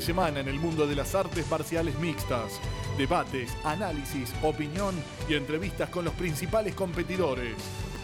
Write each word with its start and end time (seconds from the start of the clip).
semana 0.00 0.40
en 0.40 0.48
el 0.48 0.58
mundo 0.58 0.86
de 0.86 0.94
las 0.94 1.14
artes 1.14 1.48
marciales 1.50 1.98
mixtas. 1.98 2.60
Debates, 2.96 3.56
análisis, 3.64 4.32
opinión 4.42 4.94
y 5.28 5.34
entrevistas 5.34 5.88
con 5.90 6.04
los 6.04 6.14
principales 6.14 6.74
competidores. 6.74 7.54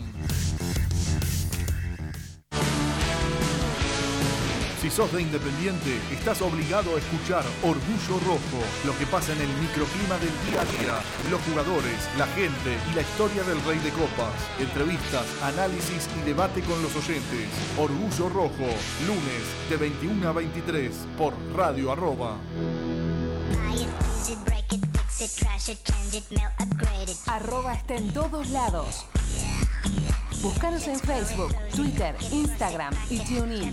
Si 4.82 4.90
sos 4.90 5.12
de 5.12 5.22
Independiente, 5.22 6.00
estás 6.10 6.42
obligado 6.42 6.96
a 6.96 6.98
escuchar 6.98 7.44
Orgullo 7.62 8.18
Rojo, 8.26 8.66
lo 8.84 8.98
que 8.98 9.06
pasa 9.06 9.32
en 9.32 9.40
el 9.40 9.48
microclima 9.58 10.18
del 10.18 10.34
día 10.50 10.60
a 10.60 10.64
día, 10.64 11.30
los 11.30 11.40
jugadores, 11.42 11.94
la 12.18 12.26
gente 12.26 12.76
y 12.90 12.94
la 12.96 13.02
historia 13.02 13.44
del 13.44 13.62
Rey 13.62 13.78
de 13.78 13.90
Copas, 13.90 14.34
entrevistas, 14.58 15.24
análisis 15.40 16.08
y 16.18 16.26
debate 16.26 16.62
con 16.62 16.82
los 16.82 16.96
oyentes. 16.96 17.46
Orgullo 17.78 18.28
Rojo, 18.28 18.66
lunes 19.06 19.70
de 19.70 19.76
21 19.76 20.28
a 20.28 20.32
23 20.32 20.90
por 21.16 21.32
Radio 21.54 21.92
Arroba. 21.92 22.38
Arroba 27.28 27.74
está 27.74 27.94
en 27.94 28.12
todos 28.12 28.50
lados. 28.50 29.06
Búscanos 30.42 30.88
en 30.88 30.98
Facebook, 30.98 31.54
Twitter, 31.72 32.16
Instagram 32.32 32.92
y 33.10 33.20
TuneIn. 33.20 33.72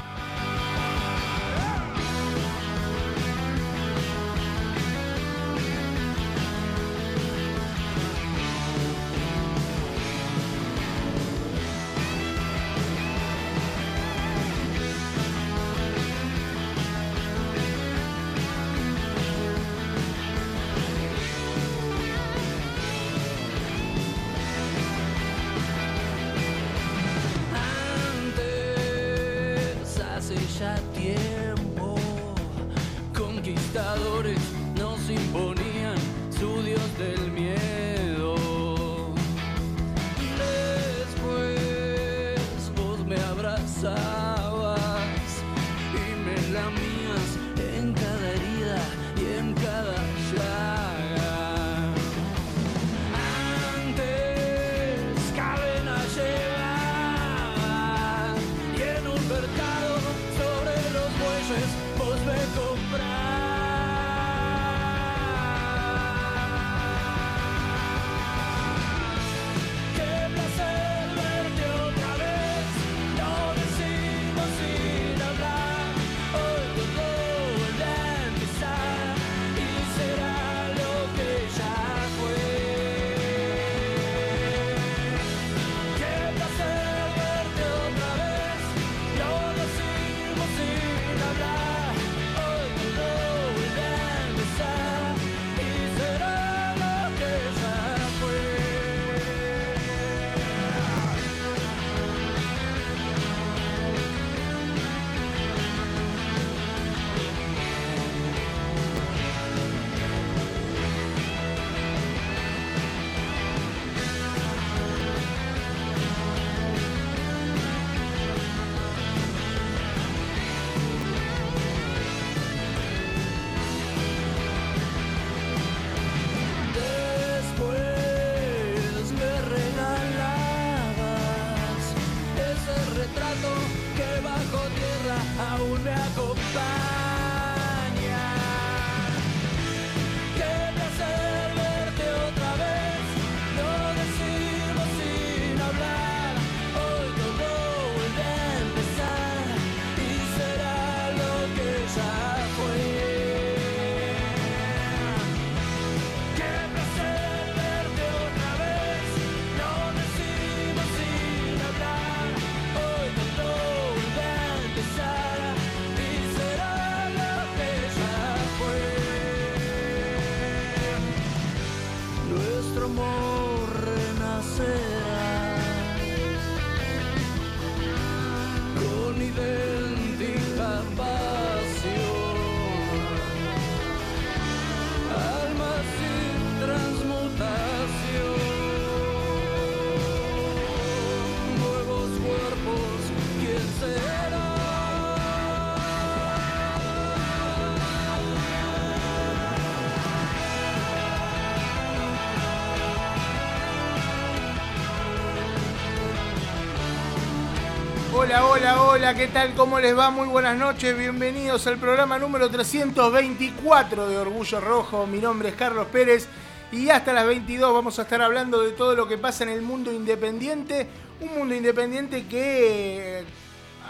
Hola, 208.31 208.45
hola, 208.45 208.81
hola, 208.83 209.13
¿qué 209.13 209.27
tal? 209.27 209.53
¿Cómo 209.55 209.77
les 209.81 209.97
va? 209.97 210.09
Muy 210.09 210.29
buenas 210.29 210.57
noches, 210.57 210.97
bienvenidos 210.97 211.67
al 211.67 211.77
programa 211.77 212.17
número 212.17 212.49
324 212.49 214.07
de 214.07 214.17
Orgullo 214.17 214.61
Rojo. 214.61 215.05
Mi 215.05 215.17
nombre 215.17 215.49
es 215.49 215.55
Carlos 215.55 215.87
Pérez 215.87 216.29
y 216.71 216.87
hasta 216.87 217.11
las 217.11 217.27
22 217.27 217.73
vamos 217.73 217.99
a 217.99 218.03
estar 218.03 218.21
hablando 218.21 218.61
de 218.61 218.71
todo 218.71 218.95
lo 218.95 219.05
que 219.05 219.17
pasa 219.17 219.43
en 219.43 219.49
el 219.49 219.61
mundo 219.61 219.91
independiente. 219.91 220.87
Un 221.19 221.39
mundo 221.39 221.53
independiente 221.55 222.25
que, 222.25 223.25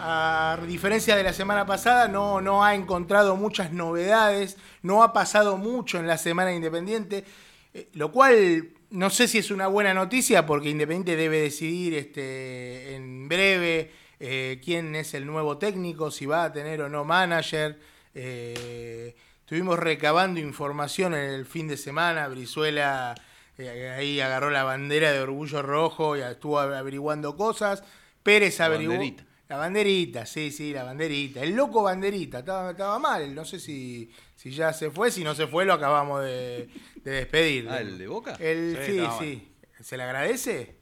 a 0.00 0.58
diferencia 0.66 1.14
de 1.14 1.22
la 1.22 1.32
semana 1.32 1.64
pasada, 1.64 2.08
no, 2.08 2.40
no 2.40 2.64
ha 2.64 2.74
encontrado 2.74 3.36
muchas 3.36 3.70
novedades, 3.72 4.56
no 4.82 5.04
ha 5.04 5.12
pasado 5.12 5.56
mucho 5.56 6.00
en 6.00 6.08
la 6.08 6.18
semana 6.18 6.52
independiente, 6.52 7.24
eh, 7.74 7.90
lo 7.94 8.10
cual 8.10 8.70
no 8.90 9.08
sé 9.08 9.28
si 9.28 9.38
es 9.38 9.52
una 9.52 9.68
buena 9.68 9.94
noticia 9.94 10.44
porque 10.46 10.68
Independiente 10.68 11.14
debe 11.14 11.42
decidir 11.42 11.94
este, 11.94 12.96
en 12.96 13.28
breve 13.28 14.01
eh, 14.24 14.60
quién 14.64 14.94
es 14.94 15.14
el 15.14 15.26
nuevo 15.26 15.58
técnico, 15.58 16.12
si 16.12 16.26
va 16.26 16.44
a 16.44 16.52
tener 16.52 16.80
o 16.80 16.88
no 16.88 17.04
manager. 17.04 17.76
Eh, 18.14 19.16
estuvimos 19.40 19.80
recabando 19.80 20.38
información 20.38 21.12
en 21.12 21.28
el 21.28 21.44
fin 21.44 21.66
de 21.66 21.76
semana, 21.76 22.28
Brizuela 22.28 23.16
eh, 23.58 23.90
ahí 23.90 24.20
agarró 24.20 24.50
la 24.50 24.62
bandera 24.62 25.10
de 25.10 25.18
Orgullo 25.18 25.60
Rojo 25.60 26.16
y 26.16 26.20
estuvo 26.20 26.60
averiguando 26.60 27.36
cosas. 27.36 27.82
Pérez 28.22 28.60
averiguó... 28.60 28.94
banderita. 28.94 29.26
La 29.48 29.56
banderita, 29.56 30.24
sí, 30.24 30.52
sí, 30.52 30.72
la 30.72 30.84
banderita. 30.84 31.42
El 31.42 31.56
loco 31.56 31.82
banderita, 31.82 32.38
estaba, 32.38 32.70
estaba 32.70 33.00
mal. 33.00 33.34
No 33.34 33.44
sé 33.44 33.58
si, 33.58 34.08
si 34.36 34.52
ya 34.52 34.72
se 34.72 34.92
fue, 34.92 35.10
si 35.10 35.24
no 35.24 35.34
se 35.34 35.48
fue 35.48 35.64
lo 35.64 35.72
acabamos 35.72 36.22
de, 36.22 36.68
de 37.02 37.10
despedir. 37.10 37.66
Ah, 37.70 37.80
¿el 37.80 37.98
de 37.98 38.06
Boca? 38.06 38.36
El, 38.38 38.78
Sí, 38.86 39.00
sí, 39.00 39.06
sí. 39.18 39.52
¿Se 39.80 39.96
le 39.96 40.04
agradece? 40.04 40.81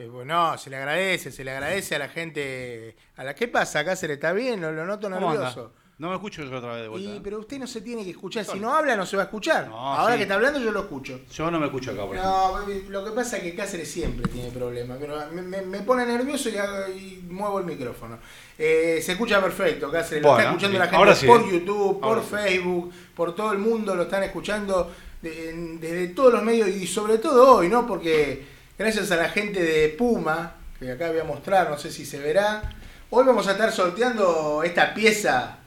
Eh, 0.00 0.08
bueno, 0.08 0.50
no, 0.52 0.58
se 0.58 0.70
le 0.70 0.76
agradece, 0.76 1.30
se 1.30 1.44
le 1.44 1.50
agradece 1.50 1.94
a 1.96 1.98
la 1.98 2.08
gente. 2.08 2.96
¿A 3.16 3.24
la 3.24 3.34
qué 3.34 3.48
pasa? 3.48 3.80
Acá 3.80 3.96
se 3.96 4.08
le 4.08 4.14
está 4.14 4.32
bien, 4.32 4.60
lo, 4.60 4.72
lo 4.72 4.84
noto 4.86 5.08
nervioso. 5.10 5.72
No 5.98 6.08
me 6.08 6.14
escucho 6.14 6.42
yo 6.42 6.56
otra 6.56 6.72
vez 6.72 6.82
de 6.84 6.88
vuelta. 6.88 7.10
Y, 7.16 7.20
pero 7.20 7.38
usted 7.40 7.58
no 7.58 7.66
se 7.66 7.82
tiene 7.82 8.02
que 8.04 8.10
escuchar. 8.12 8.42
Si 8.46 8.58
no 8.58 8.72
habla, 8.74 8.96
no 8.96 9.04
se 9.04 9.18
va 9.18 9.24
a 9.24 9.26
escuchar. 9.26 9.68
No, 9.68 9.76
Ahora 9.76 10.14
sí. 10.14 10.16
que 10.16 10.22
está 10.22 10.36
hablando, 10.36 10.58
yo 10.58 10.72
lo 10.72 10.80
escucho. 10.80 11.20
Yo 11.30 11.50
no 11.50 11.60
me 11.60 11.66
escucho 11.66 11.90
acá, 11.90 12.06
por 12.06 12.16
ejemplo. 12.16 12.80
No, 12.88 12.90
lo 12.90 13.04
que 13.04 13.10
pasa 13.10 13.36
es 13.36 13.42
que 13.42 13.54
Cáceres 13.54 13.90
siempre 13.90 14.26
tiene 14.32 14.50
problemas, 14.50 14.96
pero 14.98 15.18
me, 15.32 15.42
me- 15.42 15.60
me 15.60 15.80
pone 15.80 16.06
nervioso 16.06 16.48
y, 16.48 16.56
hago- 16.56 16.88
y 16.88 17.22
muevo 17.28 17.58
el 17.58 17.66
micrófono. 17.66 18.18
Eh, 18.56 19.00
se 19.04 19.12
escucha 19.12 19.42
perfecto, 19.42 19.90
Cáceres, 19.90 20.22
lo 20.22 20.30
está 20.38 20.48
escuchando 20.48 20.78
la 20.78 20.84
gente 20.84 20.96
Ahora 20.96 21.14
sí, 21.14 21.26
por 21.26 21.42
¿eh? 21.42 21.44
YouTube, 21.52 22.00
por 22.00 22.08
Ahora. 22.08 22.22
Facebook, 22.22 22.92
por 23.14 23.34
todo 23.34 23.52
el 23.52 23.58
mundo, 23.58 23.94
lo 23.94 24.04
están 24.04 24.22
escuchando 24.22 24.90
de- 25.20 25.52
desde 25.78 26.08
todos 26.08 26.32
los 26.32 26.42
medios 26.42 26.66
y 26.70 26.86
sobre 26.86 27.18
todo 27.18 27.56
hoy, 27.56 27.68
¿no? 27.68 27.86
Porque 27.86 28.42
gracias 28.80 29.10
a 29.10 29.16
la 29.16 29.28
gente 29.28 29.62
de 29.62 29.88
Puma, 29.90 30.54
que 30.78 30.90
acá 30.92 31.10
voy 31.10 31.20
a 31.20 31.24
mostrar, 31.24 31.68
no 31.70 31.78
sé 31.78 31.90
si 31.92 32.06
se 32.06 32.18
verá, 32.18 32.62
hoy 33.10 33.24
vamos 33.26 33.46
a 33.46 33.52
estar 33.52 33.70
sorteando 33.72 34.62
esta 34.64 34.94
pieza. 34.94 35.58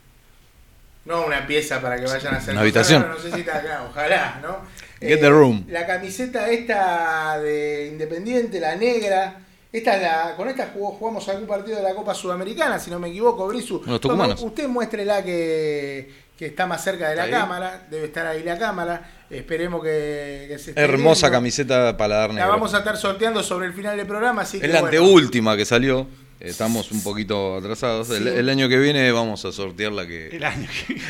No 1.04 1.24
una 1.26 1.46
pieza 1.46 1.80
para 1.80 1.96
que 1.96 2.06
vayan 2.06 2.34
a 2.34 2.38
hacer 2.38 2.52
Una 2.52 2.62
habitación. 2.62 3.02
No, 3.02 3.08
no 3.08 3.18
sé 3.18 3.30
si 3.30 3.40
está 3.40 3.58
acá, 3.58 3.86
ojalá, 3.88 4.40
¿no? 4.42 4.56
Eh, 5.00 5.08
Get 5.08 5.20
the 5.20 5.28
room. 5.28 5.64
La 5.68 5.86
camiseta 5.86 6.48
esta 6.50 7.38
de 7.40 7.88
Independiente, 7.92 8.58
la 8.58 8.74
negra. 8.74 9.40
Esta 9.70 9.96
es 9.96 10.02
la, 10.02 10.34
con 10.36 10.48
esta 10.48 10.68
jugó- 10.72 10.92
jugamos 10.92 11.28
algún 11.28 11.46
partido 11.46 11.76
de 11.76 11.82
la 11.82 11.94
Copa 11.94 12.14
Sudamericana, 12.14 12.78
si 12.78 12.90
no 12.90 12.98
me 12.98 13.08
equivoco, 13.08 13.46
Brisu. 13.48 13.82
Los 13.84 14.00
tucumanos. 14.00 14.40
Usted 14.40 14.66
muéstrela 14.68 15.22
que, 15.22 16.10
que 16.44 16.50
está 16.50 16.66
más 16.66 16.84
cerca 16.84 17.08
de 17.08 17.16
la 17.16 17.30
cámara, 17.30 17.86
debe 17.90 18.06
estar 18.06 18.26
ahí 18.26 18.42
la 18.42 18.58
cámara. 18.58 19.10
Esperemos 19.30 19.82
que, 19.82 20.44
que 20.48 20.58
se 20.58 20.70
esté 20.70 20.80
Hermosa 20.82 21.26
viendo. 21.28 21.38
camiseta 21.38 21.96
paladar 21.96 22.28
La 22.28 22.34
negro. 22.34 22.50
vamos 22.50 22.74
a 22.74 22.78
estar 22.78 22.96
sorteando 22.98 23.42
sobre 23.42 23.66
el 23.66 23.72
final 23.72 23.96
del 23.96 24.06
programa, 24.06 24.42
así 24.42 24.60
que 24.60 24.66
Es 24.66 24.72
la 24.72 24.80
bueno. 24.82 24.98
anteúltima 24.98 25.56
que 25.56 25.64
salió. 25.64 26.06
Estamos 26.40 26.90
un 26.92 27.02
poquito 27.02 27.56
atrasados. 27.56 28.10
El, 28.10 28.24
Sí. 28.24 28.28
el 28.28 28.48
año 28.50 28.68
que 28.68 28.76
viene 28.78 29.10
vamos 29.12 29.42
a 29.46 29.52
sortear 29.52 29.92
la 29.92 30.06
que. 30.06 30.28
El 30.36 30.44
año 30.44 30.68
que... 30.86 31.00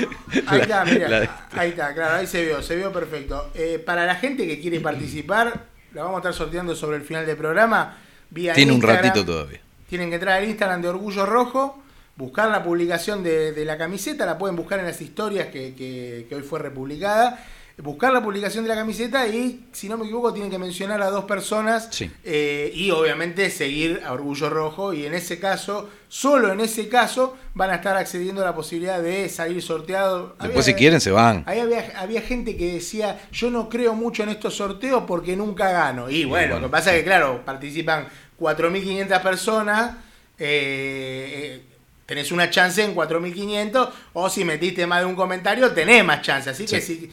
Ahí 0.47 0.61
está, 0.61 0.85
mira. 0.85 1.09
La 1.09 1.21
de- 1.21 1.29
Ahí 1.53 1.71
está, 1.71 1.93
claro, 1.93 2.15
ahí 2.17 2.27
se 2.29 2.45
vio, 2.45 2.63
se 2.63 2.77
vio 2.77 2.93
perfecto. 2.93 3.51
Eh, 3.55 3.83
para 3.85 4.07
la 4.07 4.15
gente 4.15 4.47
que 4.47 4.61
quiere 4.61 4.79
participar, 4.81 5.65
la 5.93 6.03
vamos 6.05 6.19
a 6.19 6.21
estar 6.21 6.35
sorteando 6.35 6.77
sobre 6.77 6.99
el 6.99 7.03
final 7.03 7.27
del 7.27 7.37
programa. 7.37 7.99
Vía 8.31 8.53
Tiene 8.55 8.71
un 8.73 8.81
ratito 8.83 9.25
todavía. 9.25 9.61
Tienen 9.89 10.09
que 10.09 10.15
entrar 10.17 10.39
al 10.39 10.45
Instagram 10.49 10.81
de 10.83 10.89
Orgullo 10.89 11.27
Rojo, 11.27 11.83
buscar 12.17 12.49
la 12.51 12.63
publicación 12.63 13.23
de, 13.23 13.53
de 13.53 13.65
la 13.65 13.77
camiseta, 13.79 14.25
la 14.27 14.39
pueden 14.39 14.57
buscar 14.57 14.79
en 14.79 14.87
las 14.87 15.01
historias 15.01 15.49
que, 15.49 15.75
que- 15.75 16.27
que 16.29 16.35
hoy 16.37 16.43
fue 16.43 16.59
republicada. 16.61 17.45
Buscar 17.77 18.13
la 18.13 18.23
publicación 18.23 18.63
de 18.63 18.69
la 18.69 18.77
camiseta 18.77 19.27
y, 19.27 19.67
si 19.73 19.89
no 19.89 19.97
me 19.99 20.05
equivoco, 20.05 20.33
tienen 20.33 20.49
que 20.49 20.61
mencionar 20.61 21.03
a 21.03 21.11
dos 21.11 21.25
personas 21.25 21.89
Sí. 21.91 22.09
eh, 22.23 22.71
y 22.73 22.93
obviamente 22.93 23.51
seguir 23.51 24.01
a 24.07 24.13
Orgullo 24.13 24.49
Rojo. 24.49 24.93
Y 24.95 25.07
en 25.07 25.13
ese 25.13 25.41
caso, 25.41 25.91
solo 26.07 26.53
en 26.53 26.61
ese 26.61 26.89
caso, 26.89 27.37
van 27.53 27.71
a 27.71 27.75
estar 27.75 27.97
accediendo 27.97 28.43
a 28.43 28.45
la 28.45 28.55
posibilidad 28.55 29.03
de 29.03 29.29
salir 29.29 29.61
sorteado. 29.61 30.37
Después, 30.41 30.65
si 30.67 30.75
quieren, 30.75 31.01
se 31.01 31.11
van. 31.11 31.43
Ahí 31.49 31.59
había, 31.59 31.95
había 31.97 32.21
gente 32.23 32.57
que 32.57 32.75
decía, 32.75 33.21
yo 33.33 33.51
no 33.51 33.69
creo 33.69 33.95
mucho 33.95 34.23
en 34.23 34.29
estos 34.29 34.55
sorteos 34.55 35.03
porque 35.05 35.35
nunca 35.35 35.73
gano. 35.73 36.09
Y 36.09 36.25
bueno, 36.27 36.47
bueno. 36.53 36.61
lo 36.61 36.69
que 36.69 36.71
pasa 36.71 36.93
es 36.93 36.99
que, 37.01 37.05
claro, 37.07 37.43
participan 37.45 38.07
4.500 38.39 39.21
personas, 39.21 39.97
eh, 40.39 41.61
eh, 41.61 41.74
tenés 42.07 42.31
una 42.33 42.51
chance 42.51 42.83
en 42.83 42.95
4.500, 42.95 43.89
o 44.13 44.29
si 44.29 44.45
metiste 44.45 44.87
más 44.87 45.01
de 45.01 45.07
un 45.07 45.15
comentario, 45.15 45.71
tenés 45.73 46.05
más 46.05 46.23
chance. 46.23 46.51
Así 46.51 46.65
que 46.67 46.81
si 46.81 47.11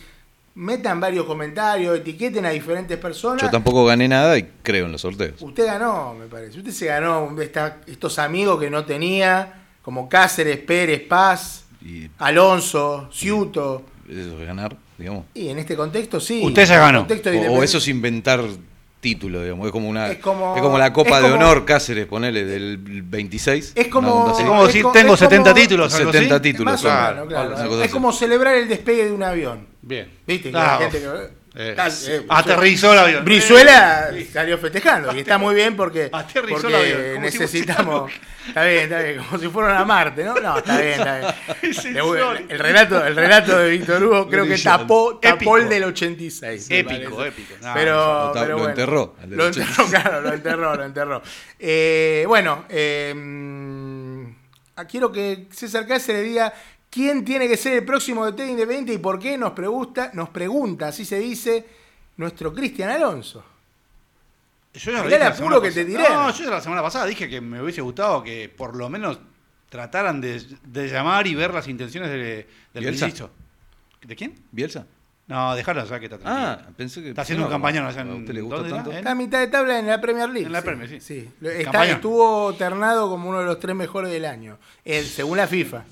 metan 0.55 0.99
varios 0.99 1.25
comentarios, 1.25 1.97
etiqueten 1.99 2.45
a 2.45 2.49
diferentes 2.49 2.97
personas. 2.97 3.41
Yo 3.41 3.49
tampoco 3.49 3.85
gané 3.85 4.07
nada 4.07 4.37
y 4.37 4.49
creo 4.61 4.85
en 4.85 4.91
los 4.91 5.01
sorteos. 5.01 5.41
Usted 5.41 5.65
ganó, 5.65 6.13
me 6.13 6.25
parece. 6.27 6.57
Usted 6.59 6.71
se 6.71 6.85
ganó 6.87 7.33
esta- 7.41 7.77
estos 7.87 8.19
amigos 8.19 8.59
que 8.59 8.69
no 8.69 8.83
tenía, 8.85 9.63
como 9.81 10.09
Cáceres, 10.09 10.57
Pérez, 10.57 11.01
Paz, 11.07 11.65
Y 11.83 12.09
Alonso, 12.19 13.09
Ciuto. 13.11 13.83
eso 14.07 14.39
es 14.39 14.45
ganar, 14.45 14.75
digamos. 14.97 15.25
Y 15.33 15.47
en 15.47 15.57
este 15.57 15.75
contexto 15.75 16.19
sí. 16.19 16.41
Usted 16.43 16.63
el 16.63 16.77
ganó. 16.77 17.07
O, 17.49 17.59
o 17.59 17.63
eso 17.63 17.79
es 17.79 17.87
inventar 17.87 18.41
título, 19.01 19.41
digamos. 19.43 19.65
Es 19.65 19.71
como 19.73 19.89
una. 19.89 20.11
Es 20.11 20.19
como- 20.19 20.55
es 20.55 20.61
como 20.61 20.77
la 20.77 20.93
Copa 20.93 21.17
es 21.17 21.23
de 21.23 21.31
como- 21.31 21.43
Honor 21.43 21.65
Cáceres, 21.65 22.05
ponele, 22.05 22.45
del 22.45 22.77
26. 22.77 23.73
Es 23.75 23.87
como-. 23.89 24.29
Es 24.39 24.45
como 24.45 24.65
decir, 24.67 24.85
tengo 24.93 25.13
es 25.15 25.19
70 25.19 25.49
como- 25.51 25.61
títulos. 25.61 25.93
algo 25.95 26.11
70 26.13 26.35
así. 26.35 26.43
títulos. 26.43 26.81
Claro, 26.81 27.27
claro. 27.27 27.67
cosa 27.67 27.83
Es 27.85 27.91
como 27.91 28.13
celebrar 28.13 28.55
el 28.55 28.69
despegue 28.69 29.05
de 29.05 29.11
un 29.11 29.23
avión. 29.23 29.67
Bien. 29.81 30.09
¿Viste? 30.25 30.51
Que 30.51 30.57
Ah, 30.57 30.77
la 30.79 30.89
gente 30.89 30.99
que- 30.99 31.40
eh, 31.53 31.73
Tal- 31.75 31.91
eh, 32.07 32.25
aterrizó 32.29 32.93
el 32.93 32.99
avión. 32.99 33.25
Brizuela 33.25 34.09
salió 34.31 34.57
festejando 34.57 35.13
y 35.15 35.19
está 35.19 35.37
muy 35.37 35.53
bien 35.53 35.75
porque, 35.75 36.09
Aterrizó 36.11 36.61
porque 36.61 36.67
el 36.67 36.75
avión, 36.75 37.15
como 37.15 37.29
si 37.29 37.37
necesitamos. 37.39 38.11
Está 38.47 38.63
bien, 38.65 38.83
está 38.85 39.01
bien, 39.03 39.17
como 39.23 39.37
si 39.37 39.47
fueran 39.49 39.77
a 39.77 39.85
Marte, 39.85 40.23
¿no? 40.23 40.33
No, 40.33 40.57
está 40.57 40.81
bien, 40.81 40.93
está 40.99 41.19
bien. 41.19 41.31
Es 41.61 41.85
el, 41.85 42.57
relato, 42.59 43.05
el 43.05 43.15
relato 43.15 43.59
de 43.59 43.69
Víctor 43.69 44.03
Hugo 44.03 44.27
creo 44.27 44.47
que 44.47 44.57
tapó, 44.57 45.19
tapó 45.21 45.57
el 45.57 45.69
del 45.69 45.83
86. 45.83 46.67
me 46.71 46.79
Épico, 46.79 47.23
épico. 47.23 47.53
No, 47.61 47.71
pero, 47.75 48.25
lo 48.27 48.33
pero 48.33 48.47
lo 48.47 48.53
bueno. 48.55 48.69
enterró, 48.69 49.15
el 49.21 49.29
del 49.29 49.37
Lo 49.37 49.45
86. 49.45 49.79
enterró, 49.79 50.01
claro, 50.01 50.21
lo 50.21 50.33
enterró, 50.33 50.75
lo 50.75 50.83
enterró. 50.83 51.21
Eh, 51.59 52.23
bueno, 52.27 52.65
eh, 52.67 53.13
mm, 53.15 54.25
quiero 54.89 55.11
que 55.11 55.47
César 55.51 55.85
Cáceres 55.85 56.23
diga 56.23 56.51
quién 56.91 57.25
tiene 57.25 57.47
que 57.47 57.57
ser 57.57 57.73
el 57.73 57.85
próximo 57.85 58.23
de 58.25 58.33
TED 58.33 58.49
Independiente 58.49 58.93
y 58.93 58.97
por 58.99 59.17
qué 59.17 59.35
nos 59.37 59.53
pregunta, 59.53 60.11
nos 60.13 60.29
pregunta, 60.29 60.89
así 60.89 61.03
se 61.05 61.17
dice, 61.17 61.65
nuestro 62.17 62.53
Cristian 62.53 62.89
Alonso. 62.91 63.43
Yo 64.73 64.91
ya 64.91 65.03
el 65.03 65.21
apuro 65.23 65.61
que 65.61 65.71
te 65.71 65.83
tiré. 65.83 66.03
No, 66.03 66.31
yo 66.31 66.43
ya 66.45 66.49
la 66.51 66.61
semana 66.61 66.81
pasada 66.81 67.05
dije 67.05 67.27
que 67.27 67.41
me 67.41 67.61
hubiese 67.61 67.81
gustado 67.81 68.21
que 68.23 68.47
por 68.55 68.75
lo 68.75 68.87
menos 68.89 69.19
trataran 69.69 70.21
de, 70.21 70.41
de 70.65 70.87
llamar 70.87 71.27
y 71.27 71.35
ver 71.35 71.53
las 71.53 71.67
intenciones 71.67 72.09
de, 72.09 72.47
del 72.73 72.83
Bielsa. 72.83 73.29
¿De 74.03 74.15
quién? 74.15 74.33
¿Bielsa? 74.51 74.85
No, 75.27 75.55
dejarlo 75.55 75.85
ya 75.85 75.99
que 75.99 76.05
está 76.05 76.17
tranquilo. 76.17 76.45
Ah, 76.47 76.61
pensé 76.75 77.01
que. 77.01 77.09
Está 77.09 77.21
haciendo 77.21 77.45
un 77.45 77.51
campañón 77.51 77.85
allá 77.85 78.01
en- 78.01 78.11
¿A 78.11 78.15
usted 78.15 78.33
le 78.33 78.41
gusta 78.41 78.67
tanto? 78.67 78.91
Está 78.91 79.11
a 79.11 79.15
mitad 79.15 79.39
de 79.39 79.47
tabla 79.47 79.79
en 79.79 79.87
la 79.87 80.01
Premier 80.01 80.29
League. 80.29 80.45
En 80.47 80.51
la 80.51 80.61
Premier, 80.61 81.01
sí. 81.01 81.29
Está- 81.41 81.85
estuvo 81.85 82.53
ternado 82.55 83.09
como 83.09 83.29
uno 83.29 83.39
de 83.39 83.45
los 83.45 83.59
tres 83.59 83.75
mejores 83.75 84.11
del 84.11 84.25
año, 84.25 84.57
el, 84.83 85.05
según 85.05 85.37
la 85.37 85.47
FIFA. 85.47 85.83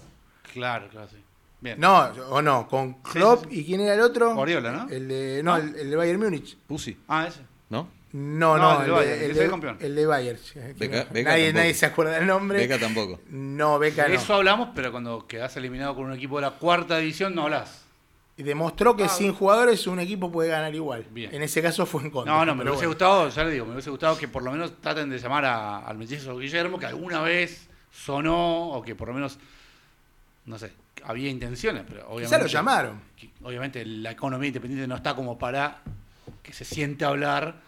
Claro, 0.53 0.88
claro, 0.89 1.08
sí. 1.10 1.18
Bien. 1.62 1.79
No, 1.79 2.00
o 2.29 2.41
no, 2.41 2.68
con 2.68 2.94
Klopp 3.01 3.44
sí, 3.46 3.50
sí. 3.56 3.60
y 3.62 3.65
quién 3.65 3.82
era 3.82 3.94
el 3.96 4.01
otro? 4.01 4.34
Guardiola, 4.34 4.72
¿no? 4.72 4.89
El 4.89 5.08
de, 5.10 5.41
no, 5.44 5.58
el, 5.58 5.75
el 5.75 5.89
de 5.89 5.96
Bayern 5.96 6.20
Múnich. 6.20 6.58
Pussy, 6.68 6.98
Ah, 7.08 7.25
ese. 7.27 7.41
¿no? 7.70 7.89
No, 8.13 8.58
No, 8.58 8.58
no, 8.58 8.72
el 8.72 8.77
de 8.79 8.86
el, 8.86 8.91
Bayern, 8.94 9.20
de, 9.20 9.25
el, 9.25 9.34
de, 9.36 9.50
campeón. 9.50 9.77
el 9.82 9.96
de 9.96 10.06
Bayern. 10.06 10.39
Beca- 10.39 11.08
Que 11.08 11.13
Beca 11.13 11.29
nadie, 11.32 11.53
nadie 11.53 11.74
se 11.74 11.86
acuerda 11.86 12.13
del 12.13 12.25
nombre. 12.27 12.60
Beca 12.60 12.79
tampoco. 12.79 13.20
No, 13.29 13.77
Beca 13.77 14.03
De 14.03 14.10
no. 14.10 14.15
eso 14.15 14.34
hablamos, 14.36 14.70
pero 14.74 14.91
cuando 14.91 15.27
quedas 15.27 15.56
eliminado 15.58 15.96
con 15.96 16.06
un 16.06 16.13
equipo 16.13 16.38
de 16.38 16.44
la 16.44 16.51
cuarta 16.51 16.98
división 16.98 17.36
no 17.36 17.44
hablas. 17.44 17.84
Y 18.38 18.44
demostró 18.44 18.96
que 18.96 19.10
sin 19.10 19.34
jugadores 19.34 19.86
un 19.86 20.00
equipo 20.00 20.32
puede 20.32 20.50
ganar 20.50 20.74
igual. 20.74 21.03
Ah. 21.06 21.12
Bien. 21.12 21.36
En 21.36 21.41
ese 21.44 21.62
caso 21.62 21.86
fue 21.86 22.03
en 22.03 22.10
contra. 22.10 22.34
No, 22.34 22.46
no, 22.46 22.56
me 22.56 22.62
hubiese 22.63 22.77
bueno. 22.77 22.89
gustado, 22.91 23.27
ya 23.29 23.44
le 23.44 23.51
digo, 23.51 23.65
me 23.65 23.74
hubiese 23.74 23.89
gustado 23.89 24.18
que 24.18 24.29
por 24.29 24.44
lo 24.44 24.51
menos 24.53 24.79
traten 24.82 25.10
de 25.10 25.18
llamar 25.20 25.44
a- 25.44 25.79
al 25.79 25.98
mellizo 25.98 26.38
Guillermo, 26.38 26.79
que 26.79 26.86
alguna 26.86 27.22
vez 27.22 27.68
sonó, 27.91 28.70
o 28.70 28.82
que 28.82 28.96
por 28.96 29.10
lo 29.10 29.13
menos, 29.13 29.38
no 30.50 30.60
sé, 30.60 30.72
había 31.03 31.29
intenciones, 31.29 31.84
pero 31.88 32.01
obviamente. 32.08 32.36
Quizá 32.36 32.39
lo 32.39 32.48
llamaron. 32.48 33.01
Obviamente 33.44 33.86
la 33.86 34.12
economía 34.12 34.48
independiente 34.48 34.88
no 34.88 34.96
está 34.96 35.15
como 35.15 35.38
para 35.38 35.82
que 36.44 36.51
se 36.51 36.65
siente 36.65 37.06
a 37.06 37.10
hablar, 37.10 37.62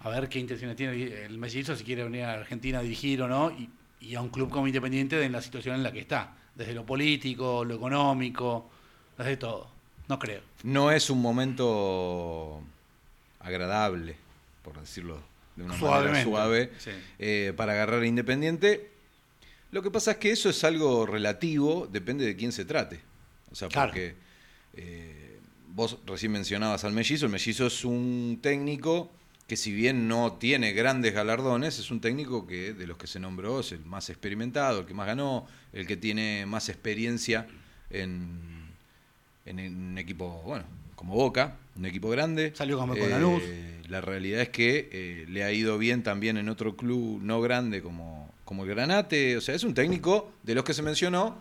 a 0.00 0.08
ver 0.08 0.28
qué 0.28 0.38
intenciones 0.38 0.76
tiene 0.76 1.24
el 1.24 1.36
mellizo, 1.36 1.76
si 1.76 1.84
quiere 1.84 2.04
venir 2.04 2.24
a 2.24 2.34
Argentina 2.34 2.78
a 2.78 2.82
dirigir 2.82 3.20
o 3.22 3.28
no, 3.28 3.50
y 3.50 3.68
y 4.00 4.14
a 4.14 4.20
un 4.20 4.28
club 4.28 4.50
como 4.50 4.66
Independiente 4.66 5.22
en 5.22 5.32
la 5.32 5.42
situación 5.42 5.74
en 5.74 5.82
la 5.82 5.92
que 5.92 6.00
está, 6.00 6.34
desde 6.54 6.74
lo 6.74 6.84
político, 6.84 7.64
lo 7.64 7.74
económico, 7.74 8.70
desde 9.16 9.36
todo. 9.36 9.68
No 10.08 10.18
creo. 10.18 10.40
No 10.62 10.90
es 10.90 11.10
un 11.10 11.20
momento 11.20 12.60
agradable, 13.40 14.16
por 14.62 14.78
decirlo 14.80 15.20
de 15.56 15.64
una 15.64 15.76
manera 15.76 16.22
suave, 16.22 16.72
sí. 16.78 16.90
eh, 17.18 17.52
para 17.56 17.72
agarrar 17.72 18.02
a 18.02 18.06
Independiente. 18.06 18.90
Lo 19.70 19.82
que 19.82 19.90
pasa 19.90 20.12
es 20.12 20.16
que 20.18 20.30
eso 20.30 20.48
es 20.50 20.64
algo 20.64 21.04
relativo, 21.06 21.88
depende 21.90 22.24
de 22.24 22.36
quién 22.36 22.52
se 22.52 22.64
trate. 22.64 23.00
O 23.50 23.54
sea, 23.54 23.68
Claro. 23.68 23.90
porque 23.90 24.14
eh, 24.74 25.38
vos 25.68 25.98
recién 26.06 26.32
mencionabas 26.32 26.84
al 26.84 26.92
Mellizo, 26.92 27.26
el 27.26 27.32
Mellizo 27.32 27.66
es 27.66 27.84
un 27.84 28.38
técnico 28.40 29.10
que 29.46 29.56
si 29.56 29.72
bien 29.72 30.08
no 30.08 30.34
tiene 30.34 30.72
grandes 30.72 31.14
galardones, 31.14 31.78
es 31.78 31.90
un 31.90 32.00
técnico 32.00 32.46
que 32.46 32.74
de 32.74 32.86
los 32.86 32.98
que 32.98 33.06
se 33.06 33.18
nombró 33.18 33.60
es 33.60 33.72
el 33.72 33.84
más 33.84 34.10
experimentado, 34.10 34.80
el 34.80 34.86
que 34.86 34.92
más 34.94 35.06
ganó, 35.06 35.46
el 35.72 35.86
que 35.86 35.96
tiene 35.96 36.44
más 36.46 36.68
experiencia 36.68 37.46
en, 37.88 38.68
en 39.46 39.58
un 39.58 39.96
equipo, 39.98 40.42
bueno, 40.44 40.64
como 40.94 41.14
Boca, 41.14 41.56
un 41.76 41.86
equipo 41.86 42.10
grande. 42.10 42.52
Salió 42.54 42.78
campeón 42.78 42.98
con 43.00 43.10
Lanús. 43.10 43.42
La 43.88 44.02
realidad 44.02 44.42
es 44.42 44.50
que 44.50 44.90
eh, 44.92 45.24
le 45.28 45.44
ha 45.44 45.52
ido 45.52 45.78
bien 45.78 46.02
también 46.02 46.36
en 46.36 46.50
otro 46.50 46.76
club 46.76 47.20
no 47.22 47.40
grande 47.40 47.80
como, 47.80 48.17
como 48.48 48.64
el 48.64 48.70
Granate. 48.70 49.36
O 49.36 49.42
sea, 49.42 49.54
es 49.54 49.62
un 49.62 49.74
técnico 49.74 50.32
de 50.42 50.54
los 50.54 50.64
que 50.64 50.72
se 50.72 50.80
mencionó 50.80 51.36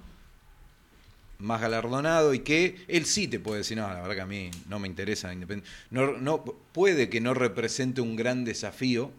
más 1.40 1.62
galardonado 1.62 2.34
y 2.34 2.40
que 2.40 2.84
él 2.90 3.06
sí 3.06 3.30
te 3.30 3.40
puede 3.40 3.60
decir, 3.60 3.78
no, 3.78 3.88
la 3.88 4.02
verdad 4.02 4.16
que 4.16 4.22
a 4.22 4.26
mí 4.26 4.52
no 4.68 4.78
me 4.78 4.90
interesa 4.90 5.32
Independiente. 5.32 5.72
No, 5.90 6.44
puede 6.44 7.08
que 7.08 7.22
no 7.22 7.34
represente 7.34 8.02
un 8.02 8.18
gran 8.18 8.44
desafío 8.44 9.10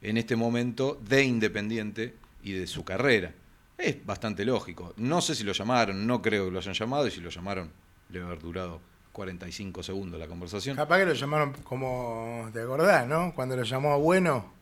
en 0.00 0.16
este 0.16 0.36
momento 0.36 1.00
de 1.08 1.24
Independiente 1.24 2.14
y 2.44 2.52
de 2.52 2.68
su 2.68 2.84
carrera. 2.84 3.32
Es 3.78 4.06
bastante 4.06 4.44
lógico. 4.44 4.94
No 4.96 5.20
sé 5.20 5.34
si 5.34 5.42
lo 5.42 5.54
llamaron, 5.54 6.06
no 6.06 6.22
creo 6.22 6.44
que 6.44 6.52
lo 6.52 6.60
hayan 6.60 6.74
llamado 6.74 7.08
y 7.08 7.10
si 7.10 7.20
lo 7.20 7.30
llamaron 7.30 7.68
debe 8.10 8.26
haber 8.26 8.38
durado 8.38 8.80
45 9.10 9.82
segundos 9.82 10.20
la 10.20 10.28
conversación. 10.28 10.76
Capaz 10.76 10.98
que 10.98 11.06
lo 11.06 11.14
llamaron 11.14 11.52
como, 11.64 12.48
¿te 12.52 12.60
acordás, 12.60 13.08
no? 13.08 13.34
Cuando 13.34 13.56
lo 13.56 13.64
llamó 13.64 13.92
a 13.92 13.96
Bueno, 13.96 14.53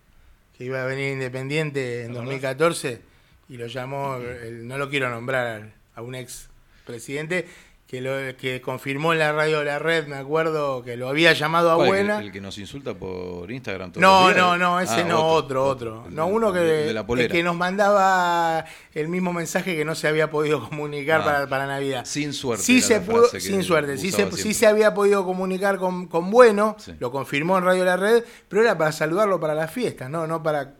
que 0.63 0.67
iba 0.67 0.83
a 0.83 0.87
venir 0.87 1.13
Independiente 1.13 2.05
en 2.05 2.13
2014, 2.15 3.01
y 3.49 3.57
lo 3.57 3.67
llamó, 3.67 4.17
el- 4.17 4.67
no 4.69 4.79
lo 4.79 4.89
quiero 4.89 5.11
nombrar 5.11 5.73
a 5.95 6.03
un 6.03 6.15
ex 6.15 6.49
presidente, 6.87 7.47
que, 7.93 8.01
lo, 8.01 8.35
que 8.39 8.63
confirmó 8.63 9.13
en 9.13 9.19
la 9.19 9.33
radio 9.33 9.59
de 9.59 9.67
la 9.67 9.79
red, 9.79 10.07
me 10.07 10.17
acuerdo, 10.17 10.83
que 10.83 10.97
lo 10.97 11.11
había 11.11 11.35
llamado 11.35 11.71
a 11.73 11.75
¿Cuál, 11.77 11.89
el, 11.89 11.93
Buena. 11.95 12.19
que, 12.21 12.25
el 12.25 12.33
que 12.33 12.41
nos 12.41 12.57
insulta 12.57 12.95
por 12.95 13.51
Instagram 13.53 13.93
No, 13.97 14.29
días? 14.29 14.37
no, 14.39 14.57
no, 14.57 14.81
ese 14.81 15.03
Ah, 15.03 15.05
no, 15.05 15.27
otro, 15.27 15.67
otro. 15.67 16.05
El 16.09 16.15
No, 16.15 16.25
de- 16.27 16.33
uno 16.33 16.53
que, 16.55 16.61
de, 16.61 16.87
de 16.87 16.93
la 16.95 17.05
el 17.07 17.29
que 17.29 17.43
nos 17.43 17.55
mandaba 17.55 18.65
el 18.95 19.09
mismo 19.09 19.35
mensaje 19.35 19.77
que 19.77 19.85
no 19.85 19.95
se 19.95 20.09
había 20.09 20.31
podido 20.31 20.67
comunicar 20.71 21.21
Ah. 21.21 21.25
para, 21.25 21.47
para 21.51 21.67
Navidad. 21.67 22.07
Sin 22.07 22.33
suerte 22.33 22.65
Sí 22.65 22.81
se 22.81 23.03
pudo, 23.03 23.27
sin 23.29 23.63
suerte, 23.63 23.99
sí 23.99 24.11
se, 24.11 24.33
sí 24.33 24.55
se 24.55 24.67
había 24.67 24.95
podido 24.95 25.27
comunicar 25.27 25.77
con, 25.77 26.07
con 26.07 26.31
Bueno, 26.31 26.77
Sí. 26.79 26.95
lo 26.99 27.13
confirmó 27.13 27.59
en 27.59 27.65
Radio 27.65 27.85
La 27.85 27.99
Red, 27.99 28.25
pero 28.49 28.63
era 28.63 28.79
para 28.79 28.93
saludarlo 28.93 29.39
para 29.39 29.55
la 29.55 29.69
fiesta, 29.69 30.09
no, 30.09 30.27
no 30.27 30.43
para... 30.43 30.73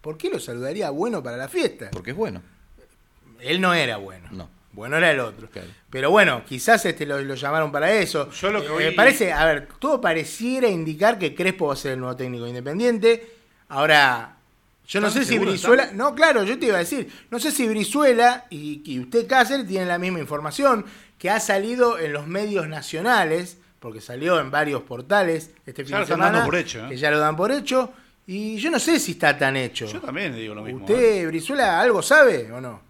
¿Por 0.00 0.16
qué 0.16 0.30
lo 0.30 0.38
saludaría 0.38 0.90
Bueno 0.90 1.24
para 1.24 1.36
la 1.36 1.48
fiesta? 1.48 1.88
Porque 1.90 2.12
es 2.12 2.16
bueno. 2.16 2.40
Él 3.40 3.60
no 3.60 3.74
era 3.74 3.96
Bueno. 3.96 4.28
No. 4.30 4.48
Bueno 4.76 4.96
era 4.98 5.10
el 5.10 5.18
otro. 5.18 5.48
Claro. 5.50 5.68
Pero 5.90 6.10
bueno, 6.10 6.42
quizás 6.46 6.84
este 6.86 7.04
lo, 7.06 7.20
lo 7.22 7.34
llamaron 7.34 7.72
para 7.72 7.90
eso. 7.92 8.30
Yo 8.30 8.50
lo 8.52 8.60
que 8.60 8.66
Eh, 8.68 8.88
oí- 8.90 8.94
parece, 8.94 9.32
a 9.32 9.44
ver, 9.46 9.66
todo 9.80 10.00
pareciera 10.00 10.68
indicar 10.68 11.18
que 11.18 11.34
Crespo 11.34 11.66
va 11.68 11.72
a 11.72 11.76
ser 11.76 11.92
el 11.94 11.98
nuevo 12.00 12.14
técnico 12.14 12.46
independiente. 12.46 13.26
Ahora, 13.70 14.36
yo 14.86 15.00
no 15.00 15.08
¿Están 15.08 15.24
sé 15.24 15.28
si 15.28 15.38
Brizuela. 15.38 15.90
No, 15.94 16.14
claro, 16.14 16.44
yo 16.44 16.58
te 16.58 16.66
iba 16.66 16.76
a 16.76 16.80
decir. 16.80 17.10
No 17.30 17.40
sé 17.40 17.50
si 17.50 17.66
Brizuela 17.66 18.44
y, 18.50 18.82
y 18.84 19.00
usted, 19.00 19.26
Cáceres, 19.26 19.66
tienen 19.66 19.88
la 19.88 19.98
misma 19.98 20.20
información 20.20 20.84
que 21.18 21.30
ha 21.30 21.40
salido 21.40 21.98
en 21.98 22.12
los 22.12 22.26
medios 22.28 22.68
nacionales, 22.68 23.56
porque 23.80 24.00
salió 24.00 24.38
en 24.38 24.50
varios 24.50 24.82
portales 24.82 25.50
este 25.64 25.82
fin 25.84 25.92
Ya 25.92 25.96
lo 25.96 25.98
de 26.00 26.02
están 26.04 26.18
semana. 26.18 26.32
dando 26.38 26.46
por 26.46 26.56
hecho, 26.56 26.84
¿eh? 26.84 26.88
Que 26.90 26.96
ya 26.98 27.10
lo 27.10 27.18
dan 27.18 27.34
por 27.36 27.50
hecho. 27.50 27.92
Y 28.28 28.56
yo 28.58 28.70
no 28.70 28.78
sé 28.78 29.00
si 29.00 29.12
está 29.12 29.38
tan 29.38 29.56
hecho. 29.56 29.86
Yo 29.86 30.00
también 30.00 30.34
digo 30.34 30.54
lo 30.54 30.62
mismo. 30.62 30.80
¿eh? 30.80 30.82
¿Usted, 30.82 31.26
Brizuela, 31.28 31.80
algo 31.80 32.02
sabe 32.02 32.50
o 32.52 32.60
no? 32.60 32.82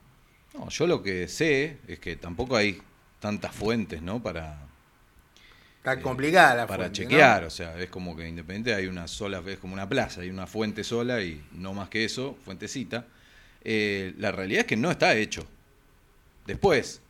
No, 0.56 0.68
yo 0.68 0.86
lo 0.86 1.02
que 1.02 1.28
sé 1.28 1.78
es 1.86 1.98
que 1.98 2.16
tampoco 2.16 2.56
hay 2.56 2.80
tantas 3.20 3.54
fuentes, 3.54 4.00
¿no? 4.00 4.22
Para, 4.22 4.66
Está 5.86 6.00
eh, 6.00 6.02
complicada 6.02 6.54
la 6.56 6.66
para 6.66 6.84
fuente, 6.84 7.04
¿no? 7.04 7.10
chequear. 7.10 7.44
O 7.44 7.50
sea, 7.50 7.78
es 7.78 7.88
como 7.90 8.16
que 8.16 8.26
Independiente 8.26 8.74
hay 8.74 8.86
una 8.88 9.06
sola, 9.06 9.40
es 9.46 9.58
como 9.58 9.72
una 9.74 9.88
plaza, 9.88 10.22
hay 10.22 10.30
una 10.30 10.48
fuente 10.48 10.82
sola 10.82 11.22
y 11.22 11.44
no 11.52 11.74
más 11.74 11.88
que 11.88 12.04
eso, 12.04 12.36
fuentecita. 12.44 13.06
Eh, 13.62 14.12
la 14.18 14.32
realidad 14.32 14.62
es 14.62 14.66
que 14.66 14.76
no 14.76 14.90
está 14.90 15.14
hecho. 15.14 15.46
Después, 16.44 17.00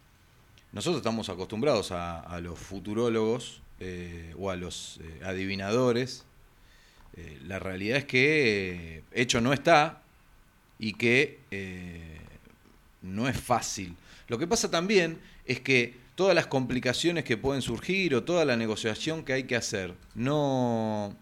nosotros 0.73 0.99
estamos 0.99 1.31
acostumbrados 1.31 1.91
a, 1.91 2.21
a 2.21 2.39
los 2.41 2.59
futurólogos 2.59 3.63
eh, 3.81 4.35
o 4.39 4.51
a 4.51 4.57
los 4.57 5.01
adivinadores. 5.25 6.25
La 7.47 7.59
realidad 7.59 7.97
es 7.97 8.05
que 8.05 9.03
hecho 9.13 9.41
no 9.41 9.55
está 9.55 10.03
y 10.79 10.93
que 10.93 11.39
no 13.03 13.29
es 13.29 13.39
fácil. 13.39 13.97
Lo 14.29 14.39
que 14.39 14.47
pasa 14.47 14.71
también 14.71 15.19
es 15.45 15.61
que 15.61 15.95
todas 16.15 16.35
las 16.35 16.47
complicaciones 16.47 17.25
que 17.25 17.37
pueden 17.37 17.63
surgir 17.63 18.15
o 18.15 18.25
toda 18.25 18.45
la 18.45 18.57
negociación 18.57 19.25
que 19.25 19.33
hay 19.33 19.45
que 19.45 19.57
hacer, 19.57 19.95
no... 20.15 21.17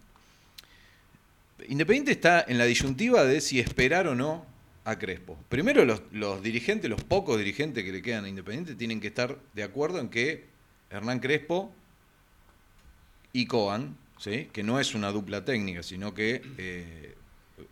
Independiente 1.69 2.13
está 2.13 2.45
en 2.47 2.59
la 2.59 2.65
disyuntiva 2.65 3.25
de 3.25 3.41
si 3.41 3.59
esperar 3.59 4.07
o 4.07 4.15
no 4.15 4.45
a 4.85 4.99
Crespo. 4.99 5.39
Primero 5.49 5.85
los, 5.85 6.43
dirigentes, 6.43 6.91
los 6.91 7.03
pocos 7.03 7.39
dirigentes 7.39 7.85
que 7.85 7.93
le 7.93 8.03
quedan 8.03 8.25
a 8.25 8.29
Independiente, 8.29 8.75
tienen 8.75 9.01
que 9.01 9.09
estar 9.09 9.39
de 9.55 9.63
acuerdo 9.63 9.99
en 9.99 10.09
que 10.09 10.45
Hernán 10.91 11.21
Crespo 11.21 11.73
y 13.33 13.47
Coan, 13.47 13.97
¿sí? 14.19 14.49
que 14.53 14.63
no 14.63 14.79
es 14.79 14.95
una 14.95 15.11
dupla 15.11 15.45
técnica, 15.45 15.83
sino 15.83 16.13
que 16.13 16.43
eh, 16.59 17.15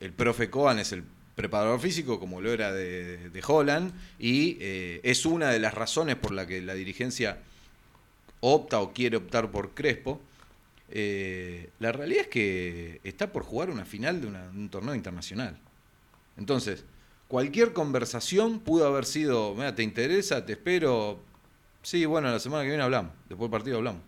el 0.01 0.13
profe 0.13 0.49
Coan 0.49 0.79
es 0.79 0.93
el 0.93 1.05
preparador 1.35 1.81
físico, 1.81 2.21
como 2.21 2.41
lo 2.41 2.53
era 2.53 2.73
de, 2.73 3.31
de 3.31 3.43
Holland, 3.47 3.93
y 4.19 4.59
eh, 4.61 5.01
es 5.03 5.25
una 5.25 5.51
de 5.51 5.59
las 5.59 5.75
razones 5.75 6.17
por 6.17 6.33
la 6.33 6.47
que 6.47 6.61
la 6.61 6.75
dirigencia 6.75 7.39
opta 8.41 8.81
o 8.81 8.93
quiere 8.93 9.17
optar 9.17 9.51
por 9.51 9.73
Crespo. 9.75 10.21
Eh, 10.91 11.71
la 11.79 11.93
realidad 11.93 12.23
es 12.23 12.29
que 12.29 13.01
está 13.03 13.33
por 13.33 13.45
jugar 13.45 13.71
una 13.71 13.85
final 13.85 14.21
de 14.21 14.27
un 14.27 14.69
torneo 14.69 14.95
internacional. 14.95 15.59
Entonces, 16.37 16.85
cualquier 17.29 17.73
conversación 17.73 18.61
pudo 18.61 18.87
haber 18.87 19.07
sido, 19.07 19.55
mira, 19.55 19.75
¿te 19.75 19.83
interesa? 19.83 20.45
¿Te 20.45 20.53
espero? 20.53 21.21
Sí, 21.83 22.05
bueno, 22.05 22.31
la 22.31 22.39
semana 22.41 22.63
que 22.63 22.69
viene 22.69 22.83
hablamos, 22.83 23.13
después 23.29 23.51
del 23.51 23.59
partido 23.59 23.77
hablamos. 23.79 24.03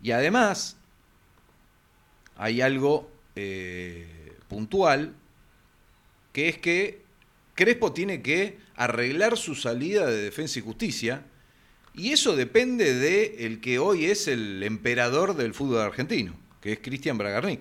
Y 0.00 0.12
además, 0.12 0.76
hay 2.36 2.60
algo 2.60 3.10
eh, 3.34 4.36
puntual, 4.46 5.14
que 6.38 6.48
es 6.48 6.58
que 6.58 7.02
Crespo 7.56 7.92
tiene 7.92 8.22
que 8.22 8.58
arreglar 8.76 9.36
su 9.36 9.56
salida 9.56 10.06
de 10.06 10.22
defensa 10.22 10.60
y 10.60 10.62
justicia, 10.62 11.24
y 11.94 12.12
eso 12.12 12.36
depende 12.36 12.94
de 12.94 13.44
el 13.44 13.60
que 13.60 13.80
hoy 13.80 14.04
es 14.04 14.28
el 14.28 14.62
emperador 14.62 15.34
del 15.34 15.52
fútbol 15.52 15.80
argentino, 15.80 16.36
que 16.60 16.74
es 16.74 16.78
Cristian 16.78 17.18
Bragarnik. 17.18 17.58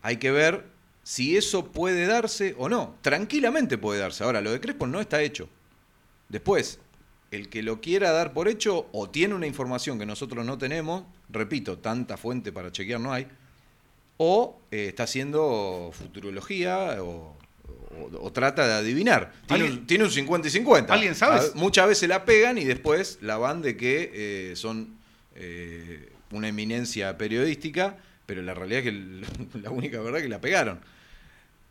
Hay 0.00 0.16
que 0.16 0.30
ver 0.30 0.68
si 1.02 1.36
eso 1.36 1.70
puede 1.70 2.06
darse 2.06 2.54
o 2.56 2.70
no. 2.70 2.96
Tranquilamente 3.02 3.76
puede 3.76 4.00
darse. 4.00 4.24
Ahora, 4.24 4.40
lo 4.40 4.50
de 4.50 4.60
Crespo 4.60 4.86
no 4.86 5.02
está 5.02 5.20
hecho. 5.20 5.50
Después, 6.30 6.78
el 7.30 7.50
que 7.50 7.62
lo 7.62 7.82
quiera 7.82 8.10
dar 8.12 8.32
por 8.32 8.48
hecho 8.48 8.88
o 8.92 9.10
tiene 9.10 9.34
una 9.34 9.46
información 9.46 9.98
que 9.98 10.06
nosotros 10.06 10.46
no 10.46 10.56
tenemos, 10.56 11.04
repito, 11.28 11.76
tanta 11.76 12.16
fuente 12.16 12.52
para 12.52 12.72
chequear 12.72 13.00
no 13.02 13.12
hay, 13.12 13.28
o 14.22 14.60
eh, 14.70 14.88
está 14.88 15.04
haciendo 15.04 15.92
futurología 15.94 17.02
o, 17.02 17.34
o- 17.66 18.18
o 18.20 18.32
trata 18.32 18.66
de 18.68 18.74
adivinar. 18.74 19.32
Tiene, 19.46 19.64
¿Alguien- 19.64 19.80
un- 19.80 19.86
tiene 19.86 20.04
un 20.04 20.10
50 20.10 20.48
y 20.48 20.50
50. 20.50 20.92
¿Alguien 20.92 21.14
sabe? 21.14 21.36
A- 21.36 21.42
muchas 21.54 21.88
veces 21.88 22.06
la 22.06 22.26
pegan 22.26 22.58
y 22.58 22.64
después 22.66 23.16
la 23.22 23.38
van 23.38 23.62
de 23.62 23.78
que 23.78 24.10
eh, 24.52 24.56
son 24.56 24.98
eh, 25.36 26.10
una 26.32 26.48
eminencia 26.48 27.16
periodística, 27.16 27.96
pero 28.26 28.42
la 28.42 28.52
realidad 28.52 28.84
es 28.86 28.92
que 28.92 29.58
la 29.62 29.70
única 29.70 30.00
verdad 30.02 30.18
es 30.18 30.24
que 30.24 30.28
la 30.28 30.40
pegaron. 30.42 30.80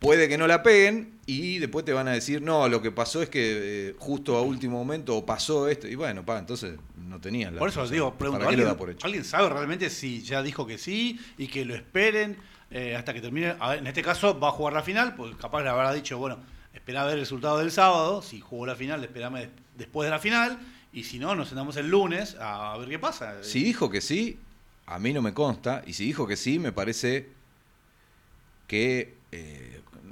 Puede 0.00 0.28
que 0.28 0.38
no 0.38 0.46
la 0.46 0.62
peguen 0.62 1.18
y 1.26 1.58
después 1.58 1.84
te 1.84 1.92
van 1.92 2.08
a 2.08 2.12
decir, 2.12 2.40
no, 2.42 2.68
lo 2.68 2.80
que 2.80 2.90
pasó 2.90 3.22
es 3.22 3.28
que 3.28 3.90
eh, 3.90 3.94
justo 3.98 4.36
a 4.36 4.42
último 4.42 4.78
momento 4.78 5.14
o 5.16 5.24
pasó 5.26 5.68
esto. 5.68 5.86
Y 5.86 5.94
bueno, 5.94 6.24
pa, 6.24 6.38
entonces 6.38 6.78
no 6.96 7.20
tenías 7.20 7.52
la 7.52 7.58
Por 7.58 7.68
eso 7.68 7.80
o 7.80 7.82
les 7.82 7.90
sea, 7.90 7.94
digo, 7.94 8.14
pregunto, 8.14 8.44
¿para 8.44 8.50
qué 8.50 8.56
lo 8.56 8.62
¿alguien, 8.62 8.78
por 8.78 8.90
hecho? 8.90 9.04
¿alguien 9.06 9.24
sabe 9.24 9.48
realmente 9.50 9.90
si 9.90 10.22
ya 10.22 10.42
dijo 10.42 10.66
que 10.66 10.78
sí 10.78 11.20
y 11.36 11.48
que 11.48 11.64
lo 11.66 11.74
esperen 11.74 12.38
eh, 12.70 12.96
hasta 12.96 13.12
que 13.12 13.20
termine? 13.20 13.52
Ver, 13.52 13.78
en 13.78 13.86
este 13.86 14.02
caso 14.02 14.40
va 14.40 14.48
a 14.48 14.52
jugar 14.52 14.72
la 14.72 14.82
final, 14.82 15.14
porque 15.14 15.36
capaz 15.36 15.62
le 15.62 15.68
habrá 15.68 15.92
dicho, 15.92 16.16
bueno, 16.16 16.38
espera 16.72 17.02
a 17.02 17.04
ver 17.04 17.14
el 17.14 17.20
resultado 17.20 17.58
del 17.58 17.70
sábado, 17.70 18.22
si 18.22 18.40
jugó 18.40 18.64
la 18.64 18.76
final, 18.76 19.04
espérame 19.04 19.34
des- 19.40 19.50
después 19.76 20.06
de 20.06 20.10
la 20.12 20.18
final, 20.18 20.58
y 20.94 21.04
si 21.04 21.18
no, 21.18 21.34
nos 21.34 21.48
sentamos 21.48 21.76
el 21.76 21.90
lunes 21.90 22.36
a 22.40 22.74
ver 22.78 22.88
qué 22.88 22.98
pasa. 22.98 23.44
Si 23.44 23.62
dijo 23.62 23.90
que 23.90 24.00
sí, 24.00 24.38
a 24.86 24.98
mí 24.98 25.12
no 25.12 25.20
me 25.20 25.34
consta, 25.34 25.82
y 25.86 25.92
si 25.92 26.06
dijo 26.06 26.26
que 26.26 26.36
sí, 26.36 26.58
me 26.58 26.72
parece 26.72 27.28
que, 28.66 29.14
eh, 29.32 29.69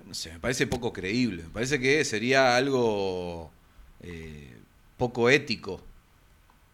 no 0.09 0.15
sé, 0.15 0.33
me 0.33 0.41
parece 0.41 0.67
poco 0.67 0.93
creíble. 0.93 1.43
Me 1.43 1.51
parece 1.51 1.79
que 1.79 2.03
sería 2.05 2.57
algo 2.57 3.51
eh, 4.01 4.57
poco 4.97 5.29
ético 5.29 5.83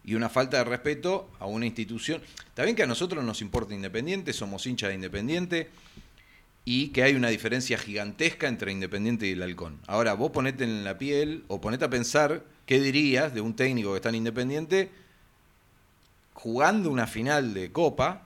y 0.05 0.15
una 0.15 0.29
falta 0.29 0.57
de 0.57 0.63
respeto 0.63 1.29
a 1.39 1.45
una 1.45 1.65
institución. 1.65 2.21
Está 2.45 2.63
bien 2.63 2.77
que 2.77 2.83
a 2.83 2.87
nosotros 2.87 3.23
nos 3.25 3.41
importa 3.41 3.73
Independiente, 3.73 4.31
somos 4.31 4.65
hinchas 4.65 4.89
de 4.89 4.95
Independiente 4.95 5.69
y 6.63 6.89
que 6.89 7.03
hay 7.03 7.15
una 7.15 7.27
diferencia 7.27 7.77
gigantesca 7.77 8.47
entre 8.47 8.71
Independiente 8.71 9.27
y 9.27 9.31
el 9.31 9.43
Halcón. 9.43 9.79
Ahora, 9.85 10.13
vos 10.13 10.31
ponete 10.31 10.63
en 10.63 10.85
la 10.85 10.97
piel 10.97 11.43
o 11.49 11.59
ponete 11.59 11.83
a 11.85 11.89
pensar 11.89 12.43
qué 12.65 12.79
dirías 12.79 13.33
de 13.33 13.41
un 13.41 13.55
técnico 13.55 13.91
que 13.91 13.97
está 13.97 14.09
en 14.09 14.15
Independiente 14.15 14.89
jugando 16.33 16.89
una 16.89 17.07
final 17.07 17.53
de 17.53 17.71
Copa, 17.71 18.23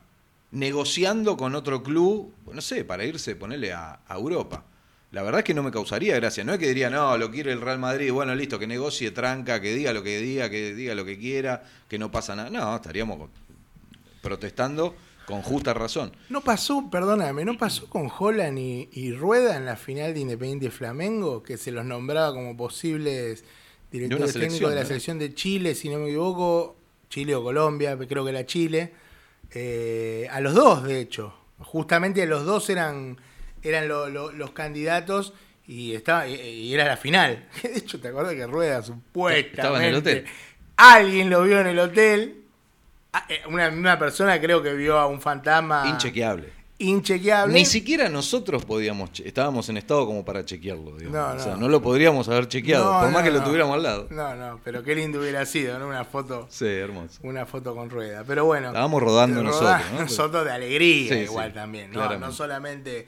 negociando 0.52 1.36
con 1.36 1.56
otro 1.56 1.82
club, 1.82 2.32
no 2.52 2.62
sé, 2.62 2.84
para 2.84 3.06
irse, 3.06 3.36
ponerle 3.36 3.74
a, 3.74 4.02
a 4.08 4.16
Europa. 4.16 4.66
La 5.12 5.24
verdad 5.24 5.40
es 5.40 5.46
que 5.46 5.54
no 5.54 5.64
me 5.64 5.72
causaría 5.72 6.16
gracia. 6.16 6.44
No 6.44 6.54
es 6.54 6.60
que 6.60 6.68
diría, 6.68 6.90
no, 6.90 7.18
lo 7.18 7.32
quiere 7.32 7.52
el 7.52 7.62
Real 7.62 7.80
Madrid, 7.80 8.12
bueno, 8.12 8.36
listo, 8.36 8.60
que 8.60 8.68
negocie, 8.68 9.12
tranca, 9.12 9.60
que 9.60 9.74
diga 9.74 9.92
lo 9.92 10.04
que 10.04 10.20
diga, 10.20 10.50
que 10.50 10.74
diga 10.76 10.94
lo 10.94 11.04
que 11.06 11.18
quiera, 11.18 11.64
que 11.88 11.98
no 11.98 12.12
pasa 12.12 12.36
nada. 12.36 12.50
No, 12.50 12.76
estaríamos 12.76 13.30
protestando 14.22 14.96
con 15.26 15.42
justa 15.42 15.74
razón. 15.74 16.12
No 16.30 16.42
pasó, 16.42 16.90
perdóname, 16.90 17.46
no 17.46 17.58
pasó 17.58 17.88
con 17.88 18.12
Holland 18.18 18.58
y, 18.60 18.90
y 18.92 19.12
Rueda 19.12 19.58
en 19.58 19.66
la 19.66 19.76
final 19.76 20.14
de 20.14 20.20
Independiente 20.20 20.72
Flamengo, 20.72 21.44
que 21.44 21.58
se 21.58 21.72
los 21.72 21.86
nombraba 21.86 22.34
como 22.34 22.56
posibles 22.56 23.44
directores 23.92 24.34
técnicos 24.34 24.70
de 24.70 24.76
la 24.76 24.82
¿no? 24.82 24.88
selección 24.88 25.20
de 25.20 25.34
Chile, 25.34 25.76
si 25.76 25.90
no 25.90 26.00
me 26.00 26.08
equivoco, 26.08 26.76
Chile 27.10 27.36
o 27.36 27.44
Colombia, 27.44 27.98
creo 28.08 28.24
que 28.24 28.30
era 28.30 28.46
Chile. 28.46 28.94
Eh, 29.52 30.28
a 30.32 30.40
los 30.42 30.54
dos, 30.54 30.84
de 30.84 31.00
hecho. 31.00 31.34
Justamente 31.60 32.26
los 32.26 32.46
dos 32.46 32.70
eran, 32.70 33.18
eran 33.64 33.88
lo- 33.88 34.10
lo- 34.10 34.32
los 34.32 34.52
candidatos 34.52 35.34
y, 35.68 35.94
estaba, 35.94 36.28
y, 36.28 36.74
era 36.74 36.86
la 36.86 36.98
final. 36.98 37.48
De 37.64 37.78
hecho, 37.78 38.00
¿te 38.00 38.08
acuerdas 38.10 38.34
que 38.36 38.48
Rueda 38.48 38.82
supuestamente... 38.82 39.50
Estaba 39.56 39.78
en 39.84 39.90
el 39.90 39.96
hotel. 39.96 40.26
Alguien 40.78 41.30
lo 41.30 41.44
vio 41.44 41.60
en 41.60 41.68
el 41.68 41.80
hotel. 41.80 42.44
Ah, 43.14 43.26
eh, 43.30 43.42
Una, 43.48 43.70
una 43.70 44.00
persona 44.00 44.40
creo 44.40 44.62
que 44.64 44.74
vio 44.74 44.98
a 44.98 45.08
un 45.08 45.20
fantasma 45.20 45.84
Inchequeable. 45.90 46.54
inchequeable. 46.78 47.54
Ni 47.54 47.66
siquiera 47.66 48.08
nosotros 48.08 48.64
podíamos, 48.66 49.10
estábamos 49.20 49.68
en 49.70 49.78
estado 49.78 50.06
como 50.06 50.24
para 50.24 50.46
chequearlo. 50.46 50.92
No, 51.02 51.32
O 51.34 51.40
sea, 51.40 51.54
no. 51.54 51.62
no 51.62 51.68
lo 51.70 51.82
podríamos 51.82 52.30
haber 52.30 52.48
chequeado, 52.48 52.86
No, 52.94 53.00
por 53.02 53.10
más 53.12 53.24
que 53.24 53.32
lo 53.32 53.44
tuviéramos 53.44 53.76
al 53.76 53.84
lado. 53.84 54.08
No, 54.12 54.36
no, 54.36 54.62
pero 54.64 54.84
qué 54.84 54.96
lindo 54.96 55.20
hubiera 55.20 55.46
sido, 55.46 55.78
¿no? 55.80 55.88
Una 55.88 56.06
foto, 56.06 56.48
Sí, 56.50 56.66
hermoso. 56.68 57.20
una 57.24 57.46
foto 57.46 57.76
con 57.76 57.90
rueda. 57.90 58.24
Pero 58.26 58.46
bueno. 58.46 58.68
Estábamos 58.68 59.02
rodando 59.04 59.44
nosotros, 59.44 59.82
¿no? 59.94 60.00
Nosotros 60.02 60.46
de 60.46 60.52
alegría 60.52 61.14
Sí, 61.14 61.20
igual 61.22 61.50
sí, 61.50 61.56
también. 61.56 61.92
No 61.92 62.32
solamente. 62.32 63.08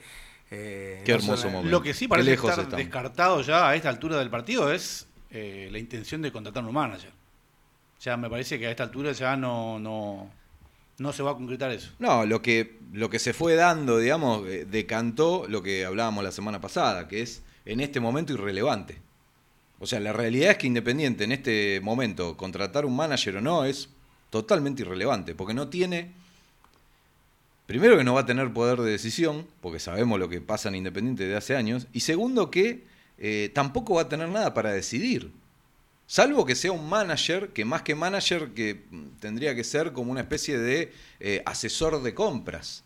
Eh, 0.54 1.00
Qué 1.04 1.12
no 1.12 1.18
hermoso 1.18 1.36
sola- 1.42 1.52
momento. 1.54 1.70
Lo 1.70 1.82
que 1.82 1.94
sí 1.94 2.06
parece 2.08 2.30
lejos 2.30 2.50
estar 2.50 2.64
estamos. 2.64 2.84
descartado 2.84 3.40
ya 3.42 3.68
a 3.70 3.74
esta 3.74 3.88
altura 3.88 4.18
del 4.18 4.28
partido 4.30 4.70
es 4.72 5.06
eh, 5.30 5.68
la 5.72 5.78
intención 5.78 6.20
de 6.20 6.30
contratar 6.30 6.62
un 6.64 6.72
manager. 6.74 7.10
Ya 8.00 8.16
me 8.16 8.28
parece 8.28 8.58
que 8.58 8.66
a 8.66 8.70
esta 8.70 8.82
altura 8.82 9.12
ya 9.12 9.36
no, 9.36 9.78
no, 9.78 10.30
no 10.98 11.12
se 11.12 11.22
va 11.22 11.30
a 11.30 11.34
concretar 11.34 11.70
eso. 11.70 11.90
No, 11.98 12.26
lo 12.26 12.42
que, 12.42 12.78
lo 12.92 13.08
que 13.08 13.18
se 13.18 13.32
fue 13.32 13.54
dando, 13.54 13.98
digamos, 13.98 14.46
eh, 14.46 14.66
decantó 14.68 15.46
lo 15.48 15.62
que 15.62 15.84
hablábamos 15.86 16.22
la 16.22 16.32
semana 16.32 16.60
pasada, 16.60 17.08
que 17.08 17.22
es 17.22 17.42
en 17.64 17.80
este 17.80 18.00
momento 18.00 18.32
irrelevante. 18.34 19.00
O 19.78 19.86
sea, 19.86 20.00
la 20.00 20.12
realidad 20.12 20.50
es 20.52 20.58
que 20.58 20.66
Independiente 20.66 21.24
en 21.24 21.32
este 21.32 21.80
momento, 21.82 22.36
contratar 22.36 22.84
un 22.84 22.94
manager 22.94 23.38
o 23.38 23.40
no, 23.40 23.64
es 23.64 23.88
totalmente 24.30 24.82
irrelevante, 24.82 25.34
porque 25.34 25.54
no 25.54 25.68
tiene, 25.68 26.12
primero 27.66 27.96
que 27.96 28.04
no 28.04 28.14
va 28.14 28.20
a 28.20 28.26
tener 28.26 28.52
poder 28.52 28.80
de 28.80 28.90
decisión, 28.90 29.46
porque 29.60 29.78
sabemos 29.78 30.18
lo 30.18 30.28
que 30.28 30.40
pasa 30.40 30.68
en 30.68 30.76
Independiente 30.76 31.26
de 31.26 31.36
hace 31.36 31.56
años, 31.56 31.86
y 31.92 32.00
segundo 32.00 32.50
que 32.50 32.84
eh, 33.18 33.50
tampoco 33.54 33.94
va 33.94 34.02
a 34.02 34.08
tener 34.08 34.28
nada 34.28 34.52
para 34.52 34.72
decidir. 34.72 35.30
Salvo 36.06 36.44
que 36.44 36.54
sea 36.54 36.72
un 36.72 36.88
manager, 36.88 37.50
que 37.50 37.64
más 37.64 37.82
que 37.82 37.94
manager, 37.94 38.50
que 38.52 38.84
mm, 38.90 39.06
tendría 39.20 39.54
que 39.54 39.64
ser 39.64 39.92
como 39.92 40.10
una 40.10 40.22
especie 40.22 40.58
de 40.58 40.92
eh, 41.20 41.42
asesor 41.46 42.02
de 42.02 42.14
compras. 42.14 42.84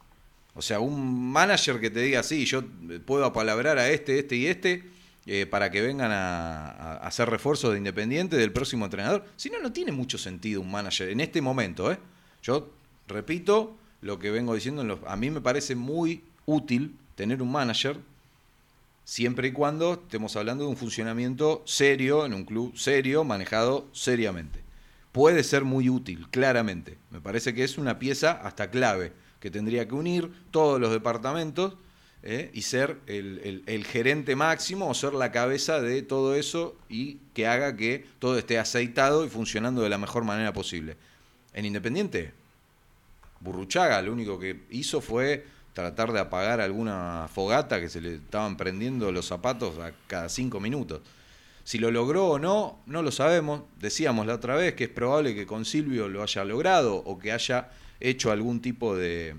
O 0.55 0.63
sea, 0.63 0.81
un 0.81 1.33
manager 1.33 1.81
que 1.81 1.91
te 1.91 2.01
diga, 2.01 2.23
sí, 2.23 2.45
yo 2.45 2.63
eh, 2.91 3.01
puedo 3.05 3.25
apalabrar 3.25 3.79
a 3.79 3.91
este, 3.91 4.19
este 4.19 4.37
y 4.37 4.47
este 4.47 4.97
para 5.51 5.73
que 5.73 5.81
vengan 5.81 6.13
a, 6.13 6.71
a 6.71 6.97
hacer 6.99 7.29
refuerzos 7.29 7.73
de 7.73 7.79
Independiente 7.79 8.37
del 8.37 8.53
próximo 8.53 8.85
entrenador. 8.85 9.25
Si 9.35 9.51
no, 9.51 9.59
no 9.59 9.73
tiene 9.73 9.91
mucho 9.91 10.19
sentido 10.19 10.61
un 10.61 10.71
manager 10.71 11.09
en 11.09 11.19
este 11.19 11.43
momento. 11.43 11.91
¿eh? 11.91 11.99
Yo 12.45 12.71
repito 13.09 13.77
lo 14.07 14.19
que 14.19 14.31
vengo 14.31 14.55
diciendo. 14.55 14.83
en 14.83 14.89
los- 14.89 15.01
a 15.07 15.17
mí 15.17 15.31
me 15.31 15.41
parece 15.41 15.75
muy 15.75 16.23
útil 16.47 16.97
tener 17.15 17.43
un 17.43 17.51
manager 17.53 17.99
siempre 19.05 19.49
y 19.49 19.53
cuando 19.53 19.95
estemos 19.95 20.37
hablando 20.37 20.65
de 20.65 20.71
un 20.71 20.77
funcionamiento 20.77 21.63
serio, 21.65 22.27
en 22.27 22.35
un 22.35 22.45
club 22.45 22.77
serio, 22.77 23.25
manejado 23.25 23.87
seriamente. 23.93 24.61
Puede 25.13 25.45
ser 25.45 25.65
muy 25.65 25.89
útil, 25.89 26.29
claramente. 26.31 26.99
Me 27.11 27.21
parece 27.21 27.55
que 27.55 27.65
es 27.65 27.79
una 27.79 27.99
pieza 27.99 28.33
hasta 28.33 28.71
clave, 28.71 29.13
que 29.41 29.51
tendría 29.51 29.87
que 29.89 29.95
unir 29.95 30.31
todos 30.51 30.81
los 30.81 30.91
departamentos 30.91 31.75
¿eh? 32.23 32.51
y 32.53 32.63
ser 32.63 32.99
el, 33.07 33.87
gerente 33.87 34.37
máximo 34.37 34.89
o 34.89 34.95
ser 34.95 35.15
la 35.15 35.33
cabeza 35.33 35.81
de 35.81 36.03
todo 36.03 36.35
eso 36.35 36.77
y 36.89 37.19
que 37.33 37.47
haga 37.47 37.77
que 37.77 38.05
todo 38.19 38.37
esté 38.39 38.59
aceitado 38.59 39.25
y 39.25 39.29
funcionando 39.31 39.83
de 39.83 39.89
la 39.89 39.99
mejor 39.99 40.25
manera 40.25 40.53
posible. 40.53 40.97
En 41.55 41.65
Independiente, 41.65 42.33
Burruchaga 43.41 44.01
lo 44.03 44.13
único 44.13 44.39
que 44.39 44.65
hizo 44.71 45.01
fue 45.01 45.47
tratar 45.73 46.13
de 46.13 46.21
apagar 46.21 46.61
alguna 46.61 47.29
fogata 47.33 47.81
que 47.81 47.89
se 47.89 48.01
le 48.01 48.15
estaban 48.15 48.57
prendiendo 48.57 49.13
los 49.13 49.27
zapatos 49.27 49.79
a 49.79 49.93
cada 50.07 50.29
cinco 50.29 50.59
minutos. 50.59 51.03
Si 51.65 51.79
lo 51.79 51.91
logró 51.91 52.29
o 52.29 52.39
no, 52.39 52.79
no 52.87 53.03
lo 53.03 53.11
sabemos. 53.11 53.63
Decíamos 53.79 54.27
la 54.27 54.35
otra 54.35 54.55
vez 54.55 54.75
que 54.75 54.85
es 54.85 54.91
probable 54.91 55.35
que 55.35 55.47
con 55.47 55.65
Silvio 55.65 56.09
lo 56.09 56.23
haya 56.23 56.45
logrado 56.45 56.97
o 56.97 57.19
que 57.19 57.33
haya 57.33 57.71
hecho 58.01 58.31
algún 58.31 58.63
tipo 58.63 58.97
de, 58.97 59.35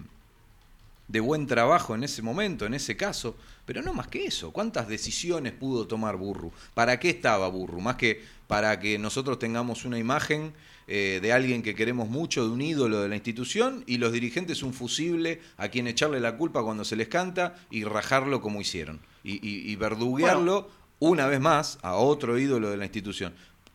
de 1.08 1.20
buen 1.20 1.48
trabajo 1.48 1.96
en 1.96 2.04
ese 2.04 2.22
momento, 2.22 2.66
en 2.66 2.74
ese 2.74 2.98
caso, 2.98 3.36
pero 3.66 3.82
no 3.82 3.94
más 3.94 4.08
que 4.08 4.26
eso. 4.26 4.52
¿Cuántas 4.52 4.88
decisiones 4.88 5.54
pudo 5.54 5.88
tomar 5.88 6.18
Burru? 6.18 6.52
¿Para 6.74 7.00
qué 7.00 7.10
estaba 7.10 7.48
Burru? 7.48 7.80
Más 7.80 7.96
que 7.96 8.22
para 8.48 8.80
que 8.80 9.00
nosotros 9.00 9.40
tengamos 9.40 9.86
una 9.86 9.98
imagen 9.98 10.54
eh, 10.88 11.20
de 11.22 11.34
alguien 11.34 11.62
que 11.64 11.76
queremos 11.76 12.10
mucho, 12.10 12.46
de 12.46 12.52
un 12.52 12.62
ídolo 12.62 13.02
de 13.02 13.10
la 13.10 13.16
institución, 13.16 13.84
y 13.88 13.98
los 13.98 14.12
dirigentes 14.14 14.64
un 14.64 14.74
fusible 14.74 15.42
a 15.58 15.68
quien 15.70 15.88
echarle 15.88 16.20
la 16.20 16.38
culpa 16.38 16.64
cuando 16.64 16.86
se 16.86 16.96
les 16.96 17.08
canta 17.10 17.56
y 17.70 17.84
rajarlo 17.84 18.42
como 18.42 18.62
hicieron. 18.62 19.00
Y, 19.24 19.34
y- 19.46 19.70
y 19.72 19.76
verduguearlo 19.76 20.70
una 21.00 21.28
vez 21.28 21.40
más 21.40 21.78
a 21.82 21.96
otro 21.96 22.40
ídolo 22.40 22.70
de 22.70 22.78
la 22.78 22.86
institución. 22.86 23.34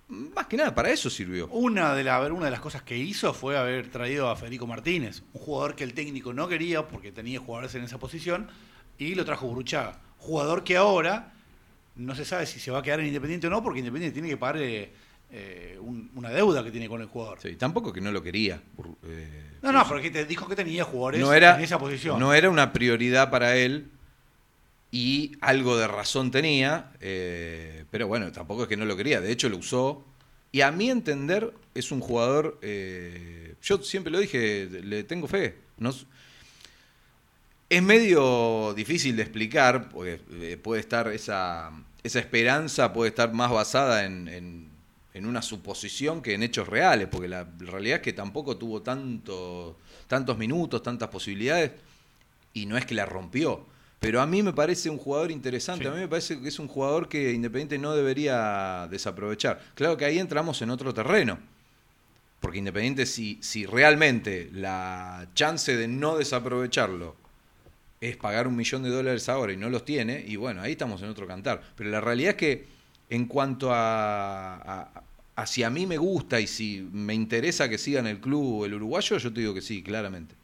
Más 0.09 0.47
que 0.47 0.57
nada, 0.57 0.75
para 0.75 0.91
eso 0.91 1.09
sirvió. 1.09 1.47
Una 1.49 1.95
de, 1.95 2.05
la, 2.05 2.21
una 2.33 2.47
de 2.47 2.51
las 2.51 2.61
cosas 2.61 2.83
que 2.83 2.97
hizo 2.99 3.33
fue 3.33 3.57
haber 3.57 3.89
traído 3.91 4.29
a 4.29 4.37
Federico 4.37 4.67
Martínez, 4.67 5.23
un 5.33 5.41
jugador 5.41 5.75
que 5.75 5.85
el 5.85 5.95
técnico 5.95 6.33
no 6.35 6.49
quería 6.49 6.87
porque 6.89 7.13
tenía 7.13 7.39
jugadores 7.41 7.75
en 7.77 7.85
esa 7.85 7.99
posición, 7.99 8.49
y 8.99 9.15
lo 9.15 9.25
trajo 9.25 9.47
Burruchaga. 9.47 10.01
Jugador 10.19 10.65
que 10.65 10.77
ahora 10.77 11.33
no 11.97 12.15
se 12.15 12.25
sabe 12.25 12.47
si 12.47 12.59
se 12.61 12.71
va 12.71 12.79
a 12.81 12.83
quedar 12.83 13.01
en 13.01 13.07
Independiente 13.07 13.47
o 13.47 13.51
no, 13.51 13.63
porque 13.63 13.79
Independiente 13.81 14.13
tiene 14.15 14.29
que 14.29 14.37
pagar 14.37 14.59
eh, 15.33 15.79
un- 15.81 16.11
una 16.15 16.31
deuda 16.31 16.63
que 16.63 16.71
tiene 16.71 16.89
con 16.89 17.01
el 17.01 17.07
jugador. 17.09 17.39
Sí, 17.41 17.57
tampoco 17.57 17.93
que 17.93 18.01
no 18.01 18.13
lo 18.13 18.23
quería. 18.23 18.61
Eh, 19.05 19.29
No, 19.63 19.73
no, 19.73 19.87
porque 19.89 20.11
te 20.11 20.25
dijo 20.27 20.47
que 20.49 20.55
tenía 20.57 20.85
jugadores 20.85 21.21
no 21.21 21.33
era, 21.33 21.57
en 21.57 21.65
esa 21.65 21.79
posición. 21.79 22.19
no 22.21 22.35
era 22.35 22.51
una 22.51 22.73
prioridad 22.73 23.31
para 23.31 23.57
él 23.57 23.89
y 24.91 25.33
algo 25.41 25.77
de 25.79 25.87
razón 25.89 26.31
tenía, 26.31 26.93
eh, 27.01 27.85
pero 27.91 28.07
bueno, 28.09 28.31
tampoco 28.31 28.65
es 28.65 28.69
que 28.69 28.77
no 28.77 28.85
lo 28.85 28.97
quería, 28.97 29.21
de 29.21 29.33
hecho 29.33 29.49
lo 29.49 29.57
usó. 29.57 30.05
Y 30.55 30.61
a 30.61 30.71
mi 30.71 30.91
entender 30.91 31.55
es 31.75 31.91
un 31.93 32.01
jugador, 32.01 32.59
eh, 32.61 33.55
yo 33.63 33.79
siempre 33.83 34.13
lo 34.13 34.19
dije, 34.19 34.69
le 34.71 35.03
tengo 35.05 35.27
fe. 35.29 35.55
No, 35.79 35.95
es 37.71 37.83
medio 37.83 38.75
difícil 38.75 39.17
de 39.17 39.23
explicar, 39.23 39.89
porque 39.89 40.59
puede 40.63 40.81
estar 40.81 41.09
esa, 41.09 41.71
esa 42.03 42.19
esperanza, 42.19 42.93
puede 42.93 43.09
estar 43.09 43.33
más 43.33 43.51
basada 43.51 44.05
en, 44.05 44.29
en- 44.29 44.72
en 45.15 45.27
una 45.27 45.43
suposición 45.43 46.23
que 46.23 46.35
en 46.35 46.43
hechos 46.43 46.69
reales, 46.69 47.09
porque 47.09 47.29
la 47.29 47.47
realidad 47.59 47.97
es 47.97 48.03
que 48.03 48.13
tampoco 48.13 48.57
tuvo 48.57 48.83
tanto, 48.83 49.79
tantos 50.07 50.39
minutos, 50.39 50.83
tantas 50.83 51.09
posibilidades, 51.09 51.73
y 52.55 52.67
no 52.67 52.77
es 52.77 52.87
que 52.87 52.95
la 52.95 53.05
rompió. 53.07 53.67
Pero 54.01 54.21
a 54.21 54.27
mí 54.27 54.43
me 54.43 54.53
parece 54.53 54.91
un 54.91 54.99
jugador 54.99 55.31
interesante, 55.31 55.85
Sí. 55.85 55.89
a 55.89 55.93
mí 55.93 56.01
me 56.01 56.09
parece 56.09 56.41
que 56.41 56.49
es 56.49 56.59
un 56.59 56.67
jugador 56.67 57.09
que 57.09 57.33
Independiente 57.33 57.79
no 57.79 57.95
debería 57.95 58.89
desaprovechar. 58.91 59.61
Claro 59.75 59.97
que 59.97 60.05
ahí 60.05 60.19
entramos 60.19 60.61
en 60.63 60.71
otro 60.71 60.93
terreno. 60.93 61.39
Porque 62.41 62.59
Independiente, 62.59 63.07
si, 63.07 63.39
si 63.41 63.65
realmente 63.67 64.51
la 64.53 65.29
chance 65.35 65.77
de 65.77 65.87
no 65.87 66.19
desaprovecharlo 66.19 67.15
es 68.01 68.17
pagar 68.17 68.49
un 68.49 68.57
millón 68.57 68.83
de 68.83 68.91
dólares 68.91 69.29
ahora 69.29 69.53
y 69.53 69.57
no 69.57 69.71
los 69.71 69.85
tiene, 69.85 70.25
y 70.27 70.35
bueno, 70.35 70.61
ahí 70.63 70.73
estamos 70.73 71.01
en 71.03 71.09
otro 71.09 71.29
cantar. 71.29 71.63
Pero 71.77 71.89
la 71.91 72.01
realidad 72.01 72.31
es 72.31 72.37
que 72.37 72.65
en 73.13 73.27
cuanto 73.27 73.69
a, 73.71 74.89
a, 75.37 75.47
si 75.47 75.63
a 75.63 75.69
mí 75.69 75.85
me 75.85 75.99
gusta 75.99 76.41
y 76.41 76.47
si 76.47 76.89
me 76.93 77.13
interesa 77.13 77.69
que 77.69 77.77
siga 77.77 78.01
en 78.01 78.07
el 78.07 78.21
club 78.21 78.65
el 78.65 78.73
uruguayo, 78.73 79.19
yo 79.19 79.31
te 79.31 79.41
digo 79.41 79.53
que 79.53 79.61
sí, 79.61 79.83
claramente. 79.83 80.35